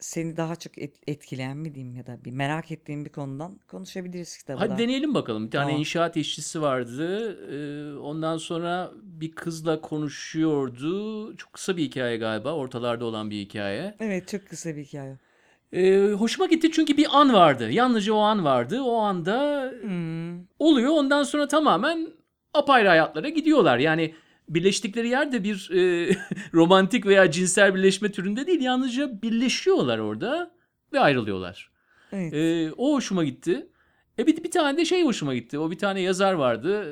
seni 0.00 0.36
daha 0.36 0.56
çok 0.56 0.78
et- 0.78 1.00
etkileyen 1.06 1.56
mi 1.56 1.74
diyeyim 1.74 1.94
ya 1.96 2.06
da 2.06 2.24
bir 2.24 2.30
merak 2.30 2.70
ettiğin 2.70 3.04
bir 3.04 3.10
konudan 3.12 3.58
konuşabiliriz 3.68 4.38
kitabı 4.38 4.58
Hadi 4.58 4.78
deneyelim 4.78 5.14
bakalım. 5.14 5.46
Bir 5.46 5.50
tane 5.50 5.64
Tamam. 5.64 5.80
inşaat 5.80 6.16
işçisi 6.16 6.62
vardı. 6.62 7.38
Ee, 7.52 7.98
ondan 7.98 8.38
sonra 8.38 8.92
bir 9.02 9.32
kızla 9.32 9.80
konuşuyordu. 9.80 11.36
Çok 11.36 11.52
kısa 11.52 11.76
bir 11.76 11.82
hikaye 11.82 12.16
galiba. 12.16 12.52
Ortalarda 12.54 13.04
olan 13.04 13.30
bir 13.30 13.40
hikaye. 13.40 13.94
Evet 14.00 14.28
çok 14.28 14.46
kısa 14.48 14.76
bir 14.76 14.84
hikaye. 14.84 15.18
Ee, 15.74 16.12
hoşuma 16.18 16.46
gitti 16.46 16.70
çünkü 16.72 16.96
bir 16.96 17.06
an 17.12 17.32
vardı. 17.32 17.70
Yalnızca 17.70 18.12
o 18.14 18.18
an 18.18 18.44
vardı. 18.44 18.82
O 18.82 18.96
anda 18.96 19.70
Hmm. 19.80 20.38
oluyor. 20.58 20.90
Ondan 20.92 21.22
sonra 21.22 21.48
tamamen 21.48 22.08
apayrı 22.54 22.88
hayatlara 22.88 23.28
gidiyorlar. 23.28 23.78
Yani 23.78 24.14
birleştikleri 24.48 25.08
yerde 25.08 25.44
bir 25.44 25.70
e, 25.70 26.10
romantik 26.54 27.06
veya 27.06 27.30
cinsel 27.30 27.74
birleşme 27.74 28.12
türünde 28.12 28.46
değil. 28.46 28.60
Yalnızca 28.60 29.22
birleşiyorlar 29.22 29.98
orada 29.98 30.50
ve 30.92 31.00
ayrılıyorlar. 31.00 31.70
Evet. 32.12 32.34
E, 32.34 32.72
o 32.76 32.94
hoşuma 32.94 33.24
gitti. 33.24 33.66
E 34.18 34.26
bir, 34.26 34.44
bir 34.44 34.50
tane 34.50 34.78
de 34.78 34.84
şey 34.84 35.04
hoşuma 35.04 35.34
gitti. 35.34 35.58
O 35.58 35.70
bir 35.70 35.78
tane 35.78 36.00
yazar 36.00 36.32
vardı. 36.32 36.84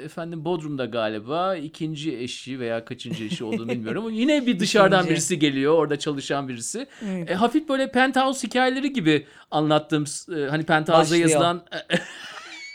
E, 0.00 0.04
efendim 0.04 0.44
Bodrum'da 0.44 0.84
galiba 0.84 1.56
ikinci 1.56 2.18
eşi 2.18 2.60
veya 2.60 2.84
kaçıncı 2.84 3.24
eşi 3.24 3.44
olduğunu 3.44 3.68
bilmiyorum. 3.68 4.10
Yine 4.12 4.46
bir 4.46 4.58
dışarıdan 4.58 4.98
İkinci. 4.98 5.10
birisi 5.10 5.38
geliyor. 5.38 5.74
Orada 5.74 5.98
çalışan 5.98 6.48
birisi. 6.48 6.86
Evet. 7.06 7.30
E, 7.30 7.34
hafif 7.34 7.68
böyle 7.68 7.90
penthouse 7.92 8.48
hikayeleri 8.48 8.92
gibi 8.92 9.26
anlattığım 9.50 10.04
e, 10.36 10.48
hani 10.50 10.62
penthouse'da 10.64 11.16
yazılan 11.16 11.64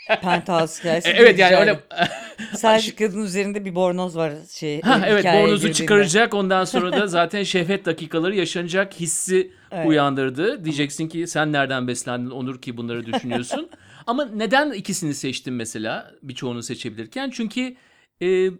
Penthouse 0.22 0.80
hikayesi. 0.80 1.08
E, 1.08 1.12
evet 1.12 1.38
yani 1.38 1.56
öyle 1.56 1.80
Sadece 2.56 2.94
kadın 2.94 3.22
üzerinde 3.22 3.64
bir 3.64 3.74
bornoz 3.74 4.16
var 4.16 4.32
şey. 4.50 4.80
Ha 4.80 5.00
evet 5.06 5.24
bornozu 5.24 5.54
girdiğinde. 5.54 5.72
çıkaracak 5.72 6.34
ondan 6.34 6.64
sonra 6.64 6.92
da 6.92 7.06
zaten 7.06 7.42
şehvet 7.42 7.86
dakikaları 7.86 8.36
yaşanacak 8.36 8.94
hissi 8.94 9.50
Evet. 9.72 9.86
uyandırdı. 9.86 10.64
Diyeceksin 10.64 11.08
ki 11.08 11.26
sen 11.26 11.52
nereden 11.52 11.88
beslendin 11.88 12.30
Onur 12.30 12.60
ki 12.60 12.76
bunları 12.76 13.06
düşünüyorsun. 13.06 13.68
Ama 14.08 14.24
neden 14.24 14.72
ikisini 14.72 15.14
seçtim 15.14 15.56
mesela 15.56 16.14
birçoğunu 16.22 16.62
seçebilirken? 16.62 17.30
Çünkü 17.30 17.76
e, 18.22 18.50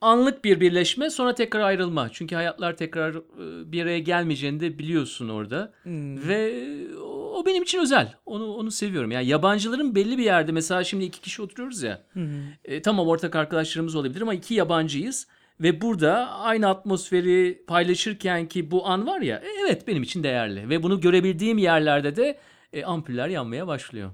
anlık 0.00 0.44
bir 0.44 0.60
birleşme 0.60 1.10
sonra 1.10 1.34
tekrar 1.34 1.60
ayrılma. 1.60 2.08
Çünkü 2.12 2.34
hayatlar 2.34 2.76
tekrar 2.76 3.14
e, 3.14 3.72
bir 3.72 3.82
araya 3.82 3.98
gelmeyeceğini 3.98 4.60
de 4.60 4.78
biliyorsun 4.78 5.28
orada. 5.28 5.72
Hmm. 5.82 6.28
Ve 6.28 6.66
o 7.02 7.46
benim 7.46 7.62
için 7.62 7.78
özel. 7.78 8.14
Onu 8.26 8.54
onu 8.54 8.70
seviyorum. 8.70 9.10
Yani 9.10 9.26
yabancıların 9.26 9.94
belli 9.94 10.18
bir 10.18 10.24
yerde 10.24 10.52
mesela 10.52 10.84
şimdi 10.84 11.04
iki 11.04 11.20
kişi 11.20 11.42
oturuyoruz 11.42 11.82
ya. 11.82 12.02
Hı. 12.12 12.28
E, 12.64 12.82
tamam 12.82 13.08
ortak 13.08 13.36
arkadaşlarımız 13.36 13.94
olabilir 13.94 14.20
ama 14.20 14.34
iki 14.34 14.54
yabancıyız. 14.54 15.26
Ve 15.60 15.80
burada 15.80 16.30
aynı 16.30 16.68
atmosferi 16.68 17.64
paylaşırken 17.66 18.48
ki 18.48 18.70
bu 18.70 18.86
an 18.86 19.06
var 19.06 19.20
ya 19.20 19.36
e, 19.36 19.48
evet 19.66 19.88
benim 19.88 20.02
için 20.02 20.22
değerli. 20.22 20.68
Ve 20.68 20.82
bunu 20.82 21.00
görebildiğim 21.00 21.58
yerlerde 21.58 22.16
de 22.16 22.38
e, 22.72 22.84
ampuller 22.84 23.28
yanmaya 23.28 23.66
başlıyor. 23.66 24.10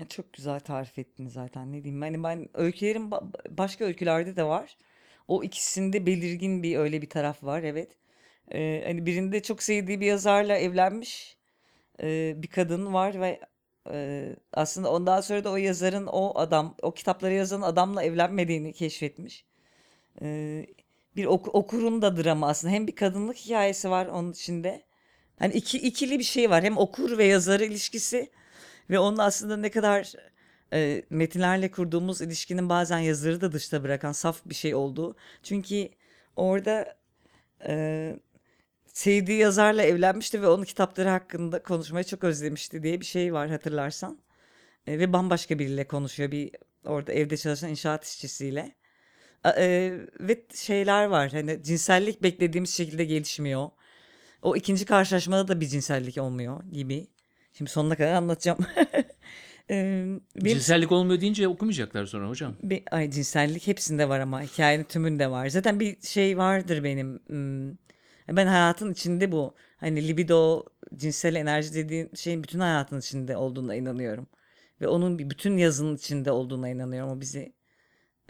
Ya 0.00 0.08
Çok 0.08 0.32
güzel 0.32 0.60
tarif 0.60 0.98
ettin 0.98 1.28
zaten 1.28 1.72
ne 1.72 1.84
diyeyim. 1.84 2.02
Hani 2.02 2.22
ben 2.24 2.48
öykülerim 2.54 3.08
ba- 3.10 3.32
başka 3.58 3.84
öykülerde 3.84 4.36
de 4.36 4.44
var. 4.44 4.76
O 5.28 5.42
ikisinde 5.44 6.06
belirgin 6.06 6.62
bir 6.62 6.76
öyle 6.76 7.02
bir 7.02 7.08
taraf 7.10 7.44
var 7.44 7.62
evet. 7.62 7.96
Ee, 8.52 8.82
hani 8.86 9.06
birinde 9.06 9.42
çok 9.42 9.62
sevdiği 9.62 10.00
bir 10.00 10.06
yazarla 10.06 10.56
evlenmiş 10.58 11.36
e, 12.02 12.34
bir 12.36 12.48
kadın 12.48 12.94
var 12.94 13.20
ve 13.20 13.40
e, 13.90 14.26
aslında 14.52 14.92
ondan 14.92 15.20
sonra 15.20 15.44
da 15.44 15.50
o 15.50 15.56
yazarın 15.56 16.06
o 16.06 16.38
adam 16.38 16.76
o 16.82 16.94
kitapları 16.94 17.34
yazan 17.34 17.62
adamla 17.62 18.02
evlenmediğini 18.04 18.72
keşfetmiş. 18.72 19.44
Ee, 20.22 20.66
bir 21.16 21.24
oku- 21.26 21.50
okurun 21.50 22.02
da 22.02 22.16
dramı 22.24 22.46
aslında 22.46 22.74
hem 22.74 22.86
bir 22.86 22.96
kadınlık 22.96 23.36
hikayesi 23.36 23.90
var 23.90 24.06
onun 24.06 24.32
içinde. 24.32 24.82
Hani 25.38 25.54
iki 25.54 25.78
ikili 25.78 26.18
bir 26.18 26.24
şey 26.24 26.50
var 26.50 26.64
hem 26.64 26.78
okur 26.78 27.18
ve 27.18 27.24
yazarı 27.24 27.64
ilişkisi 27.64 28.30
ve 28.90 28.98
onun 28.98 29.18
aslında 29.18 29.56
ne 29.56 29.70
kadar 29.70 30.12
e, 30.72 31.02
metinlerle 31.10 31.70
kurduğumuz 31.70 32.20
ilişkinin 32.20 32.68
bazen 32.68 32.98
yazarı 32.98 33.40
da 33.40 33.52
dışta 33.52 33.82
bırakan 33.82 34.12
saf 34.12 34.40
bir 34.46 34.54
şey 34.54 34.74
olduğu. 34.74 35.16
Çünkü 35.42 35.88
orada 36.36 36.96
e, 37.66 38.16
sevdiği 38.86 39.38
yazarla 39.38 39.82
evlenmişti 39.82 40.42
ve 40.42 40.48
onun 40.48 40.64
kitapları 40.64 41.08
hakkında 41.08 41.62
konuşmayı 41.62 42.04
çok 42.04 42.24
özlemişti 42.24 42.82
diye 42.82 43.00
bir 43.00 43.06
şey 43.06 43.32
var 43.34 43.50
hatırlarsan. 43.50 44.18
E, 44.86 44.98
ve 44.98 45.12
bambaşka 45.12 45.58
biriyle 45.58 45.84
konuşuyor 45.88 46.30
bir 46.30 46.50
orada 46.84 47.12
evde 47.12 47.36
çalışan 47.36 47.70
inşaat 47.70 48.04
işçisiyle. 48.04 48.74
E, 49.56 49.92
ve 50.20 50.44
şeyler 50.54 51.04
var 51.04 51.32
hani 51.32 51.62
cinsellik 51.62 52.22
beklediğimiz 52.22 52.74
şekilde 52.74 53.04
gelişmiyor. 53.04 53.70
O 54.44 54.56
ikinci 54.56 54.84
karşılaşmada 54.84 55.48
da 55.48 55.60
bir 55.60 55.66
cinsellik 55.66 56.18
olmuyor 56.18 56.64
gibi. 56.72 57.06
Şimdi 57.52 57.70
sonuna 57.70 57.96
kadar 57.96 58.12
anlatacağım. 58.14 58.58
Ee, 59.70 60.06
benim, 60.36 60.46
Cinsellik 60.54 60.92
olmuyor 60.92 61.20
deyince 61.20 61.48
okumayacaklar 61.48 62.06
sonra 62.06 62.28
hocam. 62.28 62.54
bir, 62.62 62.82
ay 62.90 63.10
cinsellik 63.10 63.66
hepsinde 63.66 64.08
var 64.08 64.20
ama 64.20 64.42
hikayenin 64.42 64.84
tümünde 64.84 65.30
var. 65.30 65.48
Zaten 65.48 65.80
bir 65.80 65.96
şey 66.02 66.38
vardır 66.38 66.84
benim. 66.84 67.20
hmm, 67.26 67.70
Ben 68.36 68.46
hayatın 68.46 68.92
içinde 68.92 69.32
bu. 69.32 69.54
Hani 69.76 70.08
libido, 70.08 70.64
cinsel 70.96 71.34
enerji 71.34 71.74
dediğin 71.74 72.10
şeyin 72.14 72.42
bütün 72.42 72.58
hayatın 72.58 72.98
içinde 73.00 73.36
olduğuna 73.36 73.74
inanıyorum. 73.74 74.26
Ve 74.80 74.88
onun 74.88 75.18
bir 75.18 75.30
bütün 75.30 75.56
yazının 75.56 75.96
içinde 75.96 76.30
olduğuna 76.30 76.68
inanıyorum. 76.68 77.10
O 77.16 77.20
bizi 77.20 77.52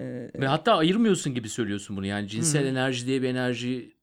e, 0.01 0.05
Ve 0.35 0.47
hatta 0.47 0.77
ayırmıyorsun 0.77 1.35
gibi 1.35 1.49
söylüyorsun 1.49 1.97
bunu. 1.97 2.07
Yani 2.07 2.29
cinsel 2.29 2.63
Hı. 2.65 2.67
enerji 2.69 3.07
diye 3.07 3.23
bir 3.23 3.29
enerji 3.29 3.94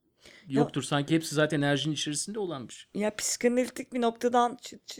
yoktur. 0.53 0.83
Sanki 0.83 1.15
hepsi 1.15 1.35
zaten 1.35 1.57
enerjinin 1.57 1.93
içerisinde 1.93 2.39
olanmış. 2.39 2.87
Ya 2.93 3.15
psikanalitik 3.15 3.93
bir 3.93 4.01
noktadan 4.01 4.57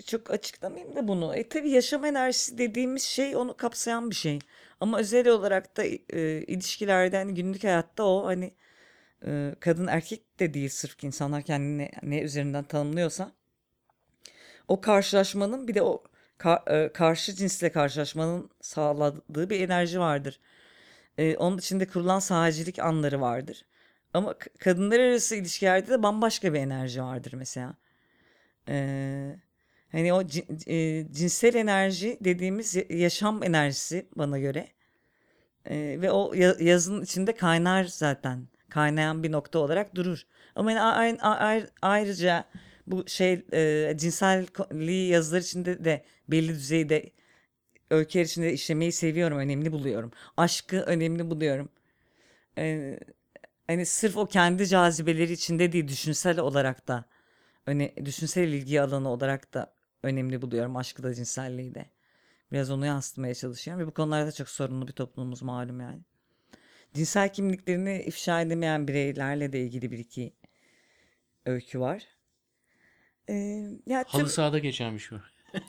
çok 0.08 0.32
açıklamayayım 0.32 0.96
da 0.96 1.08
bunu. 1.08 1.36
E 1.36 1.50
tabii 1.50 1.70
yaşam 1.70 2.06
enerjisi 2.06 2.58
dediğimiz 2.58 3.04
şey 3.04 3.36
onu 3.36 3.58
kapsayan 3.58 4.10
bir 4.10 4.16
şey. 4.16 4.40
Ama 4.80 5.00
özel 5.00 5.28
olarak 5.28 5.78
da 5.78 5.84
e, 5.84 6.42
ilişkilerde 6.42 7.18
hani 7.18 7.34
günlük 7.34 7.64
hayatta 7.64 8.04
o 8.04 8.26
hani 8.26 8.54
e, 9.26 9.56
kadın 9.60 9.88
erkek 9.88 10.40
de 10.40 10.54
değil 10.54 10.70
sırf 10.70 10.98
ki 10.98 11.08
insanlar 11.08 11.42
kendini 11.44 11.78
ne, 11.78 11.92
ne 12.04 12.22
üzerinden 12.22 12.64
tanımlıyorsa 12.64 13.32
o 14.68 14.82
karşılaşmanın 14.82 15.68
bir 15.68 15.74
de 15.76 15.82
o 15.82 16.04
ka- 16.40 16.86
e, 16.86 16.94
karşı 16.94 17.36
cinsle 17.36 17.72
karşılaşmanın 17.72 18.50
sağladığı 18.62 19.50
bir 19.50 19.60
enerji 19.60 20.00
vardır. 20.00 20.40
E, 21.18 21.38
onun 21.38 21.58
içinde 21.58 21.88
kurulan 21.88 22.20
sahicilik 22.20 22.80
anları 22.80 23.22
vardır. 23.22 23.66
Ama 24.14 24.36
kadınlar 24.60 25.00
arası 25.00 25.36
ilişkilerde 25.36 25.88
de 25.92 26.04
bambaşka 26.04 26.54
bir 26.54 26.60
enerji 26.60 27.04
vardır 27.04 27.34
mesela. 27.34 27.74
Ee, 28.70 29.36
hani 29.92 30.14
o 30.14 30.22
cin- 30.22 30.70
e, 30.70 31.08
cinsel 31.14 31.56
enerji 31.56 32.18
dediğimiz 32.22 32.76
ya- 32.76 32.86
yaşam 32.90 33.44
enerjisi 33.44 34.08
bana 34.16 34.40
göre. 34.40 34.68
Ee, 35.66 35.98
ve 36.02 36.12
o 36.12 36.34
ya- 36.34 36.56
yazının 36.60 37.04
içinde 37.04 37.36
kaynar 37.36 37.84
zaten. 37.84 38.48
Kaynayan 38.70 39.24
bir 39.24 39.32
nokta 39.32 39.60
olarak 39.60 39.96
durur. 39.96 40.24
Ama 40.56 40.72
yani 40.72 41.20
ayrıca 41.82 42.46
bu 42.88 43.08
şey 43.08 43.46
e, 43.54 43.94
cinselliği 43.98 45.10
yazılar 45.10 45.40
içinde 45.42 45.86
de 45.86 46.04
belli 46.28 46.50
düzeyde 46.50 47.12
öyküler 47.92 48.26
içinde 48.26 48.54
işlemeyi 48.54 48.92
seviyorum, 48.92 49.38
önemli 49.38 49.72
buluyorum. 49.72 50.12
Aşkı 50.38 50.82
önemli 50.82 51.30
buluyorum. 51.30 51.70
Ee, 52.58 53.00
hani 53.72 53.86
sırf 53.86 54.18
o 54.18 54.26
kendi 54.26 54.68
cazibeleri 54.68 55.34
içinde 55.34 55.72
değil, 55.72 55.88
düşünsel 55.88 56.40
olarak 56.40 56.88
da 56.88 57.06
öne, 57.66 57.96
düşünsel 58.06 58.48
ilgi 58.48 58.82
alanı 58.82 59.10
olarak 59.10 59.54
da 59.54 59.74
önemli 60.04 60.42
buluyorum 60.42 60.78
aşkı 60.78 61.04
da 61.04 61.14
cinselliği 61.14 61.76
de. 61.76 61.86
Biraz 62.52 62.72
onu 62.72 62.86
yansıtmaya 62.86 63.36
çalışıyorum 63.36 63.84
ve 63.84 63.88
bu 63.88 63.94
konularda 63.94 64.32
çok 64.32 64.50
sorunlu 64.50 64.88
bir 64.88 64.94
toplumumuz 64.94 65.42
malum 65.42 65.80
yani. 65.82 66.02
Cinsel 66.94 67.34
kimliklerini 67.34 68.04
ifşa 68.08 68.42
edemeyen 68.42 68.88
bireylerle 68.88 69.54
de 69.54 69.62
ilgili 69.62 69.92
bir 69.92 69.98
iki 70.00 70.34
öykü 71.46 71.80
var. 71.80 72.04
Ee, 73.30 73.34
ya 73.88 74.04
tüm- 74.04 74.20
Halı 74.20 74.30
sahada 74.30 74.60
geçermiş 74.60 75.12
bu. 75.12 75.16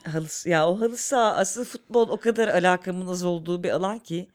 Halı, 0.03 0.27
ya 0.45 0.69
o 0.69 0.81
halı 0.81 0.97
saha 0.97 1.35
asıl 1.35 1.65
futbol 1.65 2.09
o 2.09 2.17
kadar 2.17 2.47
alakamın 2.47 3.07
az 3.07 3.23
olduğu 3.23 3.63
bir 3.63 3.69
alan 3.69 3.99
ki 3.99 4.27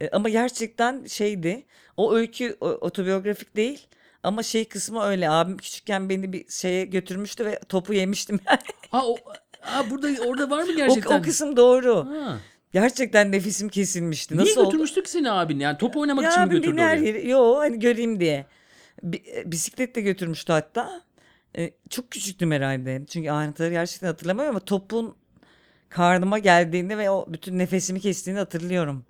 E, 0.00 0.08
ama 0.10 0.28
gerçekten 0.28 1.04
şeydi. 1.04 1.66
O 1.96 2.14
öykü 2.14 2.56
o- 2.60 2.66
otobiyografik 2.68 3.56
değil. 3.56 3.86
Ama 4.22 4.42
şey 4.42 4.64
kısmı 4.64 5.02
öyle. 5.02 5.30
Abim 5.30 5.56
küçükken 5.56 6.08
beni 6.08 6.32
bir 6.32 6.48
şeye 6.48 6.84
götürmüştü 6.84 7.44
ve 7.46 7.58
topu 7.68 7.94
yemiştim. 7.94 8.40
Ha 8.90 9.06
o 9.06 9.16
ha 9.60 9.90
burada 9.90 10.08
orada 10.26 10.50
var 10.50 10.62
mı 10.62 10.72
o, 10.72 10.76
gerçekten? 10.76 11.18
o 11.20 11.22
kısım 11.22 11.56
doğru. 11.56 12.06
Ha. 12.08 12.38
Gerçekten 12.72 13.32
nefesim 13.32 13.68
kesilmişti. 13.68 14.34
Niye 14.34 14.44
Nasıl 14.46 14.60
oldu? 14.60 14.66
götürmüştü 14.70 15.02
ki 15.02 15.10
seni 15.10 15.30
abin? 15.30 15.60
Yani 15.60 15.78
top 15.78 15.96
oynamak 15.96 16.24
Ya 16.24 16.30
için 16.30 16.42
mi 16.42 16.48
götürdü 16.50 16.80
her 16.80 16.96
yere, 16.96 17.28
yo 17.28 17.56
hani 17.56 17.78
göreyim 17.78 18.20
diye. 18.20 18.46
E, 19.36 19.52
bisikletle 19.52 20.00
götürmüştü 20.00 20.52
hatta. 20.52 21.02
E, 21.58 21.70
çok 21.90 22.10
küçüktüm 22.10 22.50
herhalde. 22.52 23.02
Çünkü 23.08 23.30
ayrıntıları 23.30 23.70
gerçekten 23.70 24.06
hatırlamıyorum 24.06 24.56
ama 24.56 24.64
topun 24.64 25.16
karnıma 25.88 26.38
geldiğini 26.38 26.98
ve 26.98 27.10
o 27.10 27.26
bütün 27.28 27.58
nefesimi 27.58 28.00
kestiğini 28.00 28.38
hatırlıyorum. 28.38 29.04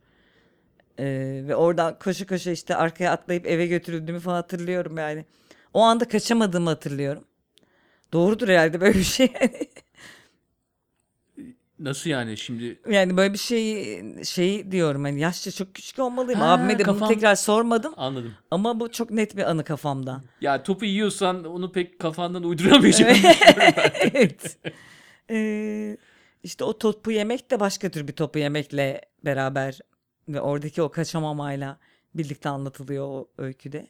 E, 0.98 1.04
ve 1.48 1.56
oradan 1.56 1.98
koşu 1.98 2.26
koşu 2.26 2.50
işte 2.50 2.76
arkaya 2.76 3.12
atlayıp 3.12 3.46
eve 3.46 3.66
götürüldüğümü 3.66 4.20
falan 4.20 4.34
hatırlıyorum 4.34 4.98
yani. 4.98 5.24
O 5.74 5.80
anda 5.80 6.08
kaçamadığımı 6.08 6.70
hatırlıyorum. 6.70 7.24
Doğrudur 8.12 8.48
herhalde 8.48 8.80
böyle 8.80 8.98
bir 8.98 9.04
şey. 9.04 9.32
Nasıl 11.78 12.10
yani 12.10 12.36
şimdi? 12.36 12.80
yani 12.90 13.16
böyle 13.16 13.32
bir 13.32 13.38
şey 13.38 14.24
şey 14.24 14.72
diyorum 14.72 15.04
hani 15.04 15.20
yaşça 15.20 15.50
çok 15.50 15.74
küçük 15.74 15.98
olmalıyım. 15.98 16.40
Ha, 16.40 16.52
Abime 16.52 16.78
de 16.78 16.84
bunu 16.84 16.98
kafam- 16.98 17.08
tekrar 17.08 17.34
sormadım. 17.34 17.94
Anladım. 17.96 18.34
Ama 18.50 18.80
bu 18.80 18.92
çok 18.92 19.10
net 19.10 19.36
bir 19.36 19.50
anı 19.50 19.64
kafamda. 19.64 20.20
Ya 20.40 20.62
topu 20.62 20.84
yiyorsan 20.84 21.44
onu 21.44 21.72
pek 21.72 21.98
kafandan 21.98 22.44
uyduramayacağım. 22.44 23.16
evet. 24.00 24.58
Ee, 25.30 25.96
işte 26.42 26.64
o 26.64 26.78
topu 26.78 27.10
yemek 27.10 27.50
de 27.50 27.60
başka 27.60 27.90
tür 27.90 28.08
bir 28.08 28.12
topu 28.12 28.38
yemekle 28.38 29.00
beraber 29.24 29.78
ve 30.28 30.40
oradaki 30.40 30.82
o 30.82 30.90
kaçamamayla 30.90 31.78
birlikte 32.14 32.48
anlatılıyor 32.48 33.06
o 33.08 33.28
öyküde. 33.38 33.86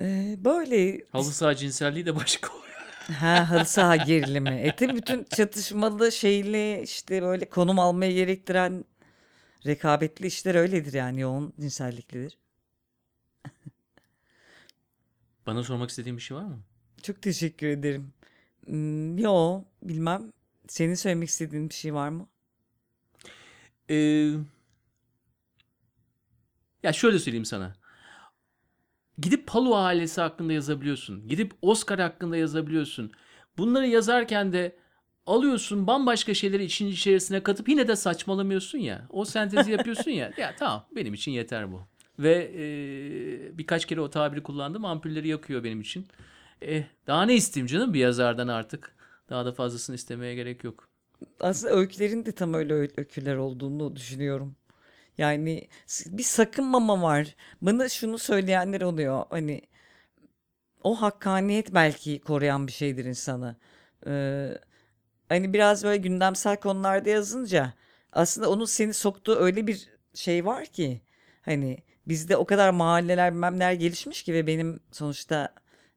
Ee, 0.00 0.36
böyle 0.44 1.04
Halı 1.12 1.24
saha 1.24 1.54
cinselliği 1.54 2.06
de 2.06 2.16
başka 2.16 2.48
oluyor. 2.52 2.64
ha 3.20 3.50
halı 3.50 3.64
saha 3.64 3.96
gerilimi. 3.96 4.50
E 4.50 4.76
tabii 4.76 4.96
bütün 4.96 5.24
çatışmalı 5.24 6.12
şeyli 6.12 6.82
işte 6.82 7.22
böyle 7.22 7.48
konum 7.48 7.78
almayı 7.78 8.12
gerektiren 8.14 8.84
rekabetli 9.66 10.26
işler 10.26 10.54
öyledir 10.54 10.92
yani 10.92 11.20
yoğun 11.20 11.52
cinselliklidir. 11.60 12.38
Bana 15.46 15.62
sormak 15.62 15.90
istediğin 15.90 16.16
bir 16.16 16.22
şey 16.22 16.36
var 16.36 16.42
mı? 16.44 16.58
Çok 17.02 17.22
teşekkür 17.22 17.66
ederim. 17.66 18.12
Hmm, 18.66 19.18
yo 19.18 19.62
bilmem. 19.82 20.32
Senin 20.68 20.94
söylemek 20.94 21.28
istediğin 21.28 21.68
bir 21.68 21.74
şey 21.74 21.94
var 21.94 22.08
mı? 22.08 22.28
Ee, 23.90 24.30
ya 26.82 26.92
şöyle 26.92 27.18
söyleyeyim 27.18 27.44
sana. 27.44 27.74
Gidip 29.18 29.46
Palu 29.46 29.76
ailesi 29.76 30.20
hakkında 30.20 30.52
yazabiliyorsun. 30.52 31.28
Gidip 31.28 31.52
Oscar 31.62 32.00
hakkında 32.00 32.36
yazabiliyorsun. 32.36 33.12
Bunları 33.58 33.86
yazarken 33.86 34.52
de 34.52 34.76
alıyorsun 35.26 35.86
bambaşka 35.86 36.34
şeyleri 36.34 36.64
için 36.64 36.86
içerisine 36.86 37.42
katıp 37.42 37.68
yine 37.68 37.88
de 37.88 37.96
saçmalamıyorsun 37.96 38.78
ya. 38.78 39.06
O 39.10 39.24
sentezi 39.24 39.72
yapıyorsun 39.72 40.10
ya. 40.10 40.32
Ya 40.36 40.54
tamam 40.58 40.86
benim 40.96 41.14
için 41.14 41.32
yeter 41.32 41.72
bu. 41.72 41.82
Ve 42.18 42.52
e, 42.54 43.58
birkaç 43.58 43.86
kere 43.86 44.00
o 44.00 44.10
tabiri 44.10 44.42
kullandım. 44.42 44.84
Ampulleri 44.84 45.28
yakıyor 45.28 45.64
benim 45.64 45.80
için. 45.80 46.06
Eh, 46.62 46.84
daha 47.06 47.22
ne 47.22 47.34
isteyeyim 47.34 47.66
canım 47.66 47.94
bir 47.94 48.00
yazardan 48.00 48.48
artık. 48.48 48.96
Daha 49.30 49.46
da 49.46 49.52
fazlasını 49.52 49.96
istemeye 49.96 50.34
gerek 50.34 50.64
yok. 50.64 50.87
Aslında 51.40 51.74
öykülerin 51.74 52.24
de 52.26 52.32
tam 52.32 52.54
öyle 52.54 52.74
öy- 52.74 52.90
öyküler 52.96 53.36
olduğunu 53.36 53.96
düşünüyorum. 53.96 54.56
Yani 55.18 55.68
bir 56.06 56.22
sakınmama 56.22 57.02
var. 57.02 57.36
Bana 57.62 57.88
şunu 57.88 58.18
söyleyenler 58.18 58.80
oluyor. 58.80 59.24
Hani 59.30 59.62
o 60.82 60.94
hakkaniyet 61.02 61.74
belki 61.74 62.20
koruyan 62.20 62.66
bir 62.66 62.72
şeydir 62.72 63.04
insanı. 63.04 63.56
Ee, 64.06 64.50
hani 65.28 65.52
biraz 65.52 65.84
böyle 65.84 65.96
gündemsel 65.96 66.56
konularda 66.56 67.10
yazınca 67.10 67.74
aslında 68.12 68.50
onun 68.50 68.64
seni 68.64 68.94
soktuğu 68.94 69.36
öyle 69.36 69.66
bir 69.66 69.88
şey 70.14 70.44
var 70.46 70.66
ki 70.66 71.00
hani 71.42 71.78
bizde 72.08 72.36
o 72.36 72.46
kadar 72.46 72.70
mahalleler 72.70 73.32
bilmem 73.32 73.54
neler 73.54 73.72
gelişmiş 73.72 74.22
ki 74.22 74.34
ve 74.34 74.46
benim 74.46 74.80
sonuçta 74.92 75.54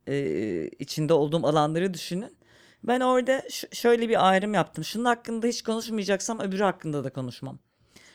e, 0.07 0.67
içinde 0.79 1.13
olduğum 1.13 1.47
alanları 1.47 1.93
düşünün. 1.93 2.37
Ben 2.83 2.99
orada 2.99 3.43
şöyle 3.71 4.09
bir 4.09 4.29
ayrım 4.29 4.53
yaptım. 4.53 4.83
Şunun 4.83 5.05
hakkında 5.05 5.47
hiç 5.47 5.63
konuşmayacaksam 5.63 6.39
öbürü 6.39 6.63
hakkında 6.63 7.03
da 7.03 7.13
konuşmam. 7.13 7.59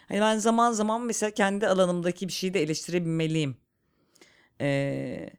Hani 0.09 0.21
ben 0.21 0.39
zaman 0.39 0.73
zaman 0.73 1.03
mesela 1.03 1.31
kendi 1.31 1.69
alanımdaki 1.69 2.29
bir 2.29 2.33
şeyi 2.33 2.55
de 2.55 2.63
eleştirebilmeliyim. 2.63 3.57
Ee, 4.61 5.31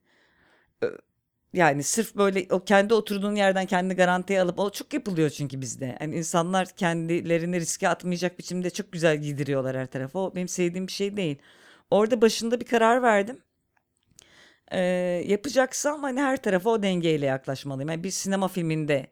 yani 1.53 1.83
sırf 1.83 2.15
böyle 2.15 2.47
o 2.51 2.63
kendi 2.63 2.93
oturduğun 2.93 3.35
yerden 3.35 3.65
kendi 3.65 3.93
garantiye 3.95 4.41
alıp 4.41 4.59
o 4.59 4.69
çok 4.69 4.93
yapılıyor 4.93 5.29
çünkü 5.29 5.61
bizde. 5.61 5.95
Hani 5.99 6.15
insanlar 6.15 6.67
kendilerini 6.67 7.59
riske 7.59 7.89
atmayacak 7.89 8.39
biçimde 8.39 8.69
çok 8.69 8.91
güzel 8.91 9.17
giydiriyorlar 9.17 9.77
her 9.77 9.85
tarafa. 9.87 10.19
O 10.19 10.35
benim 10.35 10.47
sevdiğim 10.47 10.87
bir 10.87 10.91
şey 10.91 11.17
değil. 11.17 11.37
Orada 11.91 12.21
başında 12.21 12.59
bir 12.59 12.65
karar 12.65 13.01
verdim. 13.01 13.41
Ee, 14.71 14.79
yapacaksam 15.27 16.03
hani 16.03 16.21
her 16.21 16.41
tarafa 16.41 16.69
o 16.69 16.83
dengeyle 16.83 17.25
yaklaşmalıyım. 17.25 17.89
Yani 17.89 18.03
bir 18.03 18.11
sinema 18.11 18.47
filminde 18.47 19.07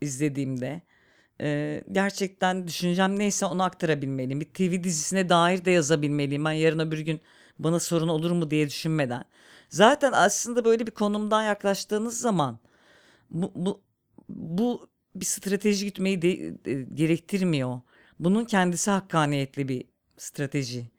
izlediğimde 0.00 0.82
e, 1.40 1.82
gerçekten 1.92 2.66
düşüncem 2.66 3.18
neyse 3.18 3.46
onu 3.46 3.62
aktarabilmeliyim. 3.62 4.40
Bir 4.40 4.46
TV 4.46 4.84
dizisine 4.84 5.28
dair 5.28 5.64
de 5.64 5.70
yazabilmeliyim. 5.70 6.44
Ben 6.44 6.52
yarın 6.52 6.78
öbür 6.78 6.98
gün 6.98 7.20
bana 7.58 7.80
sorun 7.80 8.08
olur 8.08 8.30
mu 8.30 8.50
diye 8.50 8.66
düşünmeden. 8.66 9.24
Zaten 9.68 10.12
aslında 10.12 10.64
böyle 10.64 10.86
bir 10.86 10.92
konumdan 10.92 11.42
yaklaştığınız 11.42 12.20
zaman 12.20 12.58
bu, 13.30 13.52
bu, 13.54 13.82
bu 14.28 14.88
bir 15.14 15.24
strateji 15.24 15.84
gütmeyi 15.84 16.22
de, 16.22 16.28
e, 16.70 16.82
gerektirmiyor. 16.94 17.80
Bunun 18.18 18.44
kendisi 18.44 18.90
hakkaniyetli 18.90 19.68
bir 19.68 19.84
strateji. 20.16 20.90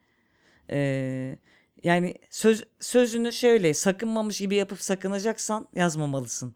Ee, 0.70 1.38
yani 1.84 2.16
söz, 2.30 2.64
sözünü 2.80 3.32
şöyle 3.34 3.74
sakınmamış 3.74 4.39
gibi 4.39 4.56
yapıp 4.56 4.82
sakınacaksan 4.82 5.68
yazmamalısın. 5.76 6.56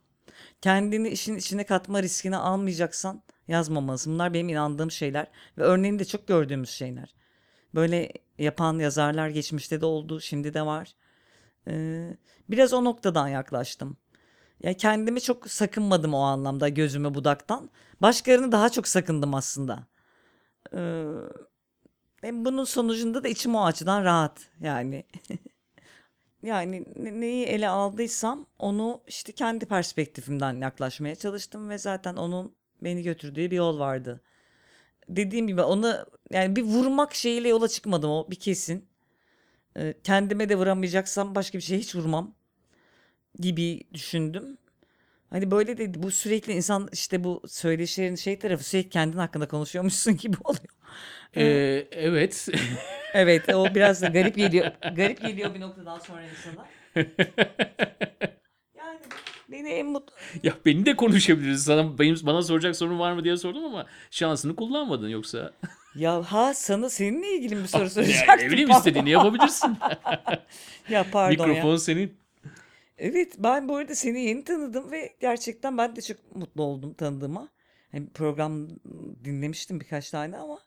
Kendini 0.61 1.09
işin 1.09 1.35
içine 1.35 1.63
katma 1.65 2.03
riskini 2.03 2.37
almayacaksan 2.37 3.23
yazmamalısın. 3.47 4.13
Bunlar 4.13 4.33
benim 4.33 4.49
inandığım 4.49 4.91
şeyler 4.91 5.27
ve 5.57 5.63
örneğini 5.63 5.99
de 5.99 6.05
çok 6.05 6.27
gördüğümüz 6.27 6.69
şeyler. 6.69 7.15
Böyle 7.75 8.11
yapan 8.37 8.79
yazarlar 8.79 9.29
geçmişte 9.29 9.81
de 9.81 9.85
oldu, 9.85 10.21
şimdi 10.21 10.53
de 10.53 10.65
var. 10.65 10.95
Ee, 11.67 12.17
biraz 12.49 12.73
o 12.73 12.83
noktadan 12.83 13.27
yaklaştım. 13.27 13.97
Ya 14.63 14.73
kendimi 14.73 15.21
çok 15.21 15.51
sakınmadım 15.51 16.13
o 16.13 16.19
anlamda 16.19 16.69
gözümü 16.69 17.13
budaktan. 17.13 17.69
Başkalarını 18.01 18.51
daha 18.51 18.69
çok 18.69 18.87
sakındım 18.87 19.33
aslında. 19.33 19.87
Ee, 20.73 21.05
bunun 22.23 22.63
sonucunda 22.63 23.23
da 23.23 23.27
içim 23.27 23.55
o 23.55 23.65
açıdan 23.65 24.03
rahat 24.03 24.49
yani. 24.61 25.05
Yani 26.45 26.85
ne- 26.95 27.21
neyi 27.21 27.45
ele 27.45 27.69
aldıysam 27.69 28.45
onu 28.59 29.01
işte 29.07 29.31
kendi 29.31 29.65
perspektifimden 29.65 30.53
yaklaşmaya 30.61 31.15
çalıştım 31.15 31.69
ve 31.69 31.77
zaten 31.77 32.15
onun 32.15 32.55
beni 32.81 33.03
götürdüğü 33.03 33.51
bir 33.51 33.55
yol 33.55 33.79
vardı. 33.79 34.21
Dediğim 35.09 35.47
gibi 35.47 35.61
onu 35.61 36.05
yani 36.31 36.55
bir 36.55 36.63
vurmak 36.63 37.15
şeyiyle 37.15 37.49
yola 37.49 37.67
çıkmadım 37.67 38.09
o 38.11 38.27
bir 38.31 38.35
kesin. 38.35 38.85
Ee, 39.77 39.93
kendime 40.03 40.49
de 40.49 40.55
vuramayacaksam 40.55 41.35
başka 41.35 41.57
bir 41.57 41.63
şey 41.63 41.79
hiç 41.79 41.95
vurmam 41.95 42.35
gibi 43.39 43.81
düşündüm. 43.93 44.57
Hani 45.29 45.51
böyle 45.51 45.77
de 45.77 46.03
bu 46.03 46.11
sürekli 46.11 46.53
insan 46.53 46.89
işte 46.93 47.23
bu 47.23 47.41
söyleşilerin 47.47 48.15
şey 48.15 48.39
tarafı 48.39 48.63
sürekli 48.63 48.89
kendin 48.89 49.17
hakkında 49.17 49.47
konuşuyormuşsun 49.47 50.17
gibi 50.17 50.37
oluyor. 50.43 50.65
Ee, 51.35 51.87
evet. 51.91 52.47
Evet 53.13 53.49
o 53.53 53.75
biraz 53.75 54.01
da 54.01 54.07
garip 54.07 54.35
geliyor. 54.35 54.65
Garip 54.95 55.21
geliyor 55.21 55.55
bir 55.55 55.59
noktadan 55.61 55.99
sonra 55.99 56.21
insana. 56.23 56.65
Yani 58.77 58.99
beni 59.51 59.69
en 59.69 59.85
mutlu... 59.85 60.13
ya 60.43 60.53
beni 60.65 60.85
de 60.85 60.95
konuşabiliriz. 60.95 61.63
Sana 61.63 61.97
benim 61.99 62.15
bana 62.23 62.41
soracak 62.41 62.75
sorun 62.75 62.99
var 62.99 63.11
mı 63.13 63.23
diye 63.23 63.37
sordum 63.37 63.65
ama 63.65 63.85
şansını 64.11 64.55
kullanmadın 64.55 65.09
yoksa. 65.09 65.53
Ya 65.95 66.21
ha 66.31 66.53
sana 66.53 66.89
seninle 66.89 67.35
ilgili 67.35 67.57
bir 67.63 67.67
soru 67.67 67.81
Yani 67.81 67.89
soracaktım. 67.91 68.37
ne 68.47 68.51
bileyim 68.51 68.69
istediğini 68.71 69.09
yapabilirsin. 69.09 69.77
Ya 70.89 71.05
pardon 71.11 71.49
Mikrofon 71.49 71.71
ya. 71.71 71.77
senin. 71.77 72.24
Evet 72.97 73.35
ben 73.39 73.69
bu 73.69 73.75
arada 73.75 73.95
seni 73.95 74.21
yeni 74.21 74.43
tanıdım 74.43 74.91
ve 74.91 75.15
gerçekten 75.19 75.77
ben 75.77 75.95
de 75.95 76.01
çok 76.01 76.35
mutlu 76.35 76.63
oldum 76.63 76.93
tanıdığıma. 76.93 77.49
Hani 77.91 78.09
program 78.09 78.69
dinlemiştim 79.23 79.79
birkaç 79.79 80.11
tane 80.11 80.37
ama 80.37 80.59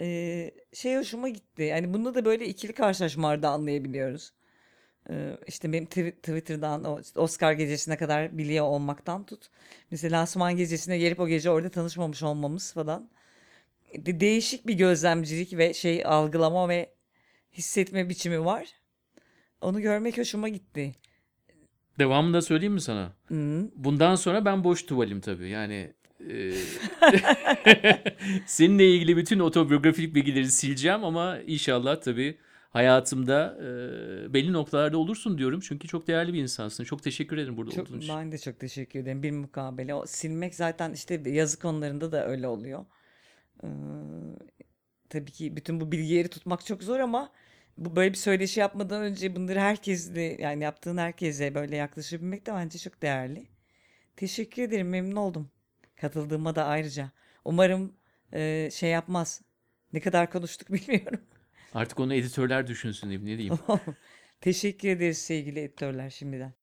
eee, 0.00 0.54
şey 0.74 0.96
hoşuma 0.98 1.28
gitti. 1.28 1.62
Yani 1.62 1.94
bunu 1.94 2.14
da 2.14 2.24
böyle 2.24 2.46
ikili 2.48 2.72
karşılaşmalarda 2.72 3.50
anlayabiliyoruz. 3.50 4.32
Eee, 5.10 5.38
işte 5.48 5.72
benim 5.72 5.84
tw- 5.86 6.12
Twitter'dan 6.12 6.84
o 6.84 7.00
Oscar 7.16 7.52
gecesine 7.52 7.98
kadar 7.98 8.38
biliyor 8.38 8.66
olmaktan 8.66 9.26
tut. 9.26 9.50
Mesela 9.92 10.18
lansman 10.20 10.56
gecesine 10.56 10.98
gelip 10.98 11.20
o 11.20 11.28
gece 11.28 11.50
orada 11.50 11.70
tanışmamış 11.70 12.24
olmamız 12.24 12.72
falan. 12.72 13.10
de- 13.96 14.20
değişik 14.20 14.66
bir 14.66 14.74
gözlemcilik 14.74 15.58
ve 15.58 15.74
şey 15.74 16.04
algılama 16.06 16.68
ve 16.68 16.94
hissetme 17.52 18.08
biçimi 18.08 18.44
var. 18.44 18.68
Onu 19.60 19.80
görmek 19.80 20.18
hoşuma 20.18 20.48
gitti. 20.48 20.92
Devamını 21.98 22.34
da 22.34 22.42
söyleyeyim 22.42 22.72
mi 22.72 22.80
sana? 22.80 23.12
Hı. 23.28 23.70
Bundan 23.76 24.14
sonra 24.14 24.44
ben 24.44 24.64
boş 24.64 24.82
tuvalim 24.86 25.20
tabii. 25.20 25.48
Yani 25.48 25.92
e, 26.30 26.52
seninle 28.46 28.90
ilgili 28.90 29.16
bütün 29.16 29.38
otobiyografik 29.38 30.14
bilgileri 30.14 30.50
sileceğim 30.50 31.04
ama 31.04 31.38
inşallah 31.38 32.00
tabii 32.00 32.38
hayatımda 32.70 33.58
e, 33.60 34.34
belli 34.34 34.52
noktalarda 34.52 34.98
olursun 34.98 35.38
diyorum. 35.38 35.60
Çünkü 35.60 35.88
çok 35.88 36.06
değerli 36.06 36.32
bir 36.32 36.42
insansın. 36.42 36.84
Çok 36.84 37.02
teşekkür 37.02 37.38
ederim 37.38 37.56
burada 37.56 37.70
Çok, 37.70 37.88
olduğun 37.88 37.98
için. 37.98 38.16
ben 38.16 38.32
de 38.32 38.38
çok 38.38 38.60
teşekkür 38.60 38.98
ederim. 38.98 39.22
Bir 39.22 39.30
mukabele. 39.30 39.94
O 39.94 40.06
silmek 40.06 40.54
zaten 40.54 40.92
işte 40.92 41.22
yazı 41.26 41.58
konularında 41.58 42.12
da 42.12 42.26
öyle 42.28 42.48
oluyor. 42.48 42.84
Ee, 43.64 43.66
tabii 45.08 45.30
ki 45.30 45.56
bütün 45.56 45.80
bu 45.80 45.92
bilgileri 45.92 46.28
tutmak 46.28 46.66
çok 46.66 46.82
zor 46.82 47.00
ama 47.00 47.32
bu 47.78 47.96
böyle 47.96 48.12
bir 48.12 48.18
söyleşi 48.18 48.60
yapmadan 48.60 49.02
önce 49.02 49.36
bunları 49.36 49.60
herkesle 49.60 50.22
yani 50.22 50.64
yaptığın 50.64 50.96
herkese 50.96 51.54
böyle 51.54 51.76
yaklaşabilmek 51.76 52.46
de 52.46 52.52
bence 52.52 52.78
çok 52.78 53.02
değerli. 53.02 53.46
Teşekkür 54.16 54.62
ederim. 54.62 54.88
Memnun 54.88 55.16
oldum. 55.16 55.50
Katıldığıma 55.96 56.54
da 56.54 56.64
ayrıca. 56.64 57.10
Umarım 57.44 57.92
e, 58.32 58.70
şey 58.72 58.90
yapmaz. 58.90 59.42
Ne 59.92 60.00
kadar 60.00 60.30
konuştuk 60.30 60.70
bilmiyorum. 60.72 61.20
Artık 61.74 62.00
onu 62.00 62.14
editörler 62.14 62.66
düşünsün. 62.66 63.10
Ne 63.10 63.20
diyeyim? 63.20 63.58
Teşekkür 64.40 64.88
ederiz 64.88 65.18
sevgili 65.18 65.60
editörler 65.60 66.10
şimdiden. 66.10 66.54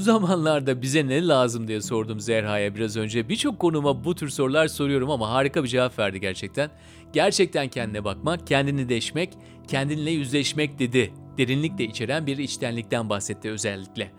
Bu 0.00 0.04
zamanlarda 0.04 0.82
bize 0.82 1.08
ne 1.08 1.26
lazım 1.26 1.68
diye 1.68 1.80
sordum 1.80 2.20
Zerha'ya 2.20 2.74
biraz 2.74 2.96
önce. 2.96 3.28
Birçok 3.28 3.58
konuma 3.58 4.04
bu 4.04 4.14
tür 4.14 4.28
sorular 4.28 4.68
soruyorum 4.68 5.10
ama 5.10 5.30
harika 5.30 5.64
bir 5.64 5.68
cevap 5.68 5.98
verdi 5.98 6.20
gerçekten. 6.20 6.70
Gerçekten 7.12 7.68
kendine 7.68 8.04
bakmak, 8.04 8.46
kendini 8.46 8.88
deşmek, 8.88 9.32
kendinle 9.68 10.10
yüzleşmek 10.10 10.78
dedi. 10.78 11.12
Derinlikle 11.38 11.84
içeren 11.84 12.26
bir 12.26 12.38
içtenlikten 12.38 13.10
bahsetti 13.10 13.50
özellikle. 13.50 14.10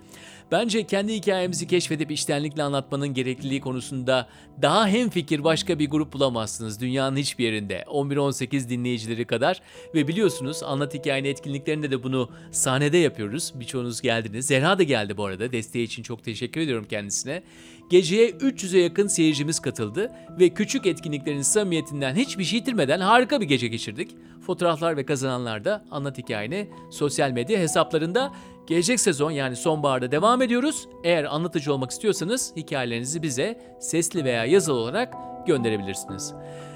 Bence 0.52 0.88
kendi 0.88 1.14
hikayemizi 1.14 1.68
keşfedip 1.68 2.12
içtenlikle 2.12 2.64
anlatmanın 2.64 3.14
gerekliliği 3.14 3.62
konusunda 3.62 4.28
daha 4.62 4.88
hemfikir 4.88 5.43
başka 5.43 5.80
bir 5.80 5.89
grup 5.89 6.14
bulamazsınız 6.14 6.82
dünyanın 6.82 7.18
hiçbir 7.18 7.43
yerinde. 7.43 7.84
11-18 7.88 8.70
dinleyicileri 8.70 9.26
kadar 9.26 9.62
ve 9.95 10.08
biliyorsunuz 10.08 10.64
Anlat 10.64 10.93
Hikayeni 10.93 11.28
etkinliklerinde 11.28 11.91
de 11.91 12.04
bunu 12.04 12.30
sahnede 12.52 12.97
yapıyoruz. 12.97 13.54
Birçoğunuz 13.56 14.02
geldiniz. 14.02 14.47
Zerha 14.47 14.80
da 14.80 14.84
geldi 14.84 15.18
bu 15.18 15.26
arada. 15.26 15.52
Desteği 15.52 15.84
için 15.84 16.04
çok 16.04 16.24
teşekkür 16.24 16.62
ediyorum 16.62 16.86
kendisine. 16.89 17.43
Geceye 17.89 18.30
300'e 18.30 18.80
yakın 18.80 19.08
seyircimiz 19.08 19.60
katıldı 19.60 20.12
ve 20.39 20.49
küçük 20.49 20.86
etkinliklerin 20.86 21.41
samimiyetinden 21.41 22.16
hiçbir 22.16 22.43
şey 22.43 22.60
yitirmeden 22.60 22.99
harika 22.99 23.41
bir 23.41 23.45
gece 23.45 23.68
geçirdik. 23.68 24.12
Fotoğraflar 24.45 24.97
ve 24.97 25.06
kazananlar 25.06 25.66
da 25.66 25.86
Anlat 25.91 26.18
Hikayeni 26.18 26.70
sosyal 26.91 27.32
medya 27.32 27.60
hesaplarında 27.60 28.34
Gelecek 28.68 28.99
sezon 28.99 29.32
yani 29.32 29.55
sonbaharda 29.55 30.12
devam 30.12 30.41
ediyoruz. 30.41 30.88
Eğer 31.03 31.24
anlatıcı 31.24 31.74
olmak 31.74 31.91
istiyorsanız 31.91 32.53
hikayelerinizi 32.55 33.22
bize 33.24 33.59
sesli 33.80 34.26
veya 34.26 34.45
yazılı 34.45 34.76
olarak 34.76 35.14
gönderebilirsiniz. 35.47 36.34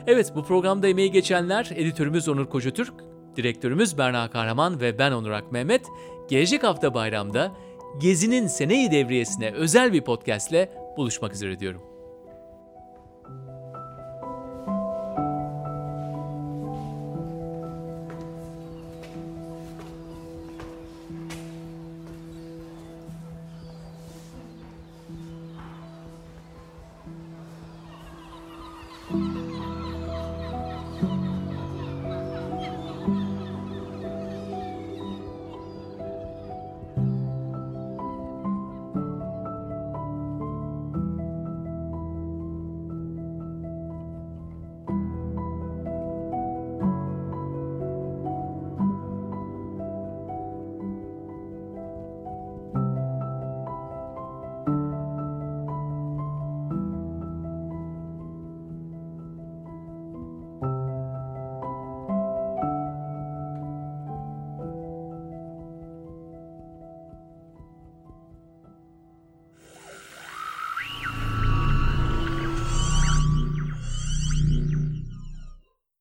Evet 0.07 0.31
bu 0.35 0.43
programda 0.43 0.87
emeği 0.87 1.11
geçenler 1.11 1.71
editörümüz 1.75 2.29
Onur 2.29 2.49
Kocatürk, 2.49 2.93
direktörümüz 3.35 3.97
Berna 3.97 4.29
Kahraman 4.29 4.81
ve 4.81 4.99
ben 4.99 5.11
Onur 5.11 5.31
Ak 5.31 5.51
Mehmet. 5.51 5.85
Gelecek 6.29 6.63
hafta 6.63 6.93
bayramda 6.93 7.51
Gezi'nin 8.01 8.47
seneyi 8.47 8.91
devriyesine 8.91 9.51
özel 9.51 9.93
bir 9.93 10.01
podcastle 10.01 10.71
buluşmak 10.97 11.33
üzere 11.33 11.59
diyorum. 11.59 11.94